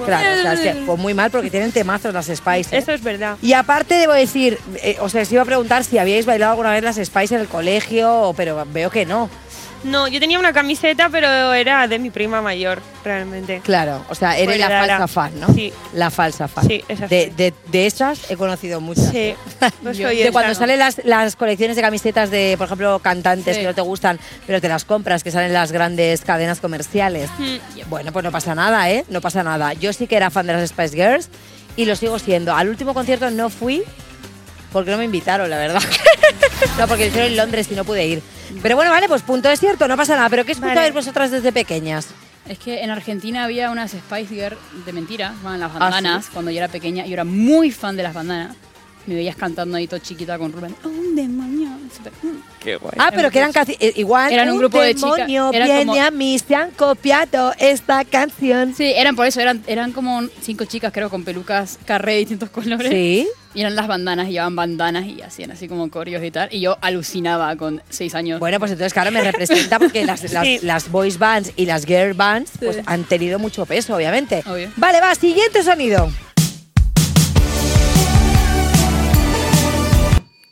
Claro, 0.05 0.39
o 0.39 0.41
sea, 0.41 0.53
es 0.53 0.59
que 0.59 0.73
pues 0.85 0.99
muy 0.99 1.13
mal 1.13 1.31
porque 1.31 1.49
tienen 1.49 1.71
temazos 1.71 2.13
las 2.13 2.27
Spice. 2.27 2.75
¿eh? 2.75 2.79
Eso 2.79 2.91
es 2.91 3.01
verdad. 3.03 3.35
Y 3.41 3.53
aparte 3.53 3.95
debo 3.95 4.13
decir, 4.13 4.59
eh, 4.83 4.97
o 5.01 5.09
sea, 5.09 5.23
os 5.23 5.31
iba 5.31 5.41
a 5.41 5.45
preguntar 5.45 5.83
si 5.83 5.97
habíais 5.97 6.25
bailado 6.25 6.51
alguna 6.51 6.71
vez 6.71 6.83
las 6.83 6.97
Spice 6.97 7.35
en 7.35 7.41
el 7.41 7.47
colegio, 7.47 8.33
pero 8.37 8.65
veo 8.71 8.89
que 8.91 9.05
no. 9.05 9.29
No, 9.83 10.07
yo 10.09 10.19
tenía 10.19 10.37
una 10.39 10.51
camiseta, 10.51 11.09
pero 11.09 11.53
era 11.53 11.87
de 11.87 11.99
mi 11.99 12.09
prima 12.09 12.41
mayor, 12.41 12.81
realmente. 13.03 13.61
Claro, 13.63 14.03
o 14.09 14.15
sea, 14.15 14.37
eres 14.37 14.59
la 14.59 14.67
falsa 14.67 15.07
fan, 15.07 15.39
¿no? 15.39 15.47
Sí. 15.53 15.71
La 15.93 16.11
falsa 16.11 16.47
fan. 16.49 16.67
Sí, 16.67 16.83
esa 16.89 17.07
de, 17.07 17.31
de, 17.37 17.53
de 17.71 17.85
esas 17.85 18.29
he 18.29 18.35
conocido 18.35 18.81
muchas. 18.81 19.09
Sí. 19.09 19.33
Pues 19.83 19.97
Yo- 19.97 20.09
de 20.09 20.31
cuando 20.31 20.49
¿no? 20.49 20.55
salen 20.55 20.79
las, 20.79 21.01
las 21.05 21.35
colecciones 21.35 21.75
de 21.77 21.81
camisetas 21.81 22.29
de, 22.29 22.55
por 22.57 22.65
ejemplo, 22.65 22.99
cantantes 22.99 23.55
Sí. 23.55 23.61
que 23.61 23.67
no 23.67 23.73
te 23.75 23.81
gustan, 23.81 24.19
pero 24.45 24.59
te 24.59 24.67
las 24.67 24.83
compras, 24.85 25.23
que 25.23 25.31
salen 25.31 25.47
en 25.47 25.53
las 25.53 25.71
grandes 25.71 26.21
cadenas 26.21 26.59
comerciales. 26.59 27.29
Mm. 27.37 27.89
Bueno, 27.89 28.11
pues 28.11 28.23
no 28.25 28.31
pasa 28.31 28.53
nada, 28.55 28.89
¿eh? 28.91 29.05
No 29.09 29.21
pasa 29.21 29.43
nada. 29.43 29.73
Yo 29.73 29.93
sí 29.93 30.07
que 30.07 30.15
era 30.17 30.29
fan 30.29 30.45
de 30.47 30.53
las 30.53 30.69
Spice 30.69 30.95
Girls 30.95 31.29
y 31.77 31.85
lo 31.85 31.95
sigo 31.95 32.19
siendo. 32.19 32.53
Al 32.53 32.67
último 32.69 32.93
concierto 32.93 33.29
no 33.31 33.49
fui 33.49 33.83
porque 34.73 34.91
no 34.91 34.97
me 34.97 35.05
invitaron, 35.05 35.49
la 35.49 35.57
verdad. 35.57 35.81
no, 36.77 36.87
porque 36.87 37.03
lo 37.05 37.09
hicieron 37.09 37.31
en 37.31 37.37
Londres 37.37 37.67
y 37.71 37.75
no 37.75 37.85
pude 37.85 38.05
ir. 38.05 38.21
Pero 38.61 38.75
bueno, 38.75 38.91
vale, 38.91 39.07
pues 39.07 39.21
punto 39.21 39.49
es 39.49 39.59
cierto, 39.59 39.87
no 39.87 39.95
pasa 39.97 40.15
nada. 40.15 40.29
¿Pero 40.29 40.45
qué 40.45 40.51
escuchabais 40.53 40.77
Vale. 40.77 40.91
vosotras 40.91 41.31
desde 41.31 41.51
pequeñas? 41.51 42.07
Es 42.47 42.57
que 42.57 42.81
en 42.83 42.89
Argentina 42.89 43.43
había 43.43 43.69
unas 43.69 43.91
Spice 43.91 44.33
Girls 44.33 44.57
de 44.85 44.91
mentira, 44.93 45.33
llamaban 45.37 45.59
las 45.59 45.71
¿Ah, 45.75 45.79
bandanas, 45.79 46.25
sí? 46.25 46.31
cuando 46.33 46.49
yo 46.51 46.57
era 46.57 46.67
pequeña. 46.67 47.05
Yo 47.05 47.13
era 47.13 47.23
muy 47.23 47.71
fan 47.71 47.95
de 47.95 48.03
las 48.03 48.13
bandanas. 48.13 48.55
Me 49.05 49.15
veías 49.15 49.35
cantando 49.35 49.77
ahí 49.77 49.87
todo 49.87 49.99
chiquita 49.99 50.37
con 50.37 50.51
Rubén. 50.51 50.75
Oh, 50.83 50.89
Qué 52.59 52.75
guay. 52.75 52.93
Ah, 52.97 53.11
pero 53.13 53.31
que 53.31 53.39
eran 53.39 53.51
casi 53.53 53.75
eh, 53.79 53.93
igual. 53.95 54.31
Eran 54.33 54.49
un 54.51 54.57
grupo 54.57 54.81
de 54.81 54.93
chicas. 54.95 55.29
Eran 55.29 55.51
viene 55.51 55.85
como- 55.85 56.01
a 56.01 56.11
mí, 56.11 56.37
se 56.39 56.55
han 56.55 56.71
copiado 56.71 57.53
esta 57.59 58.03
canción. 58.05 58.73
Sí, 58.75 58.91
eran 58.95 59.15
por 59.15 59.25
eso, 59.25 59.39
eran, 59.41 59.63
eran 59.67 59.91
como 59.91 60.21
cinco 60.41 60.65
chicas, 60.65 60.91
creo, 60.93 61.09
con 61.09 61.23
pelucas 61.23 61.79
carré 61.85 62.13
de 62.13 62.17
distintos 62.19 62.49
colores. 62.49 62.89
Sí. 62.91 63.27
Y 63.55 63.61
eran 63.61 63.75
las 63.75 63.87
bandanas, 63.87 64.27
y 64.27 64.33
llevaban 64.33 64.55
bandanas 64.55 65.05
y 65.07 65.21
hacían 65.23 65.49
así 65.51 65.67
como 65.67 65.89
coreos 65.89 66.23
y 66.23 66.29
tal. 66.29 66.49
Y 66.51 66.59
yo 66.61 66.77
alucinaba 66.81 67.55
con 67.55 67.81
seis 67.89 68.13
años. 68.13 68.39
Bueno, 68.39 68.59
pues 68.59 68.71
entonces, 68.71 68.93
claro, 68.93 69.09
me 69.11 69.21
representa 69.21 69.79
porque 69.79 70.05
las, 70.05 70.31
las, 70.31 70.43
Sí. 70.45 70.59
las 70.61 70.91
boys 70.91 71.17
bands 71.17 71.51
y 71.55 71.65
las 71.65 71.85
girl 71.85 72.13
bands 72.13 72.51
pues, 72.59 72.77
han 72.85 73.05
tenido 73.05 73.39
mucho 73.39 73.65
peso, 73.65 73.95
obviamente. 73.95 74.43
Obvio. 74.45 74.69
Vale, 74.75 75.01
va, 75.01 75.15
siguiente 75.15 75.63
sonido. 75.63 76.11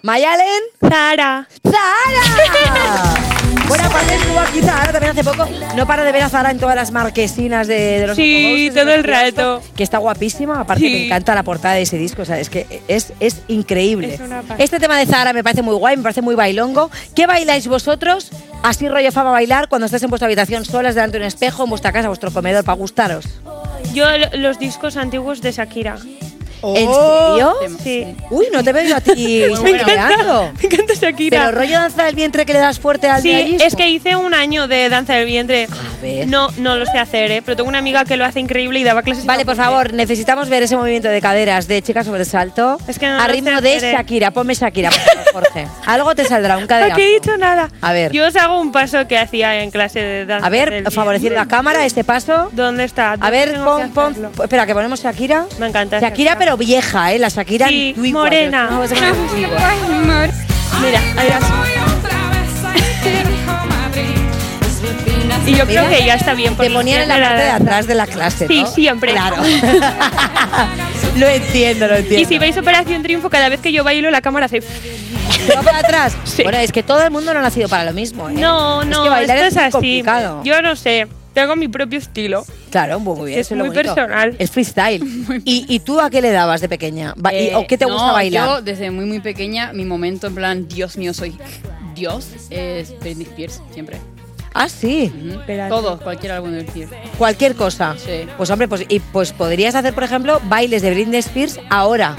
Mayalen. 0.07 0.63
Zara. 0.89 1.45
¡Zara! 1.61 3.15
Bueno, 3.67 3.83
aparte 3.83 4.15
estuvo 4.15 4.39
aquí 4.39 4.61
Zahara 4.61 4.93
también 4.93 5.11
hace 5.11 5.25
poco. 5.25 5.45
No 5.75 5.85
para 5.85 6.05
de 6.05 6.13
ver 6.13 6.23
a 6.23 6.29
Zahara 6.29 6.51
en 6.51 6.57
todas 6.57 6.73
las 6.73 6.91
marquesinas 6.91 7.67
de, 7.67 7.99
de 7.99 8.07
los 8.07 8.15
Sí, 8.15 8.71
todo 8.73 8.89
el 8.93 9.03
rato. 9.03 9.61
Que 9.75 9.83
está 9.83 9.97
guapísima. 9.97 10.61
Aparte 10.61 10.85
Sí. 10.85 10.89
me 10.93 11.05
encanta 11.07 11.35
la 11.35 11.43
portada 11.43 11.73
de 11.73 11.81
ese 11.81 11.97
disco. 11.97 12.21
O 12.21 12.25
sea, 12.25 12.39
es 12.39 12.49
que 12.49 12.81
es, 12.87 13.11
es 13.19 13.41
increíble. 13.49 14.13
Es 14.13 14.21
una 14.21 14.41
pasada. 14.41 14.63
este 14.63 14.79
tema 14.79 14.97
de 14.97 15.05
Zahara 15.05 15.33
me 15.33 15.43
parece 15.43 15.63
muy 15.63 15.75
guay, 15.75 15.97
me 15.97 16.03
parece 16.03 16.21
muy 16.21 16.33
bailongo. 16.35 16.89
¿Qué 17.13 17.27
bailáis 17.27 17.67
vosotros? 17.67 18.31
Así 18.63 18.87
rollo 18.87 19.11
fama 19.11 19.31
bailar 19.31 19.67
cuando 19.67 19.83
estáis 19.85 20.03
en 20.03 20.09
vuestra 20.11 20.27
habitación 20.27 20.63
solas 20.63 20.95
delante 20.95 21.17
de 21.17 21.23
un 21.25 21.27
espejo, 21.27 21.65
en 21.65 21.69
vuestra 21.69 21.91
casa, 21.91 22.07
vuestro 22.07 22.31
comedor, 22.31 22.63
para 22.63 22.77
gustaros. 22.77 23.25
Yo 23.93 24.05
lo- 24.17 24.29
los 24.37 24.59
discos 24.59 24.95
antiguos 24.95 25.41
de 25.41 25.51
Shakira. 25.51 25.97
¿En 26.63 26.75
serio? 26.91 27.53
Sí. 27.83 28.15
Uy, 28.29 28.47
no 28.51 28.63
te 28.63 28.73
veo 28.73 28.95
a 28.95 29.01
ti 29.01 29.43
Me 29.63 29.69
encanta, 29.71 30.51
me 30.59 30.65
encanta 30.67 30.93
Shakira. 30.93 31.45
Pero 31.45 31.57
rollo 31.57 31.73
danza 31.79 32.03
del 32.05 32.15
vientre 32.15 32.45
que 32.45 32.53
le 32.53 32.59
das 32.59 32.79
fuerte 32.79 33.07
al 33.07 33.21
Sí, 33.21 33.57
es 33.63 33.75
que 33.75 33.89
hice 33.89 34.15
un 34.15 34.33
año 34.33 34.67
de 34.67 34.89
danza 34.89 35.13
del 35.13 35.25
vientre. 35.25 35.67
ver. 36.01 36.27
No, 36.27 36.49
no 36.57 36.75
lo 36.77 36.85
sé 36.85 36.97
hacer, 36.99 37.31
¿eh? 37.31 37.41
pero 37.43 37.55
tengo 37.57 37.69
una 37.69 37.79
amiga 37.79 38.05
que 38.05 38.17
lo 38.17 38.25
hace 38.25 38.39
increíble 38.39 38.79
y 38.79 38.83
daba 38.83 39.03
clases. 39.03 39.25
Vale, 39.25 39.45
por 39.45 39.55
favor, 39.55 39.93
necesitamos 39.93 40.49
ver 40.49 40.63
ese 40.63 40.75
movimiento 40.75 41.07
de 41.09 41.21
caderas 41.21 41.67
de 41.67 41.81
chica 41.81 42.03
sobre 42.03 42.21
el 42.21 42.25
salto. 42.25 42.77
Es 42.87 42.99
que 42.99 43.07
no 43.07 43.19
a 43.19 43.27
ritmo 43.27 43.61
de 43.61 43.75
hacer, 43.75 43.89
¿eh? 43.89 43.91
Shakira. 43.93 44.31
Ponme 44.31 44.53
Shakira, 44.53 44.89
por 44.89 44.99
favor, 44.99 45.25
Jorge. 45.33 45.67
Algo 45.85 46.15
te 46.15 46.25
saldrá, 46.25 46.57
un 46.57 46.67
cadera. 46.67 46.93
Aquí 46.93 47.01
he 47.03 47.13
dicho 47.13 47.37
nada. 47.37 47.69
A 47.81 47.93
ver. 47.93 48.11
Yo 48.11 48.25
os 48.27 48.35
hago 48.35 48.59
un 48.59 48.71
paso 48.71 49.07
que 49.07 49.17
hacía 49.17 49.61
en 49.61 49.71
clase 49.71 49.99
de 49.99 50.25
danza. 50.25 50.45
A 50.45 50.49
ver, 50.49 50.71
del 50.71 50.91
favoreciendo 50.91 51.37
la 51.39 51.47
cámara, 51.47 51.85
este 51.85 52.03
paso. 52.03 52.49
¿Dónde 52.51 52.83
está? 52.83 53.13
A 53.13 53.17
¿Dónde 53.17 53.31
ver, 53.31 53.59
pon, 53.63 53.89
pon. 53.91 54.31
Espera, 54.43 54.65
que 54.65 54.73
ponemos 54.73 55.01
Shakira. 55.01 55.45
Me 55.59 55.67
encanta. 55.67 55.99
Shakira, 55.99 56.37
pero 56.37 56.56
vieja, 56.57 57.13
¿eh? 57.13 57.19
La 57.19 57.29
Shakira 57.29 57.67
Sí, 57.67 57.93
morena. 58.11 58.69
no, 58.71 58.83
es. 58.83 58.91
Mira, 58.91 59.13
ahí. 61.17 61.33
Y 65.45 65.55
yo 65.55 65.65
creo 65.65 65.83
Mira, 65.85 65.97
que 65.97 66.05
ya 66.05 66.15
está 66.15 66.33
bien. 66.33 66.55
Te 66.57 66.69
ponían 66.69 67.03
en 67.03 67.07
la 67.09 67.19
parte 67.21 67.43
de 67.43 67.49
atrás 67.51 67.87
de 67.87 67.95
la 67.95 68.05
clase, 68.05 68.47
Sí, 68.47 68.61
¿no? 68.63 68.67
siempre. 68.67 69.13
Claro. 69.13 69.37
lo 71.17 71.27
entiendo, 71.27 71.87
lo 71.87 71.95
entiendo. 71.95 72.21
Y 72.21 72.25
si 72.25 72.37
veis 72.37 72.57
Operación 72.57 73.01
Triunfo, 73.01 73.29
cada 73.29 73.47
vez 73.47 73.61
que 73.61 73.71
yo 73.71 73.83
bailo, 73.85 74.11
la 74.11 74.19
cámara 74.21 74.47
hace. 74.47 74.59
¿Te 74.61 75.55
va 75.55 75.61
para 75.61 75.79
atrás? 75.79 76.17
Bueno, 76.43 76.57
es 76.59 76.71
que 76.71 76.83
todo 76.83 77.01
el 77.03 77.09
mundo 77.11 77.33
no 77.33 77.39
ha 77.39 77.43
nacido 77.43 77.67
para 77.69 77.85
lo 77.85 77.93
mismo, 77.93 78.29
¿eh? 78.29 78.33
No, 78.33 78.81
Es 78.81 78.87
no, 78.89 79.03
que 79.03 79.09
bailar 79.09 79.37
esto 79.37 79.47
es 79.47 79.53
es 79.53 79.57
así. 79.63 79.71
complicado. 79.71 80.41
Yo 80.43 80.61
no 80.61 80.75
sé. 80.75 81.07
Tengo 81.33 81.55
mi 81.55 81.67
propio 81.67 81.97
estilo. 81.99 82.45
Claro, 82.69 82.99
muy 82.99 83.29
bien. 83.29 83.39
Es 83.39 83.51
muy 83.51 83.69
personal. 83.71 84.35
Es 84.39 84.51
freestyle. 84.51 85.03
¿Y, 85.45 85.65
¿Y 85.67 85.79
tú 85.79 85.99
a 85.99 86.09
qué 86.09 86.21
le 86.21 86.31
dabas 86.31 86.61
de 86.61 86.69
pequeña? 86.69 87.13
Eh, 87.31 87.53
¿O 87.55 87.65
qué 87.67 87.77
te 87.77 87.85
no, 87.85 87.93
gusta 87.93 88.11
bailar? 88.11 88.47
Yo, 88.47 88.61
desde 88.61 88.91
muy, 88.91 89.05
muy 89.05 89.19
pequeña, 89.19 89.73
mi 89.73 89.85
momento 89.85 90.27
en 90.27 90.35
plan, 90.35 90.67
Dios 90.67 90.97
mío, 90.97 91.13
soy 91.13 91.37
Dios, 91.95 92.29
es 92.49 92.97
Britney 92.99 93.25
Spears, 93.25 93.61
siempre. 93.71 93.97
Ah, 94.53 94.69
sí. 94.69 95.11
Ujú. 95.15 95.39
Todo, 95.69 95.99
cualquier 95.99 96.33
álbum 96.33 96.51
de 96.51 96.63
Britney 96.63 96.83
Spears. 96.83 97.09
Cualquier 97.17 97.55
cosa. 97.55 97.95
Sí. 97.97 98.27
Pues 98.37 98.49
hombre, 98.49 98.67
pues, 98.67 98.85
y, 98.89 98.99
pues 98.99 99.31
podrías 99.31 99.75
hacer, 99.75 99.93
por 99.93 100.03
ejemplo, 100.03 100.41
bailes 100.45 100.81
de 100.81 100.91
Britney 100.91 101.19
Spears 101.19 101.59
ahora. 101.69 102.15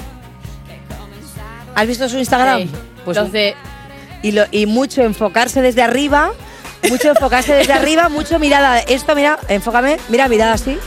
¿Has 1.74 1.86
visto 1.86 2.08
su 2.08 2.18
Instagram? 2.18 2.62
Sí. 2.62 2.70
Pues 3.04 3.16
Entonces, 3.16 3.54
y, 4.22 4.32
lo, 4.32 4.44
y 4.50 4.66
mucho 4.66 5.02
enfocarse 5.02 5.62
desde 5.62 5.82
arriba, 5.82 6.32
mucho 6.88 7.08
enfocarse 7.08 7.54
desde 7.54 7.72
arriba, 7.72 8.08
mucho 8.08 8.38
mirada. 8.38 8.78
Esto, 8.80 9.14
mira, 9.14 9.38
enfócame, 9.48 9.98
mira, 10.08 10.28
mirada 10.28 10.54
así. 10.54 10.78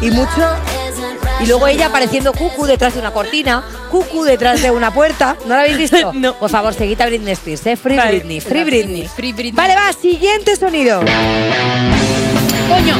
Y 0.00 0.10
mucho. 0.10 0.56
Y 1.40 1.46
luego 1.46 1.66
ella 1.66 1.86
apareciendo 1.86 2.32
cucu 2.32 2.66
detrás 2.66 2.94
de 2.94 3.00
una 3.00 3.10
cortina, 3.10 3.64
cucu 3.90 4.24
detrás 4.24 4.62
de 4.62 4.70
una 4.70 4.92
puerta. 4.92 5.36
¿No 5.46 5.54
lo 5.54 5.60
habéis 5.60 5.78
visto? 5.78 6.12
no. 6.14 6.34
Por 6.34 6.50
favor, 6.50 6.74
seguid 6.74 7.00
a 7.00 7.06
Britney 7.06 7.32
Spears, 7.32 7.66
¿eh? 7.66 7.76
Free 7.76 7.96
Vale. 7.96 8.10
Britney, 8.10 8.40
Free 8.40 8.64
Britney. 8.64 9.08
Free 9.08 9.32
Britney. 9.32 9.52
Vale, 9.52 9.74
va, 9.74 9.92
siguiente 9.92 10.56
sonido. 10.56 11.00
Coño. 11.00 12.94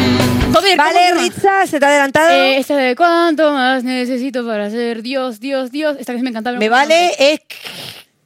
Joder, 0.52 0.76
¿cómo 0.76 0.88
Vale? 0.88 1.14
Ritza, 1.14 1.66
se 1.66 1.80
te 1.80 1.86
ha 1.86 1.88
adelantado. 1.88 2.30
Eh, 2.30 2.58
esta 2.58 2.76
de 2.76 2.94
cuánto 2.94 3.52
más 3.52 3.82
necesito 3.82 4.46
para 4.46 4.70
ser 4.70 5.02
Dios, 5.02 5.40
Dios, 5.40 5.70
Dios. 5.72 5.96
Esta 5.98 6.14
que 6.14 6.22
me 6.22 6.30
encantaba. 6.30 6.58
Me 6.58 6.68
vale, 6.68 7.12
eh, 7.18 7.40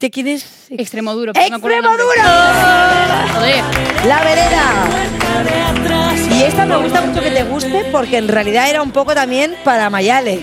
¿de 0.00 0.10
quién 0.10 0.28
es? 0.28 0.66
Extremo 0.70 1.14
duro. 1.14 1.32
pero 1.32 1.46
no 1.46 1.50
me 1.50 1.56
acuerdo 1.56 1.76
el 1.78 1.82
nombre. 1.84 2.04
¡Extremoduro! 2.16 3.34
Joder. 3.34 3.64
La 4.06 4.18
vereda. 4.24 4.88
Y 6.38 6.42
esta 6.42 6.66
me 6.66 6.76
gusta 6.76 7.00
mucho 7.02 7.20
que 7.20 7.30
te 7.30 7.42
guste 7.44 7.84
porque 7.90 8.18
en 8.18 8.28
realidad 8.28 8.68
era 8.70 8.82
un 8.82 8.92
poco 8.92 9.14
también 9.14 9.54
para 9.64 9.90
Mayale. 9.90 10.40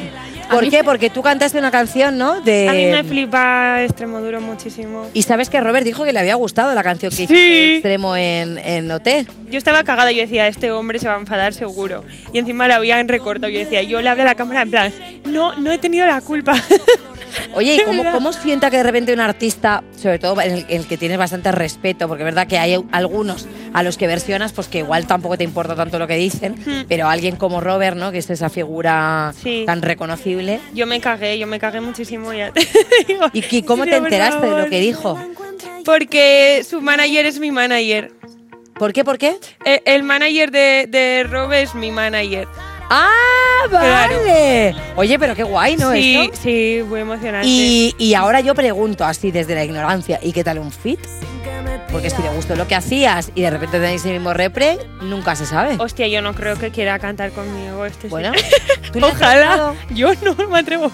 ¿Por 0.49 0.69
qué? 0.69 0.83
Porque 0.83 1.09
tú 1.09 1.23
cantaste 1.23 1.57
una 1.57 1.71
canción, 1.71 2.19
¿no? 2.19 2.39
De... 2.41 2.69
A 2.69 2.73
mí 2.73 2.85
me 2.85 3.03
flipa 3.03 3.81
Extremoduro 3.83 4.39
muchísimo. 4.41 5.07
Y 5.11 5.23
sabes 5.23 5.49
que 5.49 5.59
Robert 5.59 5.83
dijo 5.83 6.03
que 6.03 6.13
le 6.13 6.19
había 6.19 6.35
gustado 6.35 6.75
la 6.75 6.83
canción 6.83 7.11
que 7.11 7.23
hizo 7.23 7.33
Sí. 7.33 7.73
Extremo 7.75 8.15
en, 8.15 8.59
en 8.59 8.91
OT. 8.91 9.07
Yo 9.49 9.57
estaba 9.57 9.83
cagada 9.83 10.11
y 10.11 10.17
yo 10.17 10.21
decía, 10.21 10.47
este 10.47 10.71
hombre 10.71 10.99
se 10.99 11.07
va 11.07 11.15
a 11.15 11.19
enfadar 11.19 11.53
seguro. 11.53 12.03
Y 12.31 12.37
encima 12.37 12.67
la 12.67 12.75
habían 12.75 13.07
recortado. 13.07 13.49
Yo 13.51 13.57
decía, 13.57 13.81
yo 13.81 14.01
le 14.01 14.09
hablé 14.09 14.21
a 14.21 14.25
la 14.25 14.35
cámara 14.35 14.61
en 14.61 14.69
plan, 14.69 14.93
no, 15.25 15.55
no 15.55 15.71
he 15.71 15.79
tenido 15.79 16.05
la 16.05 16.21
culpa. 16.21 16.53
Oye, 17.53 17.75
¿y 17.75 17.79
cómo, 17.83 18.03
cómo 18.11 18.33
sienta 18.33 18.69
que 18.69 18.77
de 18.77 18.83
repente 18.83 19.13
un 19.13 19.19
artista, 19.19 19.83
sobre 19.97 20.19
todo 20.19 20.39
en 20.41 20.51
el, 20.51 20.65
en 20.69 20.81
el 20.81 20.87
que 20.87 20.97
tienes 20.97 21.17
bastante 21.17 21.51
respeto, 21.51 22.07
porque 22.07 22.23
es 22.23 22.25
verdad 22.25 22.47
que 22.47 22.57
hay 22.57 22.77
algunos 22.91 23.47
a 23.73 23.83
los 23.83 23.97
que 23.97 24.07
versionas, 24.07 24.53
pues 24.53 24.67
que 24.67 24.79
igual 24.79 25.05
tampoco 25.07 25.37
te 25.37 25.43
importa 25.43 25.75
tanto 25.75 25.99
lo 25.99 26.07
que 26.07 26.15
dicen, 26.17 26.55
Hmm. 26.65 26.85
pero 26.87 27.07
alguien 27.09 27.35
como 27.35 27.61
Robert, 27.61 27.97
¿no? 27.97 28.11
Que 28.11 28.19
es 28.19 28.29
esa 28.29 28.49
figura 28.49 29.33
Sí. 29.41 29.63
tan 29.65 29.81
reconocible. 29.81 30.59
Yo 30.73 30.85
me 30.87 30.99
cagué, 30.99 31.37
yo 31.39 31.47
me 31.47 31.59
cagué 31.59 31.81
muchísimo 31.81 32.33
ya. 32.33 32.51
te 32.51 32.67
digo. 33.07 33.25
¿Y, 33.33 33.43
y 33.57 33.63
cómo 33.63 33.83
te 33.85 33.91
Sí, 33.91 33.97
enteraste 33.97 34.45
de 34.47 34.57
lo 34.63 34.69
que 34.69 34.79
dijo? 34.79 35.17
Porque 35.83 36.65
su 36.67 36.81
manager 36.81 37.25
es 37.25 37.39
mi 37.39 37.51
manager. 37.51 38.11
¿Por 38.77 38.91
qué? 38.91 39.03
¿Por 39.05 39.17
qué? 39.17 39.37
Eh, 39.65 39.81
El, 39.85 40.03
manager 40.03 40.51
de, 40.51 40.87
de 40.89 41.23
Rob 41.29 41.51
es 41.53 41.75
mi 41.75 41.91
manager. 41.91 42.47
¡Ah, 42.89 43.09
Claro. 43.69 44.15
vale! 44.17 44.75
Oye, 44.95 45.17
pero 45.17 45.35
qué 45.35 45.43
guay, 45.43 45.75
¿no? 45.75 45.91
Sí, 45.91 46.15
Esto? 46.31 46.37
sí, 46.43 46.81
muy 46.87 46.99
emocionante. 47.01 47.47
Y, 47.47 47.95
y 47.97 48.13
ahora 48.13 48.41
yo 48.41 48.53
pregunto 48.53 49.03
así 49.05 49.31
desde 49.31 49.55
la 49.55 49.63
ignorancia, 49.63 50.19
¿y 50.21 50.33
qué 50.33 50.43
tal 50.43 50.59
un 50.59 50.71
fit? 50.71 50.99
Porque 51.91 52.09
si 52.09 52.21
le 52.21 52.29
gustó 52.29 52.55
lo 52.55 52.67
que 52.67 52.75
hacías 52.75 53.31
y 53.35 53.41
de 53.41 53.49
repente 53.49 53.79
tenéis 53.79 54.05
el 54.05 54.13
mismo 54.13 54.33
repre, 54.33 54.77
nunca 55.01 55.35
se 55.35 55.45
sabe. 55.45 55.77
Hostia, 55.79 56.07
yo 56.07 56.21
no 56.21 56.33
creo 56.33 56.57
que 56.57 56.69
quiera 56.69 56.99
cantar 56.99 57.31
conmigo 57.31 57.85
este. 57.85 58.07
Bueno, 58.09 58.33
¿tú 58.91 58.99
le 58.99 59.07
has 59.07 59.13
Ojalá. 59.13 59.73
Yo 59.91 60.11
no 60.21 60.35
me 60.49 60.59
atrevo. 60.59 60.91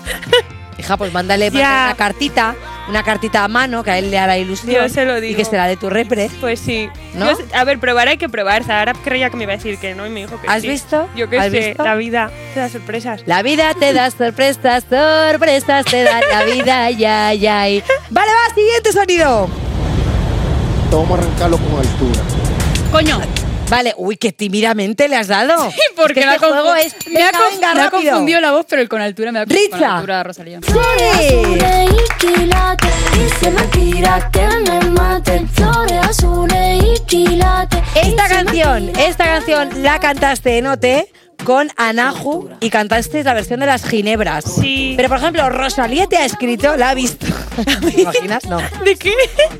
Hija, 0.81 0.97
pues 0.97 1.13
mándale, 1.13 1.49
una 1.49 1.93
cartita, 1.95 2.55
una 2.89 3.03
cartita 3.03 3.43
a 3.43 3.47
mano 3.47 3.83
que 3.83 3.91
a 3.91 3.99
él 3.99 4.09
le 4.09 4.17
hará 4.17 4.37
ilusión. 4.39 4.73
Yo 4.73 4.89
se 4.89 5.05
lo 5.05 5.17
Y 5.19 5.21
digo. 5.21 5.37
que 5.37 5.45
será 5.45 5.67
de 5.67 5.77
tu 5.77 5.91
repre. 5.91 6.29
Pues 6.41 6.59
sí. 6.59 6.89
¿No? 7.13 7.29
Yo 7.31 7.37
a 7.53 7.63
ver, 7.63 7.77
probar 7.79 8.07
hay 8.07 8.17
que 8.17 8.27
probar. 8.29 8.63
Zahara 8.63 8.93
creía 9.03 9.29
que 9.29 9.37
me 9.37 9.43
iba 9.43 9.53
a 9.53 9.57
decir 9.57 9.77
que 9.77 9.93
no 9.93 10.07
y 10.07 10.09
me 10.09 10.21
dijo 10.21 10.41
que 10.41 10.47
¿Has 10.47 10.63
sí. 10.63 10.69
visto? 10.69 11.07
Yo 11.15 11.29
qué 11.29 11.37
¿Has 11.39 11.51
sé, 11.51 11.67
visto? 11.67 11.83
la 11.83 11.93
vida 11.95 12.31
te 12.55 12.59
da 12.61 12.69
sorpresas. 12.69 13.21
La 13.27 13.43
vida 13.43 13.73
te 13.79 13.93
da 13.93 14.09
sorpresas, 14.09 14.83
sorpresas 14.89 15.85
te 15.85 16.03
da 16.03 16.19
la 16.31 16.43
vida, 16.45 16.89
ya, 16.89 17.31
ya. 17.35 17.69
y- 17.69 17.83
Vale, 18.09 18.31
va, 18.31 18.55
siguiente 18.55 18.91
sonido. 18.91 19.47
Vamos 20.91 21.11
a 21.11 21.21
arrancarlo 21.21 21.57
con 21.57 21.77
altura. 21.79 22.21
Coño. 22.91 23.21
Vale, 23.71 23.93
uy, 23.97 24.17
qué 24.17 24.31
tímidamente 24.33 25.07
le 25.07 25.15
has 25.15 25.27
dado. 25.27 25.71
Sí, 25.71 25.79
porque 25.95 26.19
Es 26.19 26.25
que 26.25 26.25
me 26.25 26.31
ha 26.31 26.35
este 26.35 26.47
juego 26.47 26.69
confu- 26.73 26.85
es. 26.85 27.07
me 27.07 27.23
ha 27.23 27.31
Venga, 27.31 27.39
conf- 27.39 27.51
venga, 27.53 27.73
me 27.73 27.79
ha 27.81 27.83
rápido. 27.85 28.11
confundido 28.11 28.41
la 28.41 28.51
voz, 28.51 28.65
pero 28.69 28.81
el 28.81 28.89
con 28.89 29.01
altura 29.01 29.31
me 29.31 29.39
ha 29.39 29.45
Ritza. 29.45 29.77
con 29.77 29.83
altura 29.83 30.23
Rosalía. 30.23 30.59
Esta 37.95 38.27
canción, 38.27 38.89
esta 38.99 39.23
canción 39.25 39.69
la 39.83 39.99
cantaste 39.99 40.57
en 40.57 40.67
OT 40.67 40.85
con 41.43 41.69
Anahu 41.77 42.49
y 42.59 42.69
cantaste 42.69 43.23
la 43.23 43.33
versión 43.33 43.59
de 43.59 43.65
las 43.65 43.85
Ginebras. 43.85 44.45
Sí. 44.45 44.93
Pero 44.95 45.09
por 45.09 45.17
ejemplo, 45.17 45.49
Rosalía 45.49 46.07
te 46.07 46.17
ha 46.17 46.25
escrito, 46.25 46.75
la 46.77 46.91
ha 46.91 46.93
visto. 46.93 47.25
¿Te 47.81 48.01
imaginas? 48.01 48.45
No. 48.45 48.59
¿De 48.83 48.95
qué? 48.95 49.13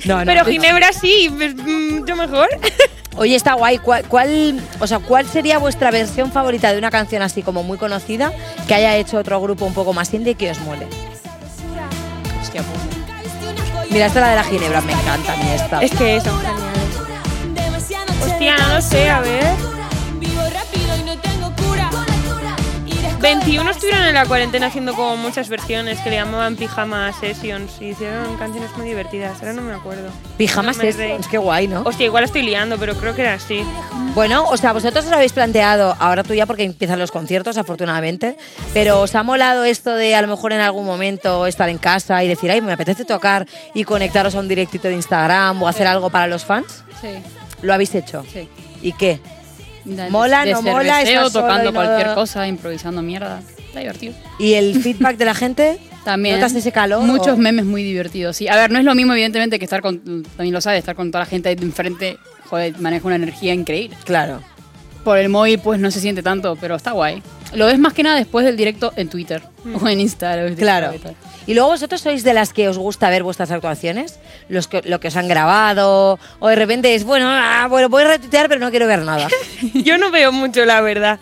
No, 0.06 0.20
no. 0.20 0.26
Pero 0.26 0.46
Ginebra 0.46 0.94
sí, 0.94 1.32
pues, 1.36 1.56
mm, 1.56 2.06
yo 2.06 2.16
mejor. 2.16 2.48
Oye, 3.18 3.36
está 3.36 3.54
guay. 3.54 3.78
¿Cuál, 3.78 4.06
cuál, 4.06 4.62
o 4.80 4.88
sea, 4.88 5.00
¿Cuál 5.00 5.28
sería 5.28 5.58
vuestra 5.58 5.92
versión 5.92 6.32
favorita 6.32 6.72
de 6.72 6.78
una 6.78 6.90
canción 6.90 7.22
así 7.22 7.44
como 7.44 7.62
muy 7.64 7.78
conocida 7.78 8.32
que 8.68 8.74
haya 8.74 8.96
hecho 8.96 9.18
otro 9.18 9.42
grupo 9.42 9.66
un 9.66 9.74
poco 9.74 9.94
más 9.94 10.14
indie 10.14 10.32
y 10.32 10.36
que 10.36 10.52
os 10.52 10.60
mole? 10.62 10.88
Hostia, 12.42 12.64
pues. 12.64 13.92
Mira, 13.92 14.06
esta 14.06 14.20
es 14.20 14.26
la 14.26 14.30
de 14.30 14.36
la 14.38 14.44
Ginebra, 14.46 14.82
me 14.82 14.94
encanta 14.94 15.34
a 15.34 15.36
mí 15.36 15.44
esta. 15.54 15.82
Es 15.82 15.92
que 15.92 16.22
son 16.22 16.40
geniales. 16.40 16.72
Hostia, 18.24 18.56
no 18.70 18.82
sé, 18.82 19.10
a 19.10 19.20
ver. 19.20 19.51
21 23.36 23.72
estuvieron 23.72 24.04
en 24.04 24.16
la 24.16 24.26
cuarentena 24.26 24.68
haciendo 24.68 24.94
como 24.94 25.16
muchas 25.16 25.48
versiones 25.48 26.02
que 26.02 26.10
le 26.10 26.18
llamaban 26.18 26.58
Pijama 26.58 27.14
Sessions 27.14 27.72
y 27.80 27.92
hicieron 27.92 28.36
canciones 28.36 28.76
muy 28.76 28.86
divertidas. 28.86 29.40
Ahora 29.40 29.54
no 29.54 29.62
me 29.62 29.74
acuerdo. 29.74 30.10
Pijama 30.36 30.74
No 30.74 30.78
Sessions, 30.78 31.30
qué 31.30 31.38
guay, 31.38 31.70
¿no? 31.70 31.84
Hostia, 31.86 32.08
igual 32.08 32.26
estoy 32.26 32.42
liando, 32.42 32.78
pero 32.78 32.94
creo 32.94 33.16
que 33.16 33.22
era 33.22 33.36
así. 33.36 33.64
Bueno, 34.16 34.44
o 34.50 34.58
sea, 34.58 34.74
vosotros 34.74 35.06
os 35.06 35.12
lo 35.12 35.16
habéis 35.16 35.32
planteado, 35.32 35.96
ahora 36.00 36.24
tú 36.24 36.34
ya 36.34 36.46
porque 36.46 36.66
empiezan 36.66 37.00
los 37.00 37.10
conciertos, 37.10 37.58
afortunadamente, 37.58 38.36
pero 38.74 39.00
¿os 39.00 39.16
ha 39.16 39.24
molado 39.24 39.64
esto 39.64 39.96
de 39.96 40.14
a 40.14 40.22
lo 40.22 40.28
mejor 40.28 40.52
en 40.52 40.60
algún 40.60 40.86
momento 40.86 41.48
estar 41.48 41.70
en 41.70 41.78
casa 41.78 42.22
y 42.26 42.28
decir, 42.28 42.52
ay, 42.52 42.60
me 42.60 42.74
apetece 42.74 43.06
tocar 43.06 43.48
y 43.74 43.86
conectaros 43.86 44.36
a 44.36 44.40
un 44.40 44.50
directito 44.50 44.90
de 44.90 44.96
Instagram 44.96 45.64
o 45.64 45.70
hacer 45.70 45.88
algo 45.88 46.10
para 46.10 46.28
los 46.28 46.44
fans? 46.44 46.84
Sí. 47.00 47.08
¿Lo 47.62 47.74
habéis 47.74 47.96
hecho? 47.96 48.26
Sí. 48.30 48.50
¿Y 48.82 48.92
qué? 48.92 49.22
¿Mola, 50.10 50.46
no 50.46 50.62
mola? 50.62 51.02
¿Estás 51.02 51.32
solo 51.32 51.42
tocando 51.44 51.70
y 51.70 51.74
no- 51.74 51.80
cualquier 51.80 52.14
cosa, 52.14 52.48
improvisando 52.48 53.02
mierda. 53.02 53.42
Está 53.68 53.80
divertido. 53.80 54.14
¿Y 54.40 54.54
el 54.54 54.82
feedback 54.82 55.18
de 55.18 55.26
la 55.26 55.34
gente? 55.34 55.80
También. 56.04 56.36
¿Notas 56.36 56.54
ese 56.56 56.72
calor? 56.72 57.04
Muchos 57.04 57.36
o- 57.36 57.38
memes 57.38 57.66
muy 57.66 57.84
divertidos. 57.84 58.36
Sí, 58.38 58.48
a 58.48 58.56
ver, 58.56 58.72
no 58.72 58.80
es 58.80 58.86
lo 58.86 58.94
mismo, 58.96 59.14
evidentemente, 59.14 59.60
que 59.60 59.66
estar 59.66 59.82
con. 59.82 60.00
También 60.24 60.54
lo 60.54 60.62
sabes, 60.62 60.80
estar 60.80 60.96
con 60.96 61.12
toda 61.12 61.24
la 61.24 61.26
gente 61.30 61.50
ahí 61.50 61.56
de 61.56 61.64
enfrente. 61.66 62.18
Joder, 62.50 62.78
maneja 62.80 63.06
una 63.08 63.16
energía 63.16 63.54
increíble. 63.54 63.96
Claro. 64.04 64.42
Por 65.04 65.18
el 65.18 65.30
móvil, 65.30 65.60
pues 65.60 65.80
no 65.80 65.90
se 65.90 66.00
siente 66.00 66.22
tanto, 66.22 66.56
pero 66.60 66.76
está 66.76 66.92
guay. 66.92 67.24
Lo 67.54 67.66
ves 67.66 67.80
más 67.80 67.94
que 67.94 68.04
nada 68.04 68.18
después 68.18 68.46
del 68.46 68.56
directo 68.58 68.94
en 68.96 69.10
Twitter 69.10 69.42
o 69.82 69.88
en 69.88 70.00
Instagram. 70.00 70.56
Claro. 70.56 70.92
¿Y 71.48 71.54
luego 71.54 71.70
vosotros 71.70 72.02
sois 72.02 72.24
de 72.24 72.34
las 72.34 72.54
que 72.54 72.70
os 72.70 72.78
gusta 72.78 73.10
ver 73.10 73.24
vuestras 73.24 73.52
actuaciones? 73.52 74.20
Los 74.50 74.68
que, 74.68 74.82
lo 74.84 75.00
que 75.00 75.08
os 75.10 75.16
han 75.16 75.28
grabado, 75.28 76.20
o 76.40 76.48
de 76.48 76.56
repente 76.56 76.94
es, 76.96 77.04
bueno, 77.04 77.28
ah, 77.30 77.68
bueno, 77.70 77.90
voy 77.90 78.04
a 78.04 78.08
retuitear, 78.10 78.48
pero 78.48 78.60
no 78.60 78.70
quiero 78.70 78.88
ver 78.88 79.04
nada. 79.04 79.28
Yo 79.74 79.98
no 79.98 80.12
veo 80.12 80.32
mucho, 80.32 80.66
la 80.66 80.82
verdad. 80.82 81.20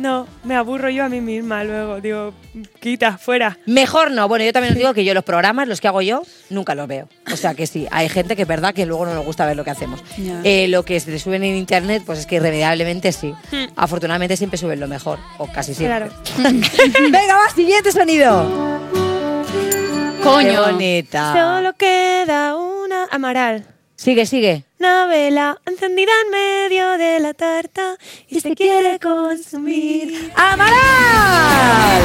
No, 0.00 0.26
me 0.44 0.56
aburro 0.56 0.88
yo 0.88 1.04
a 1.04 1.10
mí 1.10 1.20
misma 1.20 1.62
luego. 1.62 2.00
Digo, 2.00 2.32
quita, 2.80 3.18
fuera. 3.18 3.58
Mejor 3.66 4.10
no. 4.10 4.28
Bueno, 4.28 4.46
yo 4.46 4.52
también 4.54 4.72
os 4.72 4.78
digo 4.78 4.94
que 4.94 5.04
yo 5.04 5.12
los 5.12 5.24
programas, 5.24 5.68
los 5.68 5.78
que 5.78 5.88
hago 5.88 6.00
yo, 6.00 6.22
nunca 6.48 6.74
los 6.74 6.88
veo. 6.88 7.06
O 7.30 7.36
sea 7.36 7.52
que 7.52 7.66
sí, 7.66 7.86
hay 7.90 8.08
gente 8.08 8.34
que 8.34 8.42
es 8.42 8.48
verdad 8.48 8.72
que 8.72 8.86
luego 8.86 9.04
no 9.04 9.12
nos 9.12 9.26
gusta 9.26 9.44
ver 9.44 9.58
lo 9.58 9.64
que 9.64 9.70
hacemos. 9.70 10.02
Ya. 10.16 10.40
Eh, 10.42 10.68
lo 10.68 10.86
que 10.86 10.98
se 11.00 11.18
suben 11.18 11.44
en 11.44 11.54
internet, 11.54 12.02
pues 12.06 12.20
es 12.20 12.24
que 12.26 12.36
irremediablemente 12.36 13.12
sí. 13.12 13.34
Hmm. 13.52 13.66
Afortunadamente 13.76 14.38
siempre 14.38 14.56
suben 14.56 14.80
lo 14.80 14.88
mejor, 14.88 15.18
o 15.36 15.46
casi 15.48 15.74
siempre. 15.74 16.08
Claro. 16.34 16.50
Venga, 17.02 17.36
va, 17.36 17.54
siguiente 17.54 17.92
sonido. 17.92 18.99
Coño. 20.22 20.50
Qué 20.50 20.58
bonita. 20.58 21.32
Solo 21.32 21.72
queda 21.76 22.56
una 22.56 23.06
Amaral. 23.10 23.66
Sigue, 23.96 24.24
sigue. 24.24 24.64
Una 24.78 25.06
vela 25.06 25.58
encendida 25.66 26.10
en 26.24 26.30
medio 26.30 26.96
de 26.96 27.20
la 27.20 27.34
tarta 27.34 27.96
y 28.28 28.40
se 28.40 28.54
quiere 28.54 28.98
consumir. 28.98 30.32
¡Amaral! 30.34 32.02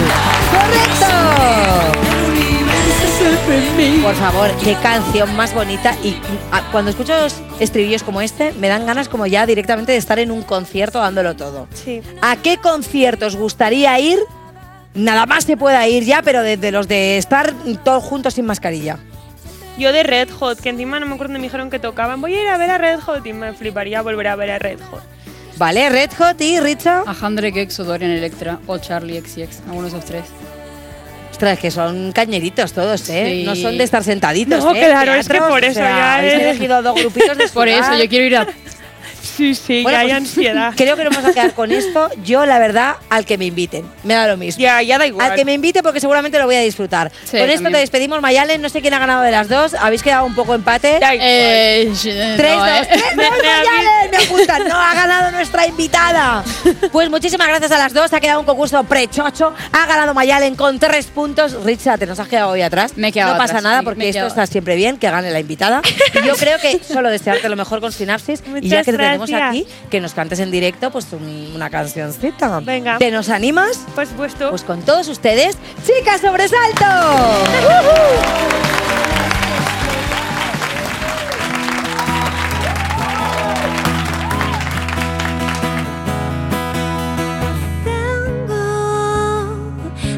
¡Correcto! 0.52 2.06
Por 4.04 4.16
favor, 4.16 4.52
qué 4.64 4.76
canción 4.84 5.36
más 5.36 5.54
bonita. 5.54 5.96
Y 6.04 6.16
cuando 6.72 6.92
escucho 6.92 7.18
los 7.18 7.36
estribillos 7.60 8.04
como 8.04 8.22
este, 8.22 8.52
me 8.54 8.68
dan 8.68 8.86
ganas 8.86 9.08
como 9.08 9.26
ya 9.26 9.46
directamente 9.46 9.94
de 9.94 9.98
estar 9.98 10.20
en 10.20 10.32
un 10.32 10.42
concierto 10.44 11.00
dándolo 11.00 11.36
todo. 11.36 11.68
Sí. 11.74 12.02
¿A 12.22 12.36
qué 12.36 12.58
concierto 12.58 13.26
os 13.26 13.36
gustaría 13.36 13.98
ir? 14.00 14.20
Nada 14.96 15.26
más 15.26 15.44
se 15.44 15.58
pueda 15.58 15.88
ir 15.88 16.04
ya, 16.04 16.22
pero 16.22 16.42
de, 16.42 16.58
de 16.58 16.72
los 16.72 16.88
de 16.88 17.18
estar 17.18 17.54
todos 17.84 18.04
juntos 18.04 18.34
sin 18.34 18.46
mascarilla. 18.46 18.98
Yo 19.78 19.92
de 19.92 20.04
Red 20.04 20.30
Hot, 20.32 20.60
que 20.62 20.70
encima 20.70 21.00
no 21.00 21.06
me 21.06 21.16
acuerdo, 21.16 21.34
me 21.34 21.40
dijeron 21.40 21.70
que 21.70 21.80
tocaban. 21.80 22.22
Voy 22.22 22.34
a 22.34 22.42
ir 22.42 22.48
a 22.48 22.58
ver 22.58 22.72
a 22.72 22.78
Red 22.78 23.02
Hot 23.02 23.26
y 23.26 23.34
me 23.34 23.54
fliparía 23.54 24.02
volver 24.02 24.28
a 24.28 24.36
ver 24.36 24.52
a 24.52 24.60
Red 24.60 24.80
Hot. 24.90 25.04
Vale, 25.58 25.90
Red 25.90 26.12
Hot 26.18 26.40
y 26.42 26.60
Richa. 26.60 27.04
A 27.06 27.16
Handrek 27.22 27.56
X 27.58 27.80
o 27.82 27.84
Dorian 27.84 28.12
Electra 28.12 28.60
o 28.68 28.78
Charlie 28.78 29.20
XX, 29.22 29.62
alguno 29.68 29.84
de 29.84 29.88
esos 29.90 30.06
tres. 30.06 30.24
Ostras, 31.32 31.60
que 31.60 31.70
son 31.72 32.14
cañeritos 32.14 32.72
todos, 32.72 33.10
¿eh? 33.10 33.26
Sí. 33.28 33.44
No 33.44 33.56
son 33.58 33.78
de 33.78 33.84
estar 33.84 34.04
sentaditos. 34.04 34.64
No, 34.64 34.74
¿eh? 34.74 34.80
claro, 34.80 35.14
es 35.14 35.28
que 35.28 35.34
Teatros, 35.34 35.52
por 35.54 35.64
o 35.64 35.66
eso 35.66 35.74
sea, 35.74 35.90
ya 35.90 36.16
habéis 36.16 36.34
elegido 36.34 36.82
dos 36.82 36.96
grupitos 36.96 37.38
de 37.38 37.48
Por 37.54 37.68
eso, 37.68 37.94
yo 37.98 38.08
quiero 38.08 38.26
ir 38.26 38.38
a. 38.38 38.48
Sí, 39.26 39.56
sí, 39.56 39.84
Bueno, 39.84 39.98
ya 39.98 40.02
hay 40.02 40.08
pues, 40.08 40.18
ansiedad. 40.18 40.74
Creo 40.78 40.96
que 40.96 41.04
nos 41.04 41.16
vamos 41.16 41.30
a 41.32 41.34
quedar 41.34 41.54
con 41.54 41.72
esto. 41.72 42.10
Yo, 42.24 42.46
la 42.46 42.60
verdad, 42.60 42.96
al 43.10 43.26
que 43.26 43.38
me 43.38 43.46
inviten. 43.46 43.86
Me 44.04 44.14
da 44.14 44.28
lo 44.28 44.38
mismo. 44.38 44.62
Ya, 44.62 44.82
ya 44.82 44.98
da 44.98 45.08
igual. 45.08 45.32
Al 45.32 45.36
que 45.36 45.46
me 45.46 45.54
invite 45.54 45.82
porque 45.84 46.00
seguramente 46.00 46.38
lo 46.40 46.46
voy 46.46 46.56
a 46.56 46.62
disfrutar. 46.62 47.12
Sí, 47.24 47.32
con 47.38 47.42
esto 47.42 47.54
también. 47.56 47.74
te 47.74 47.80
despedimos, 47.80 48.22
Mayalen. 48.22 48.62
No 48.62 48.70
sé 48.70 48.82
quién 48.82 48.94
ha 48.94 49.00
ganado 49.00 49.22
de 49.24 49.32
las 49.32 49.50
dos. 49.50 49.74
Habéis 49.74 50.04
quedado 50.04 50.26
un 50.26 50.36
poco 50.36 50.54
empate. 50.56 51.00
Eh, 51.02 51.92
Tres, 51.92 51.96
no, 51.96 51.96
dos, 51.96 52.06
eh. 52.06 52.34
tres, 52.38 52.56
dos, 52.56 53.16
me 53.16 53.30
Mayalen. 53.30 54.12
Me 54.12 54.18
apuntan. 54.18 54.68
No, 54.68 54.76
ha 54.76 54.94
ganado 54.94 55.32
nuestra 55.32 55.66
invitada. 55.68 56.44
Pues 56.92 57.10
muchísimas 57.10 57.48
gracias 57.48 57.72
a 57.72 57.78
las 57.78 57.94
dos. 57.94 58.14
Ha 58.14 58.20
quedado 58.20 58.40
un 58.40 58.46
concurso 58.46 58.84
prechocho. 58.84 59.54
Ha 59.72 59.86
ganado 59.86 60.14
Mayalen 60.14 60.56
con 60.56 60.80
tres 60.80 61.08
puntos. 61.08 61.64
Richa, 61.64 61.98
te 61.98 62.06
nos 62.06 62.20
has 62.20 62.28
quedado 62.28 62.52
hoy 62.52 62.62
atrás. 62.62 62.94
Me 62.96 63.10
he 63.10 63.12
quedado 63.12 63.34
No 63.34 63.38
pasa 63.38 63.54
atrás, 63.54 63.64
nada 63.64 63.82
porque 63.84 64.10
esto 64.10 64.28
está 64.28 64.46
siempre 64.46 64.76
bien, 64.76 64.98
que 64.98 65.10
gane 65.10 65.32
la 65.32 65.40
invitada. 65.40 65.82
Y 66.22 66.28
yo 66.28 66.36
creo 66.36 66.60
que 66.60 66.80
solo 66.84 67.10
desearte 67.10 67.50
lo 67.50 67.56
mejor 67.56 67.82
con 67.82 67.92
Sinapsis. 67.92 68.42
y 68.62 68.70
ya 68.70 68.78
Muchas 68.80 68.86
que 68.86 68.92
te 68.92 69.15
tenemos 69.20 69.50
aquí, 69.50 69.68
que 69.90 70.00
nos 70.02 70.14
cantes 70.14 70.40
en 70.40 70.52
directo 70.52 70.92
pues 70.92 71.08
un- 71.14 71.52
una 71.56 71.70
cancioncita. 71.70 72.60
Venga. 72.62 72.98
¿Te 72.98 73.12
nos 73.12 73.30
animas? 73.30 73.80
Por 73.96 74.06
supuesto. 74.06 74.50
Pues 74.50 74.64
con 74.64 74.82
todos 74.82 75.08
ustedes, 75.08 75.58
chicas 75.86 76.22
sobresalto. 76.22 76.86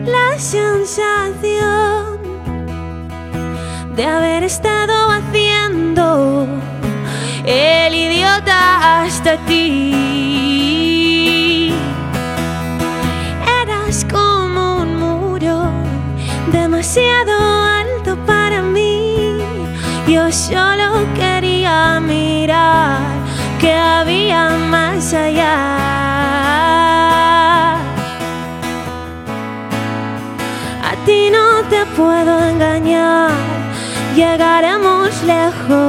la 0.06 0.38
sensación 0.40 2.18
de 3.96 4.06
haber 4.06 4.44
estado 4.44 4.97
hasta 9.08 9.38
ti. 9.48 9.94
Eras 13.62 14.06
como 14.12 14.82
un 14.84 14.90
muro 15.06 15.72
demasiado 16.52 17.34
alto 17.82 18.18
para 18.26 18.62
mí. 18.62 19.40
Yo 20.08 20.30
solo 20.32 20.88
quería 21.16 22.00
mirar 22.02 23.00
que 23.62 23.72
había 23.74 24.50
más 24.74 25.14
allá. 25.14 25.56
A 30.90 30.94
ti 31.06 31.30
no 31.38 31.48
te 31.72 31.82
puedo 31.98 32.34
engañar, 32.52 33.32
llegaremos 34.16 35.10
lejos. 35.24 35.87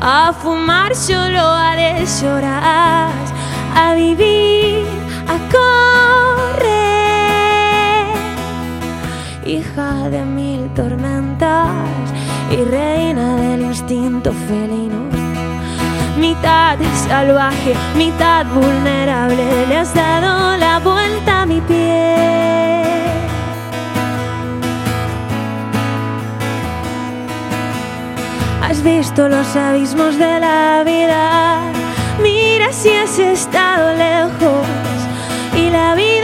A 0.00 0.32
fumar 0.32 0.96
solo 0.96 1.40
a 1.40 1.76
deshoras, 1.76 3.12
a 3.76 3.94
vivir, 3.94 4.86
a 5.28 5.36
correr, 5.54 6.76
hija 9.44 10.08
de 10.08 10.24
mil 10.24 10.70
tormentas 10.74 11.68
y 12.50 12.64
reina 12.64 13.36
del 13.36 13.60
instinto 13.60 14.32
felino. 14.48 15.10
Mitad 16.16 16.78
salvaje, 17.08 17.74
mitad 17.96 18.46
vulnerable, 18.46 19.66
le 19.68 19.76
has 19.76 19.92
dado 19.94 20.56
la 20.56 20.78
vuelta 20.78 21.42
a 21.42 21.46
mi 21.46 21.60
piel. 21.60 22.69
Visto 28.82 29.28
los 29.28 29.56
abismos 29.56 30.16
de 30.16 30.40
la 30.40 30.82
vida. 30.84 31.60
Mira 32.22 32.72
si 32.72 32.88
has 32.90 33.18
estado 33.18 33.92
lejos. 33.94 34.66
Y 35.54 35.70
la 35.70 35.94
vida 35.94 36.19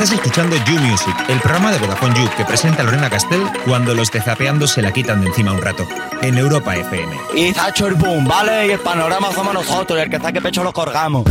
Estás 0.00 0.12
escuchando 0.12 0.54
You 0.58 0.78
Music, 0.78 1.12
el 1.26 1.40
programa 1.40 1.72
de 1.72 1.78
Vodafone 1.78 2.14
You 2.20 2.30
que 2.36 2.44
presenta 2.44 2.84
Lorena 2.84 3.10
Castell 3.10 3.42
cuando 3.66 3.94
los 3.94 4.12
de 4.12 4.20
Zapeando 4.20 4.68
se 4.68 4.80
la 4.80 4.92
quitan 4.92 5.20
de 5.22 5.26
encima 5.26 5.50
un 5.50 5.60
rato. 5.60 5.88
En 6.22 6.38
Europa 6.38 6.76
FM. 6.76 7.16
Y 7.34 7.46
hecho 7.48 7.88
el 7.88 7.94
boom, 7.94 8.24
¿vale? 8.24 8.68
Y 8.68 8.70
el 8.70 8.78
panorama 8.78 9.32
somos 9.32 9.52
nosotros, 9.52 9.98
y 9.98 10.02
el 10.02 10.08
que 10.08 10.20
saque 10.20 10.40
pecho 10.40 10.62
lo 10.62 10.72
colgamos. 10.72 11.24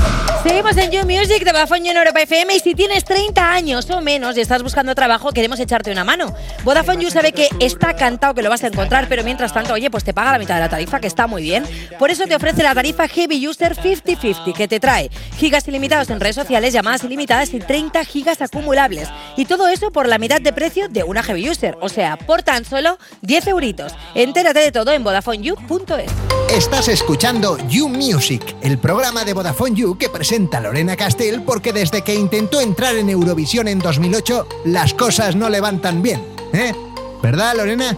Seguimos 0.47 0.77
en 0.77 0.91
You 0.91 1.05
Music 1.05 1.43
de 1.43 1.51
Vodafone 1.51 1.81
You 1.81 1.91
en 1.91 1.97
Europa 1.97 2.21
FM 2.21 2.55
y 2.55 2.59
si 2.61 2.73
tienes 2.73 3.03
30 3.03 3.51
años 3.51 3.89
o 3.89 3.99
menos 3.99 4.37
y 4.37 4.39
estás 4.39 4.63
buscando 4.63 4.95
trabajo, 4.95 5.33
queremos 5.33 5.59
echarte 5.59 5.91
una 5.91 6.05
mano. 6.05 6.33
Vodafone 6.63 7.03
You 7.03 7.11
sabe 7.11 7.33
que 7.33 7.49
está 7.59 7.97
cantado 7.97 8.33
que 8.33 8.41
lo 8.41 8.49
vas 8.49 8.63
a 8.63 8.67
encontrar, 8.67 9.09
pero 9.09 9.25
mientras 9.25 9.53
tanto, 9.53 9.73
oye, 9.73 9.91
pues 9.91 10.05
te 10.05 10.13
paga 10.13 10.31
la 10.31 10.39
mitad 10.39 10.55
de 10.55 10.61
la 10.61 10.69
tarifa, 10.69 11.01
que 11.01 11.07
está 11.07 11.27
muy 11.27 11.41
bien. 11.41 11.65
Por 11.99 12.11
eso 12.11 12.25
te 12.27 12.35
ofrece 12.35 12.63
la 12.63 12.73
tarifa 12.73 13.09
Heavy 13.09 13.45
User 13.45 13.75
50-50, 13.75 14.53
que 14.53 14.69
te 14.69 14.79
trae 14.79 15.11
gigas 15.37 15.67
ilimitados 15.67 16.09
en 16.11 16.21
redes 16.21 16.37
sociales, 16.37 16.71
llamadas 16.71 17.03
ilimitadas 17.03 17.53
y 17.53 17.59
30 17.59 18.05
gigas 18.05 18.41
acumulables. 18.41 19.09
Y 19.35 19.45
todo 19.45 19.67
eso 19.67 19.91
por 19.91 20.07
la 20.07 20.17
mitad 20.17 20.39
de 20.39 20.53
precio 20.53 20.87
de 20.87 21.03
una 21.03 21.23
Heavy 21.23 21.49
User, 21.49 21.77
o 21.81 21.89
sea, 21.89 22.15
por 22.15 22.41
tan 22.41 22.63
solo 22.63 22.97
10 23.21 23.47
euritos. 23.47 23.93
Entérate 24.15 24.61
de 24.61 24.71
todo 24.71 24.93
en 24.93 25.03
VodafoneYou.es. 25.03 26.36
Estás 26.49 26.87
escuchando 26.87 27.57
You 27.67 27.89
Music, 27.89 28.55
el 28.61 28.77
programa 28.77 29.25
de 29.25 29.33
Vodafone 29.33 29.75
You 29.75 29.97
que 29.97 30.09
presenta 30.09 30.61
Lorena 30.61 30.95
Castell 30.95 31.43
porque 31.43 31.73
desde 31.73 32.03
que 32.03 32.15
intentó 32.15 32.61
entrar 32.61 32.95
en 32.95 33.09
Eurovisión 33.09 33.67
en 33.67 33.79
2008, 33.79 34.47
las 34.65 34.93
cosas 34.93 35.35
no 35.35 35.49
le 35.49 35.59
van 35.59 35.81
tan 35.81 36.01
bien. 36.01 36.25
¿Eh? 36.53 36.73
¿Verdad, 37.21 37.55
Lorena? 37.57 37.97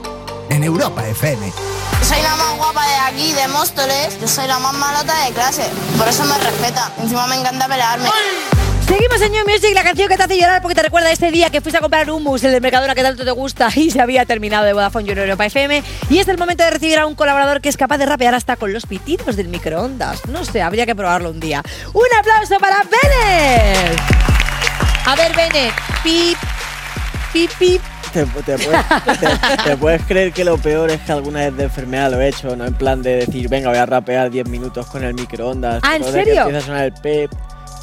En 0.50 0.64
Europa 0.64 1.08
FM. 1.08 1.54
Soy 2.02 2.22
la 2.24 2.36
más 2.36 2.58
guapa 2.58 2.86
de 2.88 2.96
aquí, 2.96 3.32
de 3.34 3.48
Móstoles. 3.50 4.20
Yo 4.20 4.28
soy 4.28 4.48
la 4.48 4.58
más 4.60 4.74
malota 4.74 5.26
de 5.26 5.32
clase. 5.32 5.70
Por 5.98 6.08
eso 6.08 6.26
me 6.26 6.38
respeta. 6.40 6.92
Encima 7.00 7.28
me 7.28 7.36
encanta 7.36 7.68
pelearme. 7.68 8.10
Seguimos 8.90 9.22
en 9.22 9.32
New 9.32 9.46
Music, 9.48 9.70
la 9.76 9.84
canción 9.84 10.08
que 10.10 10.18
te 10.18 10.24
hace 10.24 10.40
llorar 10.40 10.62
porque 10.64 10.74
te 10.74 10.82
recuerda 10.82 11.12
ese 11.12 11.30
día 11.30 11.52
que 11.52 11.62
fuiste 11.62 11.78
a 11.78 11.82
comprar 11.82 12.10
hummus, 12.10 12.44
el 12.44 12.52
de 12.52 12.60
Mercadona 12.60 12.96
que 12.96 13.04
tanto 13.04 13.24
te 13.24 13.30
gusta 13.32 13.70
y 13.76 13.92
se 13.92 14.02
había 14.02 14.26
terminado 14.26 14.66
de 14.66 14.74
Vodafone 14.74 15.06
You 15.06 15.14
Europa 15.14 15.46
FM. 15.46 15.84
Y 16.10 16.18
es 16.18 16.28
el 16.28 16.38
momento 16.40 16.64
de 16.64 16.72
recibir 16.72 16.98
a 16.98 17.06
un 17.06 17.14
colaborador 17.14 17.62
que 17.62 17.70
es 17.70 17.78
capaz 17.78 18.00
de 18.00 18.08
rapear 18.08 18.34
hasta 18.34 18.56
con 18.56 18.74
los 18.74 18.88
pitidos 18.88 19.36
del 19.36 19.48
microondas. 19.48 20.26
No 20.28 20.44
sé, 20.44 20.62
habría 20.64 20.88
que 20.88 20.96
probarlo 20.96 21.30
un 21.30 21.40
día. 21.40 21.62
¡Un 21.94 22.04
aplauso 22.20 22.58
para 22.60 22.78
Bennett! 22.84 24.00
A 25.06 25.16
ver, 25.16 25.36
Bennett, 25.36 25.74
pip, 26.04 26.38
pip, 27.32 27.52
pip. 27.60 27.82
Te, 28.12 28.26
te 28.26 28.58
puedes, 28.58 29.20
te- 29.20 29.64
te 29.70 29.78
puedes 29.78 30.02
creer 30.06 30.34
que 30.34 30.44
lo 30.44 30.58
peor 30.58 30.90
es 30.90 31.00
que 31.02 31.12
alguna 31.12 31.42
vez 31.42 31.56
de 31.56 31.66
enfermedad 31.66 32.10
lo 32.10 32.20
he 32.20 32.30
hecho, 32.30 32.56
no 32.56 32.66
en 32.66 32.74
plan 32.74 33.04
de 33.04 33.18
decir, 33.18 33.48
venga, 33.50 33.70
voy 33.70 33.78
a 33.78 33.86
rapear 33.86 34.32
10 34.32 34.48
minutos 34.50 34.88
con 34.88 35.04
el 35.04 35.14
microondas. 35.14 35.80
Ah, 35.84 35.96
¿en 35.98 36.04
serio? 36.06 36.42
Empieza 36.42 36.58
a 36.58 36.62
sonar 36.62 36.86
el 36.86 36.94
pip, 36.94 37.32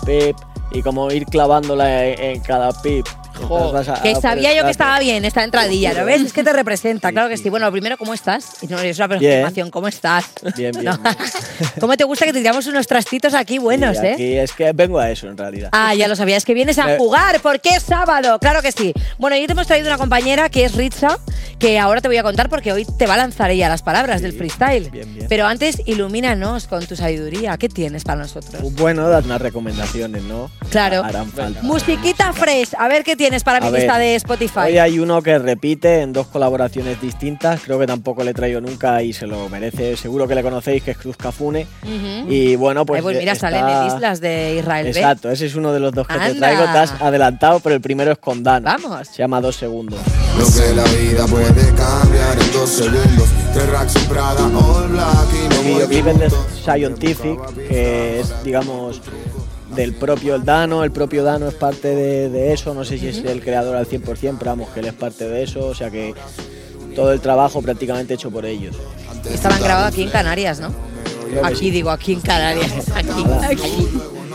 pip, 0.05 0.37
y 0.71 0.83
como 0.83 1.11
ir 1.11 1.27
clavándola 1.27 2.07
en, 2.07 2.41
cada 2.41 2.73
pip. 2.83 3.07
A- 3.45 4.03
Que 4.03 4.15
sabía 4.17 4.55
yo 4.55 4.65
que 4.65 4.71
estaba 4.71 4.99
bien 4.99 5.25
esta 5.25 5.45
entradilla, 5.45 5.93
¿lo 5.93 6.05
ves? 6.05 6.21
Es 6.27 6.33
que 6.33 6.43
te 6.43 6.53
representa, 6.53 7.13
claro 7.13 7.29
que 7.29 7.37
sí. 7.37 7.51
Bueno, 7.51 7.67
lo 7.67 7.73
primero, 7.73 7.97
¿cómo 7.97 8.15
estás? 8.15 8.63
No 8.69 8.79
es 8.79 8.99
una 8.99 9.07
Bien. 9.09 9.19
aproximación, 9.43 9.71
¿cómo 9.71 9.89
estás? 9.89 10.25
Bien, 10.57 10.73
bien. 10.79 10.85
No. 10.85 10.99
¿Cómo 11.81 11.97
te 11.97 12.05
gusta 12.05 12.25
que 12.25 12.33
te 12.33 12.39
tiramos 12.39 12.67
unos 12.67 12.87
trastitos 12.87 13.35
aquí 13.35 13.59
buenos, 13.59 13.97
Y 14.03 14.07
eh? 14.07 14.13
aquí 14.15 14.37
es 14.39 14.53
que 14.53 14.73
vengo 14.73 14.99
a 14.99 15.11
eso 15.11 15.29
en 15.29 15.37
realidad. 15.37 15.69
Ah, 15.73 15.95
ya 15.95 16.09
lo 16.09 16.17
sabías, 16.17 16.45
que 16.45 16.55
vienes 16.55 16.79
a 16.79 16.97
jugar, 16.97 17.41
porque 17.41 17.71
es 17.71 17.83
sábado, 17.83 18.39
claro 18.39 18.63
que 18.63 18.73
sí. 18.73 18.93
Bueno, 19.19 19.37
hoy 19.37 19.47
te 19.47 19.53
hemos 19.53 19.67
traído 19.67 19.87
una 19.89 19.99
compañera 19.99 20.49
que 20.49 20.65
es 20.65 20.75
Ritza, 20.75 21.19
que 21.59 21.79
ahora 21.79 22.01
te 22.01 22.09
voy 22.09 22.17
a 22.17 22.23
contar 22.23 22.49
porque 22.49 22.73
hoy 22.73 22.85
te 22.99 23.07
va 23.07 23.15
a 23.15 23.19
lanzar 23.19 23.51
ella 23.51 23.69
las 23.69 23.83
palabras 23.83 24.23
del 24.23 24.33
freestyle. 24.33 24.91
Pero 25.29 25.47
antes, 25.47 25.83
ilumínanos 25.87 26.67
con 26.67 26.85
tu 26.87 26.97
sabiduría. 26.97 27.57
¿Qué 27.59 27.69
tienes 27.69 28.05
para 28.05 28.21
nosotros? 28.23 28.63
Bueno, 28.75 29.09
dar 29.09 29.25
unas 29.25 29.41
recomendaciones, 29.41 30.23
¿no? 30.23 30.51
Claro. 30.71 31.03
Harán 31.05 31.31
falta. 31.31 31.63
Musiquita 31.63 32.33
fresh, 32.33 32.71
a 32.79 32.89
ver 32.89 33.05
qué 33.05 33.15
tienes 33.17 33.26
para 33.45 33.61
mi 33.61 33.67
A 33.67 33.71
ver, 33.71 33.81
lista 33.83 33.99
de 33.99 34.15
Spotify. 34.15 34.59
Hoy 34.67 34.79
hay 34.79 34.99
uno 34.99 35.21
que 35.23 35.39
repite 35.39 36.01
en 36.03 36.13
dos 36.13 36.27
colaboraciones 36.29 37.01
distintas. 37.01 37.61
Creo 37.65 37.79
que 37.79 37.87
tampoco 37.87 38.23
le 38.25 38.31
he 38.31 38.35
traído 38.35 38.61
nunca 38.61 39.03
y 39.03 39.13
se 39.13 39.27
lo 39.27 39.49
merece. 39.49 39.97
Seguro 39.97 40.29
que 40.29 40.35
le 40.35 40.43
conocéis, 40.43 40.83
que 40.83 40.93
es 40.93 40.97
Cruz 40.99 41.17
Cafune. 41.17 41.67
Y 42.29 42.57
bueno, 42.57 42.87
pues. 42.87 42.99
Ay, 42.99 43.03
pues 43.03 43.19
mira, 43.19 43.33
está- 43.33 43.51
salen 43.51 43.69
en 43.69 43.87
islas 43.87 44.21
de 44.21 44.57
Israel. 44.59 44.87
Exacto, 44.87 45.31
ese 45.31 45.47
es 45.47 45.55
uno 45.55 45.73
de 45.73 45.81
los 45.81 45.93
dos 45.93 46.07
que 46.07 46.15
te 46.19 46.35
traigo. 46.35 46.63
Te 46.65 46.79
has 46.79 46.93
adelantado, 47.01 47.61
pero 47.61 47.75
el 47.75 47.81
primero 47.81 48.13
es 48.13 48.19
con 48.19 48.43
Dan. 48.43 48.63
Vamos. 48.63 49.09
Se 49.09 49.19
llama 49.19 49.41
Dos 49.41 49.57
Segundos. 49.57 49.99
Lo 50.39 50.45
que 50.47 50.75
la 50.75 50.85
vida 50.85 51.27
puede 51.27 51.75
cambiar 51.75 52.39
en 52.41 52.53
dos 52.53 52.71
segundos. 52.71 53.29
Prada, 54.09 54.45
all 54.45 54.89
black 54.89 55.29
y 55.33 55.49
no 55.49 55.61
El 55.61 55.65
videoclip 55.89 56.07
es 56.09 56.19
de 56.19 56.31
Scientific, 56.63 57.39
que 57.69 58.21
es, 58.21 58.45
digamos, 58.45 59.01
del 59.77 59.95
propio 59.95 60.39
Dano. 60.39 60.83
El 60.83 60.91
propio 60.91 61.23
Dano 61.23 61.47
es 61.49 61.55
parte 61.55 61.95
de, 61.95 62.29
de 62.31 62.53
eso. 62.53 62.75
No 62.75 62.85
sé 62.85 62.99
si 62.99 63.09
es 63.09 63.19
el 63.19 63.43
creador 63.43 63.77
al 63.77 63.87
100%, 63.87 64.37
pero 64.39 64.51
vamos, 64.51 64.71
que 64.71 64.81
él 64.81 64.87
es 64.87 64.95
parte 64.95 65.29
de 65.29 65.43
eso. 65.43 65.67
O 65.67 65.75
sea 65.75 65.91
que 65.91 66.15
todo 66.97 67.13
el 67.13 67.21
trabajo 67.21 67.63
prácticamente 67.63 68.15
hecho 68.15 68.31
por 68.31 68.47
ellos. 68.47 68.75
Estaban 69.31 69.63
grabados 69.63 69.93
aquí 69.93 70.03
en 70.03 70.11
Canarias, 70.11 70.61
¿no? 70.61 70.73
Aquí 71.43 71.71
digo, 71.71 71.91
aquí 71.91 72.15
en 72.15 72.21
Canarias. 72.21 72.73
Aquí, 72.95 73.25
aquí. 73.45 73.89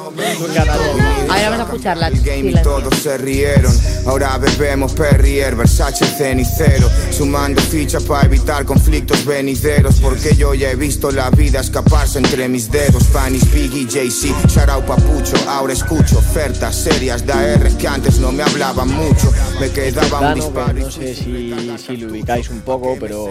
A 0.07 1.35
ver, 1.35 1.49
vamos 1.49 1.59
a 1.59 1.63
escucharla. 1.63 2.07
El 2.07 2.21
game 2.21 2.51
y 2.51 2.61
todos 2.61 2.95
se 2.95 3.17
rieron. 3.17 3.71
Ahora 4.05 4.37
bebemos 4.37 4.93
Perrier, 4.93 5.55
Versace 5.55 6.05
cenicero. 6.05 6.89
Sumando 7.11 7.61
fichas 7.61 8.03
para 8.03 8.25
evitar 8.25 8.65
conflictos 8.65 9.25
venideros. 9.25 9.99
Porque 9.99 10.35
yo 10.35 10.53
ya 10.53 10.71
he 10.71 10.75
visto 10.75 11.11
la 11.11 11.29
vida 11.29 11.59
escaparse 11.59 12.19
entre 12.19 12.47
mis 12.49 12.71
dedos. 12.71 13.03
Panis, 13.05 13.51
Biggie, 13.53 13.87
Jay-Z, 13.89 14.47
Sharau 14.47 14.83
Papucho. 14.85 15.37
Ahora 15.47 15.73
escucho 15.73 16.17
ofertas 16.17 16.75
serias 16.75 17.25
de 17.25 17.33
AR 17.33 17.77
que 17.77 17.87
antes 17.87 18.19
no 18.19 18.31
me 18.31 18.43
hablaban 18.43 18.89
mucho. 18.89 19.31
Me 19.59 19.69
quedaba 19.69 20.29
un 20.29 20.35
disparo. 20.35 20.79
no 20.79 20.91
sé 20.91 21.15
si, 21.15 21.53
si 21.77 21.97
lo 21.97 22.11
ubicáis 22.11 22.49
un 22.49 22.61
poco, 22.61 22.97
pero 22.99 23.29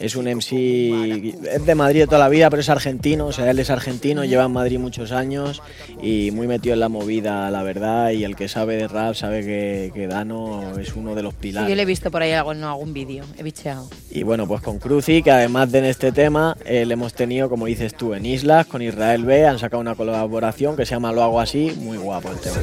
es 0.00 0.16
un 0.16 0.26
MC, 0.26 1.34
es 1.52 1.66
de 1.66 1.74
Madrid 1.74 2.00
de 2.00 2.06
toda 2.06 2.18
la 2.18 2.28
vida, 2.28 2.50
pero 2.50 2.60
es 2.60 2.68
argentino, 2.68 3.26
o 3.26 3.32
sea, 3.32 3.50
él 3.50 3.58
es 3.58 3.70
argentino, 3.70 4.24
lleva 4.24 4.44
en 4.44 4.52
Madrid 4.52 4.78
muchos 4.78 5.12
años 5.12 5.62
y 6.02 6.30
muy 6.32 6.46
metido 6.48 6.74
en 6.74 6.80
la 6.80 6.88
movida, 6.88 7.48
la 7.50 7.62
verdad, 7.62 8.10
y 8.10 8.24
el 8.24 8.34
que 8.36 8.48
sabe 8.48 8.76
de 8.76 8.88
rap 8.88 9.14
sabe 9.14 9.44
que, 9.44 9.92
que 9.94 10.06
Dano 10.08 10.76
es 10.78 10.94
uno 10.96 11.14
de 11.14 11.22
los 11.22 11.32
Sí, 11.34 11.38
pilares. 11.40 11.68
yo 11.70 11.76
le 11.76 11.82
he 11.82 11.86
visto 11.86 12.10
por 12.10 12.22
ahí 12.22 12.32
algo 12.32 12.52
en 12.52 12.64
algún 12.64 12.92
vídeo. 12.92 13.24
He 13.38 13.42
bicheado. 13.42 13.88
Y 14.10 14.24
bueno, 14.24 14.46
pues 14.48 14.60
con 14.62 14.78
Cruci, 14.78 15.22
que 15.22 15.30
además 15.30 15.70
de 15.70 15.78
en 15.78 15.84
este 15.86 16.10
tema, 16.12 16.56
eh, 16.64 16.84
le 16.84 16.94
hemos 16.94 17.14
tenido, 17.14 17.48
como 17.48 17.66
dices 17.66 17.94
tú, 17.94 18.14
en 18.14 18.26
Islas, 18.26 18.66
con 18.66 18.82
Israel 18.82 19.24
B, 19.24 19.46
han 19.46 19.58
sacado 19.58 19.80
una 19.80 19.94
colaboración 19.94 20.76
que 20.76 20.84
se 20.84 20.94
llama 20.94 21.12
Lo 21.12 21.22
hago 21.22 21.40
así, 21.40 21.72
muy 21.78 21.96
guapo 21.98 22.30
el 22.30 22.38
tema. 22.38 22.56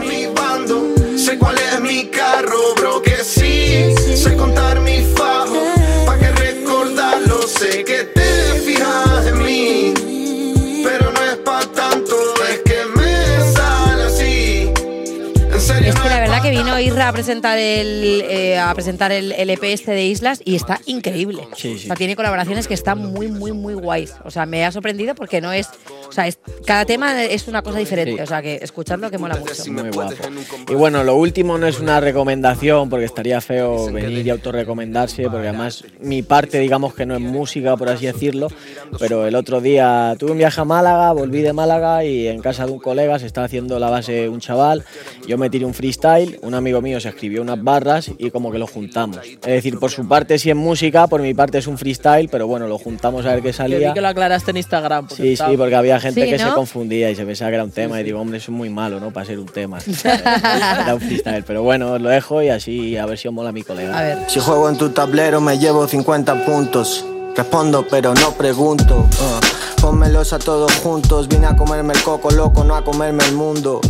mi 0.00 0.26
bando, 0.34 0.94
sé 1.16 1.38
cuál 1.38 1.56
es 1.56 1.80
mi 1.80 2.04
carro, 2.06 2.58
bro, 2.76 3.00
que 3.02 3.16
sí, 3.24 3.94
sé 4.16 4.36
contar 4.36 4.80
mi 4.80 4.98
fajo, 5.16 5.56
pa' 6.06 6.18
que 6.18 6.30
recordarlo, 6.30 7.42
sé 7.42 7.84
que 7.84 8.04
te 8.04 8.60
fijas 8.64 9.26
en 9.26 9.38
mí, 9.42 9.94
vino 16.52 16.78
Isra 16.78 17.08
a 17.08 17.12
presentar 17.12 17.56
el 17.56 18.22
eh, 18.28 18.58
a 18.58 18.74
presentar 18.74 19.10
el, 19.10 19.32
el 19.32 19.48
EP 19.48 19.64
este 19.64 19.92
de 19.92 20.04
Islas 20.04 20.42
y 20.44 20.54
está 20.54 20.80
increíble. 20.84 21.48
Sí, 21.56 21.74
O 21.74 21.78
sea, 21.78 21.96
tiene 21.96 22.14
colaboraciones 22.14 22.68
que 22.68 22.74
están 22.74 22.98
muy, 22.98 23.28
muy, 23.28 23.52
muy 23.52 23.72
guays. 23.74 24.14
O 24.24 24.30
sea, 24.30 24.44
me 24.44 24.64
ha 24.64 24.70
sorprendido 24.70 25.14
porque 25.14 25.40
no 25.40 25.52
es. 25.52 25.68
O 26.12 26.14
sea, 26.14 26.26
es- 26.26 26.38
cada 26.66 26.84
tema 26.84 27.24
es 27.24 27.48
una 27.48 27.62
cosa 27.62 27.78
diferente. 27.78 28.16
Sí. 28.16 28.20
O 28.20 28.26
sea, 28.26 28.42
que 28.42 28.56
escuchadlo 28.60 29.10
que 29.10 29.16
mola 29.16 29.34
mucho. 29.36 29.72
Muy 29.72 29.88
guapo. 29.88 30.12
Y 30.70 30.74
bueno, 30.74 31.02
lo 31.04 31.16
último 31.16 31.56
no 31.56 31.66
es 31.66 31.80
una 31.80 32.00
recomendación 32.00 32.90
porque 32.90 33.06
estaría 33.06 33.40
feo 33.40 33.90
venir 33.90 34.26
y 34.26 34.30
autorrecomendarse 34.30 35.22
porque 35.30 35.48
además 35.48 35.84
mi 36.00 36.22
parte 36.22 36.58
digamos 36.58 36.94
que 36.94 37.06
no 37.06 37.14
es 37.14 37.20
música 37.20 37.76
por 37.78 37.88
así 37.88 38.04
decirlo, 38.06 38.48
pero 38.98 39.26
el 39.26 39.34
otro 39.34 39.60
día 39.62 40.14
tuve 40.18 40.32
un 40.32 40.38
viaje 40.38 40.60
a 40.60 40.64
Málaga, 40.64 41.12
volví 41.12 41.40
de 41.40 41.52
Málaga 41.54 42.04
y 42.04 42.28
en 42.28 42.40
casa 42.42 42.66
de 42.66 42.72
un 42.72 42.78
colega 42.78 43.18
se 43.18 43.26
estaba 43.26 43.46
haciendo 43.46 43.78
la 43.78 43.88
base 43.88 44.28
un 44.28 44.40
chaval, 44.40 44.84
yo 45.26 45.38
me 45.38 45.48
tiré 45.48 45.64
un 45.64 45.72
freestyle, 45.74 46.38
un 46.42 46.52
amigo 46.54 46.82
mío 46.82 47.00
se 47.00 47.08
escribió 47.08 47.40
unas 47.42 47.62
barras 47.62 48.10
y 48.18 48.30
como 48.30 48.52
que 48.52 48.58
lo 48.58 48.66
juntamos. 48.66 49.18
Es 49.26 49.40
decir, 49.40 49.78
por 49.78 49.90
su 49.90 50.06
parte 50.06 50.38
sí 50.38 50.50
es 50.50 50.56
música, 50.56 51.06
por 51.06 51.22
mi 51.22 51.32
parte 51.32 51.58
es 51.58 51.66
un 51.66 51.78
freestyle, 51.78 52.28
pero 52.28 52.46
bueno, 52.46 52.68
lo 52.68 52.76
juntamos 52.78 53.24
a 53.24 53.34
ver 53.34 53.42
qué 53.42 53.52
salía. 53.52 53.88
vi 53.88 53.94
que 53.94 54.00
lo 54.02 54.08
aclaraste 54.08 54.50
en 54.50 54.58
Instagram. 54.58 55.08
Sí, 55.08 55.32
estaba- 55.32 55.50
sí, 55.50 55.56
porque 55.56 55.74
había 55.74 55.98
gente 56.02 56.24
Sí, 56.24 56.30
que 56.30 56.38
se 56.38 56.50
confundía 56.50 57.10
y 57.10 57.16
se 57.16 57.24
pensaba 57.24 57.50
que 57.50 57.54
era 57.54 57.64
un 57.64 57.70
tema 57.70 58.00
y 58.00 58.04
digo, 58.04 58.20
hombre, 58.20 58.38
eso 58.38 58.50
es 58.52 58.56
muy 58.56 58.68
malo, 58.68 59.00
¿no? 59.00 59.10
Para 59.10 59.24
ser 59.26 59.38
un 59.38 59.46
tema. 59.46 59.78
Era 60.04 60.94
un 60.94 61.00
freestyle, 61.00 61.44
pero 61.44 61.62
bueno, 61.62 61.92
os 61.92 62.00
lo 62.00 62.08
dejo 62.10 62.42
y 62.42 62.48
así 62.50 62.96
a 62.96 63.06
ver 63.06 63.16
si 63.18 63.28
os 63.28 63.34
mola 63.34 63.52
mi 63.52 63.62
colega. 63.62 63.98
A 63.98 64.02
ver. 64.02 64.18
Si 64.28 64.40
juego 64.40 64.68
en 64.68 64.76
tu 64.76 64.90
tablero 64.90 65.40
me 65.40 65.58
llevo 65.58 65.86
50 65.88 66.44
puntos. 66.44 67.06
Respondo 67.34 67.86
pero 67.90 68.12
no 68.14 68.32
pregunto. 68.32 69.08
Uh, 69.10 69.80
Pónmelos 69.80 70.32
a 70.32 70.38
todos 70.38 70.72
juntos. 70.76 71.26
Vine 71.28 71.46
a 71.46 71.56
comerme 71.56 71.94
el 71.94 72.02
coco 72.02 72.30
loco, 72.30 72.62
no 72.62 72.76
a 72.76 72.84
comerme 72.84 73.24
el 73.24 73.32
mundo. 73.32 73.80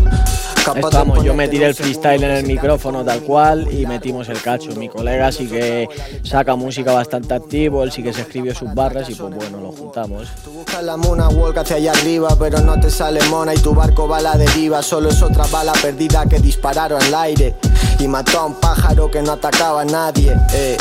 Vamos, 0.66 1.24
yo 1.24 1.34
me 1.34 1.48
tiré 1.48 1.66
el 1.66 1.74
freestyle 1.74 2.22
en 2.22 2.30
el 2.30 2.46
micrófono 2.46 3.04
tal 3.04 3.20
cual 3.22 3.68
y 3.72 3.84
metimos 3.86 4.28
el 4.28 4.40
cacho. 4.40 4.70
Mi 4.76 4.88
colega 4.88 5.32
sí 5.32 5.46
que 5.46 5.88
saca 6.22 6.54
música 6.56 6.92
bastante 6.92 7.34
activo, 7.34 7.82
él 7.82 7.90
sí 7.90 8.02
que 8.02 8.12
se 8.12 8.22
escribió 8.22 8.54
sus 8.54 8.72
barras 8.74 9.08
y 9.10 9.14
pues 9.14 9.34
bueno, 9.34 9.60
lo 9.60 9.72
juntamos. 9.72 10.28
Buscas 10.52 10.82
la 10.82 10.96
mona 10.96 11.28
walk 11.28 11.58
hacia 11.58 11.76
allá 11.76 11.92
arriba, 11.92 12.36
pero 12.38 12.60
no 12.60 12.78
te 12.78 12.90
sale 12.90 13.20
mona 13.28 13.54
y 13.54 13.58
tu 13.58 13.74
barco 13.74 14.06
va 14.06 14.18
a 14.18 14.22
la 14.22 14.36
deriva. 14.36 14.82
Solo 14.82 15.08
es 15.08 15.20
otra 15.22 15.46
bala 15.46 15.72
perdida 15.72 16.26
que 16.26 16.38
dispararon 16.38 17.02
al 17.02 17.14
aire 17.14 17.54
y 17.98 18.06
mató 18.06 18.40
a 18.40 18.46
un 18.46 18.54
pájaro 18.54 19.10
que 19.10 19.22
no 19.22 19.32
atacaba 19.32 19.82
a 19.82 19.84
nadie. 19.84 20.36
eh. 20.54 20.76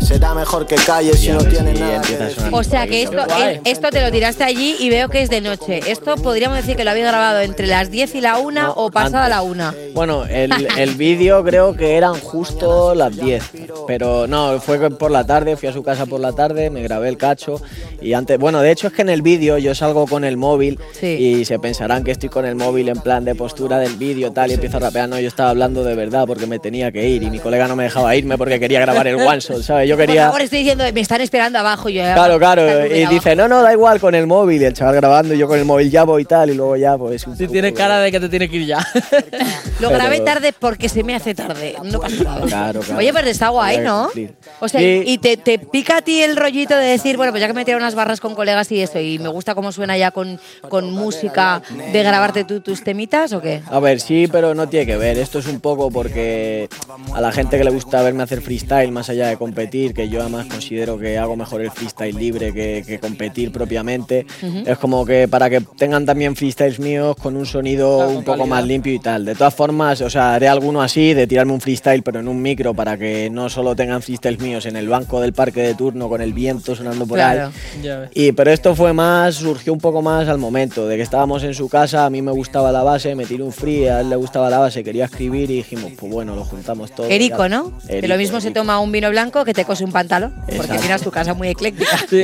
Será 0.00 0.34
mejor 0.34 0.66
que 0.66 0.76
calles 0.76 1.18
si 1.18 1.30
no 1.30 1.38
tienes 1.44 1.80
nada. 1.80 2.02
O 2.52 2.62
sea 2.62 2.86
que 2.86 3.02
esto, 3.02 3.18
eh, 3.38 3.60
esto 3.64 3.88
te 3.90 4.00
lo 4.00 4.10
tiraste 4.10 4.44
allí 4.44 4.76
y 4.78 4.90
veo 4.90 5.08
que 5.08 5.22
es 5.22 5.30
de 5.30 5.40
noche. 5.40 5.80
Esto 5.86 6.16
podríamos 6.16 6.58
decir 6.58 6.76
que 6.76 6.84
lo 6.84 6.90
habéis 6.90 7.06
grabado 7.06 7.40
entre 7.40 7.66
las 7.66 7.90
10 7.90 8.14
y 8.16 8.20
la 8.20 8.38
1 8.38 8.74
o 8.76 8.90
pasada 8.90 9.24
antes. 9.24 9.36
la 9.36 9.42
1. 9.42 9.92
Bueno, 9.94 10.24
el, 10.26 10.52
el 10.76 10.94
vídeo 10.94 11.42
creo 11.44 11.74
que 11.74 11.96
eran 11.96 12.14
justo 12.20 12.94
las 12.94 13.16
10, 13.16 13.42
pero 13.86 14.26
no, 14.26 14.60
fue 14.60 14.90
por 14.90 15.10
la 15.10 15.24
tarde, 15.24 15.56
fui 15.56 15.68
a 15.68 15.72
su 15.72 15.82
casa 15.82 16.06
por 16.06 16.20
la 16.20 16.32
tarde, 16.32 16.70
me 16.70 16.82
grabé 16.82 17.08
el 17.08 17.16
cacho 17.16 17.60
y 18.00 18.12
antes, 18.12 18.38
bueno, 18.38 18.60
de 18.60 18.70
hecho 18.70 18.88
es 18.88 18.92
que 18.92 19.02
en 19.02 19.08
el 19.08 19.22
vídeo 19.22 19.56
yo 19.58 19.74
salgo 19.74 20.06
con 20.06 20.24
el 20.24 20.36
móvil 20.36 20.78
y 21.02 21.44
se 21.44 21.58
pensarán 21.58 22.04
que 22.04 22.10
estoy 22.10 22.28
con 22.28 22.44
el 22.44 22.54
móvil 22.54 22.88
en 22.88 23.00
plan 23.00 23.24
de 23.24 23.34
postura 23.34 23.78
del 23.78 23.96
vídeo 23.96 24.32
tal 24.32 24.50
y 24.50 24.54
empiezo 24.54 24.76
a 24.76 24.80
rapear, 24.80 25.08
no, 25.08 25.18
yo 25.18 25.28
estaba 25.28 25.50
hablando 25.50 25.84
de 25.84 25.94
verdad 25.94 26.24
porque 26.26 26.46
me 26.46 26.58
tenía 26.58 26.92
que 26.92 27.08
ir 27.08 27.22
y 27.22 27.30
mi 27.30 27.38
colega 27.38 27.68
no 27.68 27.76
me 27.76 27.84
dejaba 27.84 28.14
irme 28.16 28.36
porque 28.36 28.60
quería 28.60 28.80
grabar 28.80 29.06
el 29.06 29.16
one 29.16 29.40
shot, 29.40 29.62
¿sabes? 29.62 29.83
Yo 29.86 29.96
Por 29.96 30.06
quería... 30.06 30.26
favor, 30.26 30.40
estoy 30.42 30.58
diciendo, 30.60 30.84
me 30.92 31.00
están 31.00 31.20
esperando 31.20 31.58
abajo. 31.58 31.88
y 31.88 31.94
Yo, 31.94 32.02
Claro, 32.02 32.38
claro, 32.38 32.62
Está 32.68 32.86
y 32.96 33.02
súper 33.02 33.08
dice, 33.14 33.36
no, 33.36 33.48
no, 33.48 33.62
da 33.62 33.72
igual 33.72 34.00
con 34.00 34.14
el 34.14 34.26
móvil, 34.26 34.62
y 34.62 34.64
el 34.64 34.72
chaval 34.72 34.94
grabando 34.96 35.34
y 35.34 35.38
yo 35.38 35.46
con 35.48 35.58
el 35.58 35.64
móvil 35.64 35.90
ya 35.90 36.04
voy 36.04 36.22
y 36.22 36.24
tal 36.24 36.50
y 36.50 36.54
luego 36.54 36.76
ya 36.76 36.96
pues... 36.98 37.26
Si 37.36 37.46
tienes 37.48 37.72
cara 37.72 37.98
de 38.00 38.10
que 38.12 38.20
te 38.20 38.28
tiene 38.28 38.48
que 38.48 38.56
ir 38.56 38.66
ya. 38.66 38.78
Lo 39.80 39.88
Pero- 39.88 39.90
grabé 39.90 40.20
tarde 40.20 40.52
porque 40.58 40.88
se 40.88 41.02
me 41.02 41.14
hace 41.14 41.34
tarde. 41.34 41.74
No 41.82 42.00
pasa 42.00 42.22
nada. 42.24 42.46
Claro, 42.46 42.80
claro. 42.80 42.98
Oye, 42.98 43.12
pero 43.12 43.28
está 43.28 43.48
guay, 43.48 43.78
¿no? 43.78 44.08
O 44.60 44.68
sea, 44.68 44.80
Sí. 44.80 45.02
y 45.06 45.18
te, 45.18 45.36
te 45.36 45.58
pica 45.58 45.98
a 45.98 46.02
ti 46.02 46.22
el 46.22 46.36
rollito 46.36 46.76
de 46.76 46.86
decir, 46.86 47.16
bueno, 47.16 47.32
pues 47.32 47.40
ya 47.40 47.46
que 47.46 47.52
me 47.54 47.64
tiro 47.64 47.78
unas 47.78 47.94
barras 47.94 48.20
con 48.20 48.34
colegas 48.34 48.70
y 48.72 48.80
eso, 48.80 48.98
y 49.00 49.18
me 49.18 49.28
gusta 49.28 49.54
cómo 49.54 49.72
suena 49.72 49.96
ya 49.98 50.10
con, 50.10 50.38
con 50.68 50.90
música, 50.90 51.62
de 51.92 52.02
grabarte 52.02 52.44
tú 52.44 52.60
tus 52.60 52.82
temitas 52.84 53.32
o 53.32 53.40
qué? 53.40 53.62
A 53.70 53.80
ver, 53.80 54.00
sí, 54.00 54.26
pero 54.30 54.54
no 54.54 54.68
tiene 54.68 54.86
que 54.86 54.96
ver. 54.96 55.18
Esto 55.18 55.38
es 55.38 55.46
un 55.46 55.60
poco 55.60 55.90
porque 55.90 56.68
a 57.14 57.20
la 57.20 57.32
gente 57.32 57.58
que 57.58 57.64
le 57.64 57.70
gusta 57.70 58.02
verme 58.02 58.22
hacer 58.22 58.40
freestyle, 58.40 58.90
más 58.92 59.08
allá 59.10 59.28
de 59.28 59.36
competir, 59.36 59.73
que 59.74 60.08
yo 60.08 60.20
además 60.20 60.46
considero 60.46 60.98
que 60.98 61.18
hago 61.18 61.36
mejor 61.36 61.60
el 61.62 61.70
freestyle 61.70 62.16
libre 62.16 62.52
que, 62.52 62.84
que 62.86 62.98
competir 63.00 63.50
propiamente, 63.50 64.24
Ujú. 64.42 64.62
es 64.66 64.78
como 64.78 65.04
que 65.04 65.26
para 65.26 65.50
que 65.50 65.60
tengan 65.76 66.06
también 66.06 66.36
freestyles 66.36 66.78
míos 66.78 67.16
con 67.20 67.36
un 67.36 67.44
sonido 67.46 68.08
un 68.08 68.22
poco 68.24 68.46
más 68.46 68.64
limpio 68.64 68.92
y 68.92 68.98
tal. 69.00 69.24
De 69.24 69.34
todas 69.34 69.54
formas, 69.54 70.00
o 70.00 70.08
sea, 70.10 70.34
haré 70.34 70.46
alguno 70.48 70.80
así, 70.80 71.12
de 71.14 71.26
tirarme 71.26 71.52
un 71.52 71.60
freestyle, 71.60 72.02
pero 72.02 72.20
en 72.20 72.28
un 72.28 72.40
micro, 72.40 72.72
para 72.74 72.96
que 72.96 73.28
no 73.30 73.48
solo 73.48 73.74
tengan 73.74 74.00
freestyles 74.02 74.40
míos 74.40 74.66
en 74.66 74.76
el 74.76 74.88
banco 74.88 75.20
del 75.20 75.32
parque 75.32 75.62
de 75.62 75.74
turno 75.74 76.08
con 76.08 76.20
el 76.22 76.32
viento 76.32 76.74
sonando 76.76 77.06
por 77.06 77.18
Claro. 77.18 77.50
ahí. 77.84 78.08
Y, 78.14 78.32
pero 78.32 78.52
esto 78.52 78.74
fue 78.76 78.92
más, 78.92 79.34
surgió 79.34 79.72
un 79.72 79.80
poco 79.80 80.02
más 80.02 80.28
al 80.28 80.38
momento, 80.38 80.86
de 80.86 80.96
que 80.96 81.02
estábamos 81.02 81.42
en 81.42 81.54
su 81.54 81.68
casa, 81.68 82.06
a 82.06 82.10
mí 82.10 82.22
me 82.22 82.30
gustaba 82.32 82.70
la 82.70 82.82
base, 82.84 83.14
me 83.16 83.24
tiré 83.26 83.42
un 83.42 83.52
free, 83.52 83.86
a 83.88 84.00
él 84.00 84.10
le 84.10 84.16
gustaba 84.16 84.48
la 84.50 84.58
base, 84.58 84.84
quería 84.84 85.06
escribir 85.06 85.50
y 85.50 85.56
dijimos, 85.56 85.90
pues 85.98 86.12
bueno, 86.12 86.36
lo 86.36 86.44
juntamos 86.44 86.92
todo. 86.94 87.08
Erico. 87.08 87.48
¿no? 87.48 87.72
que 87.86 87.98
Erico, 87.98 88.08
lo 88.08 88.18
mismo 88.18 88.40
se 88.40 88.48
Erico. 88.48 88.60
toma 88.60 88.78
un 88.80 88.92
vino 88.92 89.10
blanco 89.10 89.44
que 89.44 89.52
te 89.54 89.63
cose 89.64 89.84
un 89.84 89.92
pantalón, 89.92 90.32
porque 90.34 90.56
Exacto. 90.56 90.80
tienes 90.80 91.02
tu 91.02 91.10
casa 91.10 91.34
muy 91.34 91.48
ecléctica. 91.48 91.98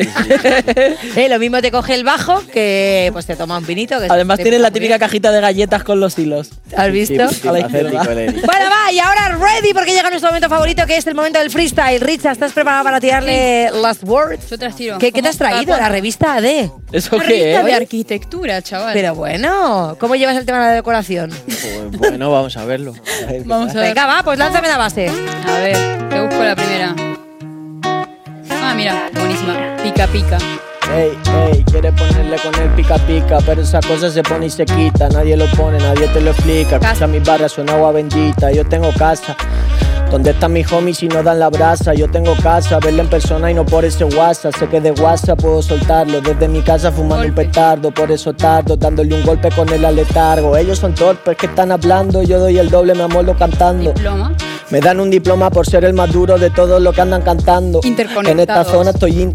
Eh, 1.16 1.28
lo 1.28 1.38
mismo 1.38 1.60
te 1.60 1.70
coge 1.70 1.94
el 1.94 2.04
bajo 2.04 2.42
que 2.52 3.10
pues 3.12 3.26
te 3.26 3.36
toma 3.36 3.58
un 3.58 3.66
vinito. 3.66 3.98
Que 3.98 4.06
Además 4.08 4.38
tienes 4.38 4.60
la 4.60 4.70
típica 4.70 4.98
cajita 4.98 5.30
de 5.32 5.40
galletas 5.40 5.82
con 5.82 6.00
los 6.00 6.18
hilos. 6.18 6.50
¿Has 6.76 6.90
visto? 6.90 7.22
A 7.22 7.52
la 7.52 7.60
izquierda. 7.60 8.02
Bueno, 8.04 8.70
va, 8.70 8.92
y 8.92 8.98
ahora 8.98 9.36
ready 9.38 9.72
porque 9.72 9.92
llega 9.92 10.08
nuestro 10.08 10.30
momento 10.30 10.48
favorito, 10.48 10.86
que 10.86 10.96
es 10.96 11.06
el 11.06 11.14
momento 11.14 11.38
del 11.38 11.50
freestyle. 11.50 12.00
Richa, 12.00 12.32
¿estás 12.32 12.52
preparada 12.52 12.82
para 12.84 13.00
tirarle 13.00 13.70
las 13.72 14.02
words? 14.02 14.48
Yo 14.50 14.58
te 14.58 14.66
las 14.66 14.76
tiro. 14.76 14.98
¿Qué, 14.98 15.12
qué 15.12 15.22
te 15.22 15.28
has 15.28 15.36
traído? 15.36 15.76
La 15.76 15.88
revista 15.88 16.34
AD. 16.34 16.70
¿Eso 16.92 17.16
Una 17.16 17.24
revista 17.24 17.62
de 17.64 17.74
arquitectura, 17.74 18.62
chaval. 18.62 18.92
Pero 18.94 19.14
bueno, 19.14 19.96
¿cómo 19.98 20.14
llevas 20.16 20.36
el 20.36 20.46
tema 20.46 20.58
de 20.60 20.66
la 20.66 20.72
decoración? 20.74 21.30
Pues 21.46 21.90
bueno, 21.98 22.30
vamos 22.30 22.56
a 22.56 22.64
verlo. 22.64 22.94
Qué 23.28 23.42
Vamos 23.44 23.70
a 23.70 23.74
ver. 23.80 23.88
Venga, 23.88 24.06
va, 24.06 24.22
pues 24.22 24.38
lánzame 24.38 24.68
la 24.68 24.78
base. 24.78 25.08
A 25.46 25.58
ver, 25.60 26.08
te 26.08 26.20
busco 26.20 26.42
la 26.42 26.56
primera. 26.56 26.94
Ah, 28.70 28.74
mira, 28.74 29.10
buenísima. 29.12 29.76
Pica, 29.82 30.06
pica. 30.06 30.38
Ey, 30.94 31.10
ey, 31.52 31.64
quiere 31.64 31.90
ponerle 31.90 32.36
con 32.38 32.54
el 32.54 32.68
pica 32.70 32.98
pica, 32.98 33.38
pero 33.44 33.62
esa 33.62 33.80
cosa 33.80 34.08
se 34.10 34.22
pone 34.22 34.46
y 34.46 34.50
se 34.50 34.64
quita. 34.64 35.08
Nadie 35.08 35.36
lo 35.36 35.46
pone, 35.56 35.76
nadie 35.78 36.06
te 36.06 36.20
lo 36.20 36.30
explica. 36.30 36.76
Escucha 36.76 37.08
mis 37.08 37.24
barras, 37.24 37.50
suena 37.50 37.72
agua 37.72 37.90
bendita. 37.90 38.52
Yo 38.52 38.64
tengo 38.64 38.92
casa. 38.92 39.34
¿Dónde 40.10 40.30
están 40.32 40.52
mis 40.52 40.70
homies 40.72 40.98
si 40.98 41.06
no 41.06 41.22
dan 41.22 41.38
la 41.38 41.48
brasa? 41.50 41.94
Yo 41.94 42.10
tengo 42.10 42.34
casa, 42.42 42.80
verla 42.80 43.02
en 43.02 43.08
persona 43.08 43.48
y 43.48 43.54
no 43.54 43.64
por 43.64 43.84
ese 43.84 44.04
WhatsApp. 44.04 44.56
Sé 44.56 44.68
que 44.68 44.80
de 44.80 44.90
WhatsApp 44.90 45.40
puedo 45.40 45.62
soltarlo. 45.62 46.20
Desde 46.20 46.48
mi 46.48 46.62
casa 46.62 46.90
fumando 46.90 47.28
un 47.28 47.34
petardo, 47.34 47.92
por 47.92 48.10
eso 48.10 48.32
tardo, 48.32 48.76
dándole 48.76 49.14
un 49.14 49.22
golpe 49.22 49.50
con 49.52 49.68
el 49.68 49.84
aletargo. 49.84 50.56
Ellos 50.56 50.80
son 50.80 50.96
torpes 50.96 51.36
que 51.36 51.46
están 51.46 51.70
hablando, 51.70 52.24
yo 52.24 52.40
doy 52.40 52.58
el 52.58 52.70
doble, 52.70 52.94
me 52.94 53.04
amorlo 53.04 53.36
cantando. 53.36 53.92
Diploma. 53.92 54.36
Me 54.70 54.80
dan 54.80 55.00
un 55.00 55.10
diploma 55.10 55.50
por 55.50 55.66
ser 55.66 55.84
el 55.84 55.92
más 55.94 56.12
duro 56.12 56.38
de 56.38 56.50
todos 56.50 56.82
los 56.82 56.94
que 56.94 57.00
andan 57.00 57.22
cantando. 57.22 57.80
En 57.84 58.40
esta 58.40 58.64
zona 58.64 58.90
estoy 58.90 59.32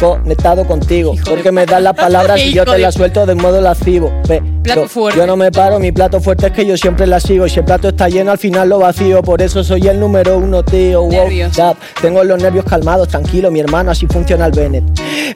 interconectado 0.00 0.64
contigo. 0.66 1.14
Porque 1.28 1.52
me 1.52 1.66
das 1.66 1.82
las 1.82 1.94
palabras 1.94 2.40
y 2.40 2.52
yo 2.52 2.64
te 2.64 2.78
las 2.78 2.94
suelto 2.94 3.26
de 3.26 3.34
modo 3.34 3.60
lascivo. 3.60 4.12
Pero 4.26 4.44
Plato 4.62 4.88
fuerte. 4.88 5.18
Yo 5.18 5.26
no 5.26 5.36
me 5.36 5.50
paro, 5.50 5.78
mi 5.78 5.90
plato 5.90 6.20
fuerte 6.20 6.48
es 6.48 6.52
que 6.52 6.66
yo 6.66 6.76
siempre 6.76 7.06
la 7.06 7.18
sigo. 7.18 7.46
Y 7.46 7.50
si 7.50 7.60
el 7.60 7.64
plato 7.64 7.88
está 7.88 8.08
lleno, 8.08 8.30
al 8.30 8.38
final 8.38 8.68
lo 8.68 8.78
vacío. 8.78 9.22
Por 9.22 9.40
eso 9.40 9.64
soy 9.64 9.88
el 9.88 9.98
número 9.98 10.36
uno, 10.36 10.62
tío. 10.62 11.02
Wow. 11.02 11.76
Tengo 12.00 12.22
los 12.24 12.42
nervios 12.42 12.64
calmados, 12.64 13.08
tranquilo, 13.08 13.50
mi 13.50 13.60
hermano, 13.60 13.90
así 13.90 14.06
funciona 14.06 14.46
el 14.46 14.52
Bennett. 14.52 14.84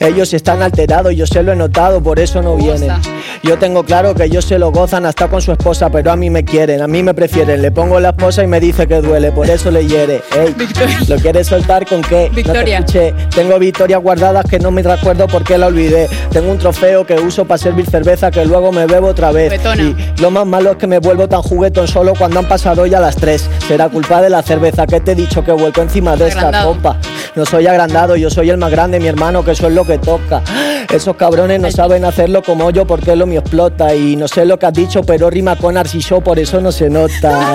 Ellos 0.01 0.35
están 0.35 0.63
alterados, 0.63 1.15
yo 1.15 1.27
se 1.27 1.43
lo 1.43 1.53
he 1.53 1.57
notado, 1.57 2.03
por 2.03 2.19
eso 2.19 2.43
no 2.43 2.57
vienen. 2.57 2.91
Yo 3.43 3.59
tengo 3.59 3.85
claro 3.85 4.15
que 4.15 4.25
ellos 4.25 4.45
se 4.45 4.59
lo 4.59 4.73
gozan 4.73 5.07
hasta 5.07 5.29
con 5.29 5.41
su 5.41 5.53
esposa, 5.53 5.91
pero 5.91 6.13
a 6.13 6.17
mí 6.17 6.29
me 6.29 6.45
quieren, 6.45 6.83
a 6.83 6.87
mí 6.87 7.03
me 7.03 7.15
prefieren. 7.15 7.63
Le 7.63 7.71
pongo 7.71 8.01
la 8.01 8.11
esposa 8.11 8.43
y 8.43 8.47
me 8.47 8.61
dice 8.61 8.87
que 8.87 9.01
duele, 9.01 9.33
por 9.33 9.49
eso 9.49 9.71
le 9.71 9.87
hiere. 9.87 10.23
Ey, 10.37 10.55
¿lo 11.09 11.17
quieres 11.17 11.47
soltar 11.47 11.87
con 11.87 12.03
qué? 12.03 12.31
Victoria. 12.35 12.81
No 12.81 12.87
te 12.87 13.09
escuché. 13.09 13.29
Tengo 13.35 13.59
victorias 13.59 14.03
guardadas 14.03 14.45
que 14.47 14.54
no 14.59 14.71
me 14.71 14.83
recuerdo 14.83 15.27
por 15.27 15.45
qué 15.45 15.59
la 15.59 15.67
olvidé. 15.67 16.09
Tengo 16.31 16.51
un 16.51 16.59
trofeo 16.59 17.07
que 17.07 17.15
uso 17.15 17.45
para 17.45 17.59
servir 17.59 17.89
cerveza 17.89 18.31
que 18.31 18.45
luego 18.45 18.73
me 18.73 18.87
bebo 18.87 19.09
otra 19.09 19.33
vez. 19.33 19.51
Betona. 19.51 19.83
Y 19.83 19.97
lo 20.19 20.31
más 20.31 20.47
malo 20.47 20.73
es 20.73 20.77
que 20.77 20.87
me 20.87 20.99
vuelvo 20.99 21.29
tan 21.29 21.43
juguetón 21.43 21.89
solo 21.89 22.15
cuando 22.15 22.39
han 22.39 22.47
pasado 22.47 22.87
ya 22.87 23.01
las 23.01 23.17
tres. 23.17 23.49
Será 23.67 23.89
culpa 23.89 24.23
de 24.23 24.31
la 24.31 24.43
cerveza 24.43 24.87
que 24.87 25.01
te 25.01 25.13
he 25.13 25.15
dicho 25.15 25.45
que 25.45 25.53
vuelco 25.53 25.83
encima 25.83 26.17
de 26.17 26.29
esta 26.29 26.65
copa. 26.65 26.97
No 27.35 27.45
soy 27.45 27.67
agrandado, 27.67 28.17
yo 28.17 28.31
soy 28.31 28.51
el 28.51 28.59
más 28.59 28.71
grande, 28.71 29.01
mi 29.01 29.09
hermano, 29.09 29.45
que 29.45 29.53
eso 29.53 29.67
es 29.67 29.73
lo 29.73 29.85
que 29.85 29.99
toca. 29.99 30.43
Esos 30.93 31.17
cabrones 31.17 31.61
no 31.61 31.71
saben 31.71 32.05
hacerlo 32.05 32.43
como 32.43 32.71
yo 32.71 32.87
porque 32.87 33.17
lo 33.17 33.27
mío 33.27 33.41
explota. 33.41 33.95
Y 33.95 34.17
no 34.17 34.29
sé 34.29 34.45
lo 34.45 34.59
que 34.59 34.67
has 34.67 34.73
dicho, 34.73 35.03
pero 35.03 35.31
rima 35.31 35.57
con 35.57 35.77
Arcisho, 35.77 36.21
por 36.21 36.39
eso 36.39 36.61
no 36.61 36.71
se 36.71 36.89
nota. 36.89 37.55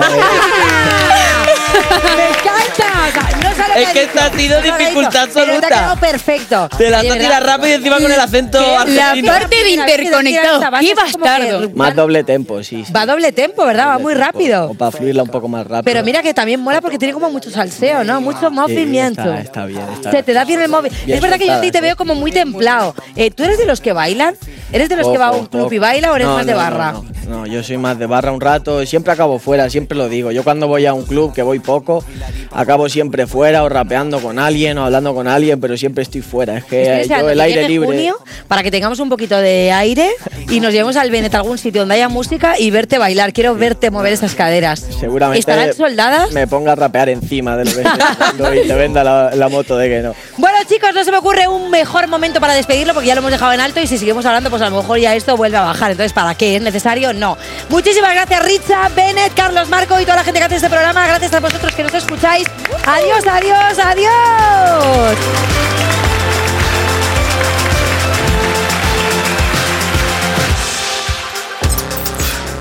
¡Me 2.16 2.28
encanta! 2.28 3.39
Es 3.76 3.88
que 3.90 4.00
ha 4.00 4.02
esta 4.02 4.26
ha 4.26 4.32
sido 4.32 4.60
dificultad 4.62 4.90
pero 4.92 5.10
te 5.12 5.18
ha 5.18 5.22
absoluta. 5.42 5.68
quedado 5.68 5.96
perfecto. 5.96 6.68
Te 6.76 6.90
la 6.90 6.98
has 6.98 7.02
tirado 7.02 7.46
rápido 7.46 7.68
y 7.68 7.72
encima 7.72 7.98
con 8.00 8.12
el 8.12 8.20
acento 8.20 8.60
La 8.86 9.14
parte 9.24 9.62
de 9.64 9.70
interconectados. 9.70 10.64
¡Qué 10.80 10.94
bastardo! 10.94 11.70
más 11.74 11.94
doble 11.94 12.24
tempo, 12.24 12.62
sí. 12.62 12.84
Va 12.94 13.06
doble 13.06 13.32
tempo, 13.32 13.64
¿verdad? 13.64 13.88
Va 13.88 13.98
muy 13.98 14.14
rápido. 14.14 14.70
O 14.70 14.74
para 14.74 14.90
fluirla 14.90 15.22
un 15.22 15.28
poco 15.28 15.48
más 15.48 15.66
rápido. 15.66 15.84
Pero 15.84 16.04
mira 16.04 16.22
que 16.22 16.34
también 16.34 16.60
mola 16.60 16.80
porque 16.80 16.98
tiene 16.98 17.14
como 17.14 17.30
mucho 17.30 17.50
salseo, 17.50 18.04
¿no? 18.04 18.20
Mucho 18.20 18.50
movimiento. 18.50 19.20
Está, 19.22 19.40
está 19.40 19.66
bien, 19.66 19.82
está 19.94 20.10
Se 20.10 20.22
te 20.22 20.32
da 20.32 20.44
bien 20.44 20.60
el 20.60 20.68
móvil. 20.68 20.92
Es 21.06 21.20
verdad 21.20 21.38
que 21.38 21.46
yo 21.46 21.54
a 21.54 21.60
ti 21.60 21.70
te 21.70 21.80
veo 21.80 21.96
como 21.96 22.14
muy 22.14 22.32
templado. 22.32 22.94
Eh, 23.16 23.30
¿Tú 23.30 23.44
eres 23.44 23.58
de 23.58 23.66
los 23.66 23.80
que 23.80 23.92
bailan? 23.92 24.36
¿Eres 24.72 24.88
de 24.88 24.96
los 24.96 25.08
que 25.08 25.18
va 25.18 25.28
a 25.28 25.32
un 25.32 25.46
club 25.46 25.72
y 25.72 25.78
baila 25.78 26.12
o 26.12 26.16
eres 26.16 26.28
más 26.28 26.46
de 26.46 26.54
barra? 26.54 26.94
No, 27.30 27.46
yo 27.46 27.62
soy 27.62 27.76
más 27.76 27.96
de 27.96 28.06
barra 28.06 28.32
un 28.32 28.40
rato. 28.40 28.84
Siempre 28.84 29.12
acabo 29.12 29.38
fuera, 29.38 29.70
siempre 29.70 29.96
lo 29.96 30.08
digo. 30.08 30.32
Yo 30.32 30.42
cuando 30.42 30.66
voy 30.66 30.84
a 30.86 30.94
un 30.94 31.04
club, 31.04 31.32
que 31.32 31.42
voy 31.42 31.60
poco, 31.60 32.04
acabo 32.50 32.88
siempre 32.88 33.28
fuera 33.28 33.62
o 33.62 33.68
rapeando 33.68 34.18
con 34.18 34.40
alguien 34.40 34.76
o 34.78 34.84
hablando 34.84 35.14
con 35.14 35.28
alguien, 35.28 35.60
pero 35.60 35.76
siempre 35.76 36.02
estoy 36.02 36.22
fuera. 36.22 36.58
Es 36.58 36.64
que 36.64 37.02
Estoy 37.02 37.20
yo 37.20 37.30
el 37.30 37.40
aire 37.40 37.68
libre... 37.68 37.86
junio 37.86 38.16
para 38.48 38.64
que 38.64 38.72
tengamos 38.72 38.98
un 38.98 39.08
poquito 39.08 39.36
de 39.36 39.70
aire 39.70 40.10
y 40.48 40.58
nos 40.58 40.72
llevemos 40.72 40.96
al 40.96 41.12
Bennett 41.12 41.32
a 41.36 41.38
algún 41.38 41.56
sitio 41.56 41.82
donde 41.82 41.94
haya 41.94 42.08
música 42.08 42.58
y 42.58 42.72
verte 42.72 42.98
bailar. 42.98 43.32
Quiero 43.32 43.54
verte 43.54 43.92
mover 43.92 44.12
esas 44.12 44.34
caderas. 44.34 44.80
Seguramente 44.98 45.38
¿Estarán 45.38 45.72
soldadas? 45.72 46.32
me 46.32 46.48
ponga 46.48 46.72
a 46.72 46.74
rapear 46.74 47.10
encima 47.10 47.56
de 47.56 47.64
lo 47.64 47.70
que 47.70 47.82
estoy 47.82 48.00
haciendo 48.00 48.54
y 48.56 48.66
te 48.66 48.74
venda 48.74 49.04
la, 49.04 49.36
la 49.36 49.48
moto 49.48 49.76
de 49.76 49.88
que 49.88 50.00
no. 50.02 50.16
Bueno, 50.36 50.49
chicos, 50.66 50.90
no 50.94 51.04
se 51.04 51.10
me 51.10 51.18
ocurre 51.18 51.48
un 51.48 51.70
mejor 51.70 52.06
momento 52.08 52.40
para 52.40 52.54
despedirlo 52.54 52.94
porque 52.94 53.08
ya 53.08 53.14
lo 53.14 53.20
hemos 53.20 53.30
dejado 53.30 53.52
en 53.52 53.60
alto 53.60 53.80
y 53.80 53.86
si 53.86 53.98
seguimos 53.98 54.24
hablando, 54.26 54.50
pues 54.50 54.62
a 54.62 54.70
lo 54.70 54.76
mejor 54.76 54.98
ya 54.98 55.14
esto 55.14 55.36
vuelve 55.36 55.56
a 55.56 55.62
bajar. 55.62 55.90
Entonces, 55.90 56.12
¿para 56.12 56.34
qué? 56.34 56.56
¿Es 56.56 56.62
necesario? 56.62 57.12
No. 57.12 57.36
Muchísimas 57.68 58.12
gracias, 58.12 58.44
Richa, 58.44 58.88
Bennett, 58.94 59.34
Carlos 59.34 59.68
Marco 59.68 59.98
y 60.00 60.04
toda 60.04 60.16
la 60.16 60.24
gente 60.24 60.40
que 60.40 60.46
hace 60.46 60.56
este 60.56 60.68
programa. 60.68 61.06
Gracias 61.06 61.32
a 61.32 61.40
vosotros 61.40 61.74
que 61.74 61.82
nos 61.82 61.94
escucháis. 61.94 62.46
Adiós, 62.86 63.26
adiós, 63.26 63.78
adiós. 63.78 65.16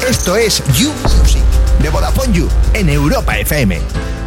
Esto 0.08 0.36
es 0.36 0.64
You 0.74 0.92
Music. 1.04 1.44
de 1.80 1.90
Vodafone 1.90 2.34
You 2.34 2.50
en 2.74 2.90
Europa 2.90 3.38
FM. 3.38 4.19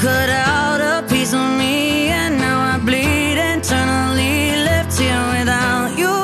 Cut 0.00 0.28
out 0.28 0.80
a 0.80 1.02
piece 1.08 1.32
of 1.32 1.50
me, 1.58 2.08
and 2.08 2.38
now 2.38 2.58
I 2.74 2.78
bleed 2.78 3.36
internally. 3.36 4.54
Left 4.68 4.96
here 4.96 5.24
without 5.36 5.90
you, 5.98 6.16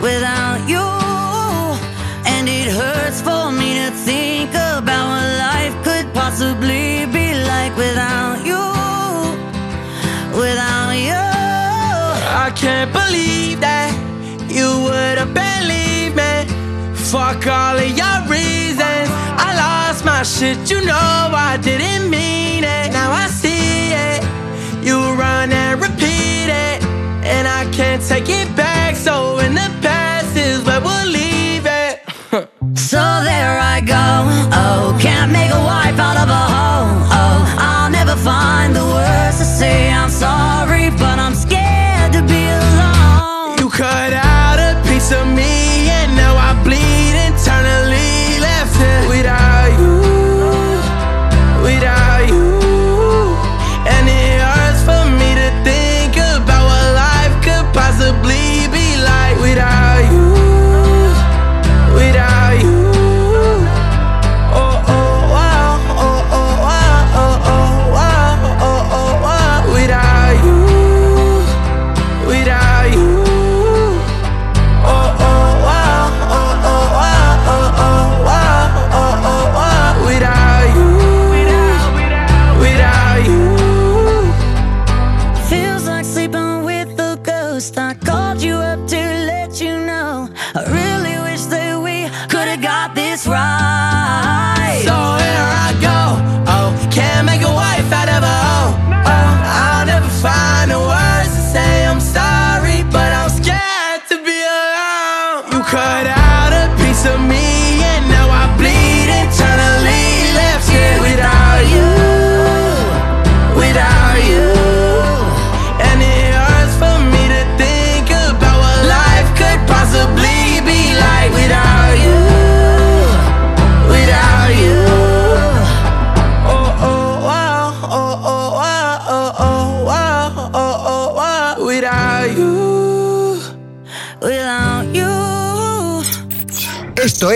without 0.00 0.60
you. 0.72 0.86
And 2.32 2.48
it 2.48 2.68
hurts 2.70 3.20
for 3.20 3.50
me 3.50 3.70
to 3.82 3.90
think 4.08 4.50
about 4.50 5.06
what 5.12 5.26
life 5.48 5.74
could 5.86 6.06
possibly 6.14 7.06
be 7.06 7.34
like 7.52 7.74
without 7.76 8.38
you, 8.46 8.64
without 10.38 10.94
you. 11.08 11.24
I 12.44 12.52
can't 12.54 12.92
believe 12.92 13.60
that 13.60 13.90
you 14.48 14.68
would 14.86 15.18
have 15.18 15.34
believed 15.34 16.16
me. 16.16 16.32
Fuck 16.94 17.46
all 17.46 17.76
of 17.76 17.90
your 17.98 18.18
reasons. 18.30 18.63
Shit, 20.24 20.70
you 20.70 20.80
know 20.80 20.94
I 20.94 21.58
didn't 21.60 22.08
mean 22.08 22.64
it. 22.64 22.92
Now 22.92 23.12
I 23.12 23.26
see 23.26 23.92
it. 23.92 24.22
You 24.82 24.96
run 25.12 25.52
and 25.52 25.78
repeat 25.78 26.48
it. 26.48 26.82
And 27.22 27.46
I 27.46 27.70
can't 27.72 28.02
take 28.02 28.30
it 28.30 28.48
back. 28.56 28.96
So 28.96 29.38
in 29.40 29.52
the 29.52 29.70
past 29.82 30.34
is 30.34 30.64
where 30.64 30.80
we'll 30.80 31.08
leave 31.08 31.66
it. 31.66 32.00
So 32.74 33.02
there 33.22 33.58
I 33.58 33.80
go. 33.80 34.04
Oh, 34.52 34.98
can't 35.00 35.30
make 35.30 35.50
a 35.50 35.62
wife 35.62 35.98
out 35.98 36.16
of 36.16 36.28
a 36.28 36.44
hoe. 36.54 36.73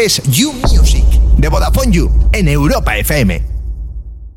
Es 0.05 0.23
You 0.31 0.53
Music 0.53 1.05
de 1.39 1.49
Vodafone 1.49 1.93
You 1.93 2.11
en 2.33 2.49
Europa 2.49 2.97
FM. 2.97 3.58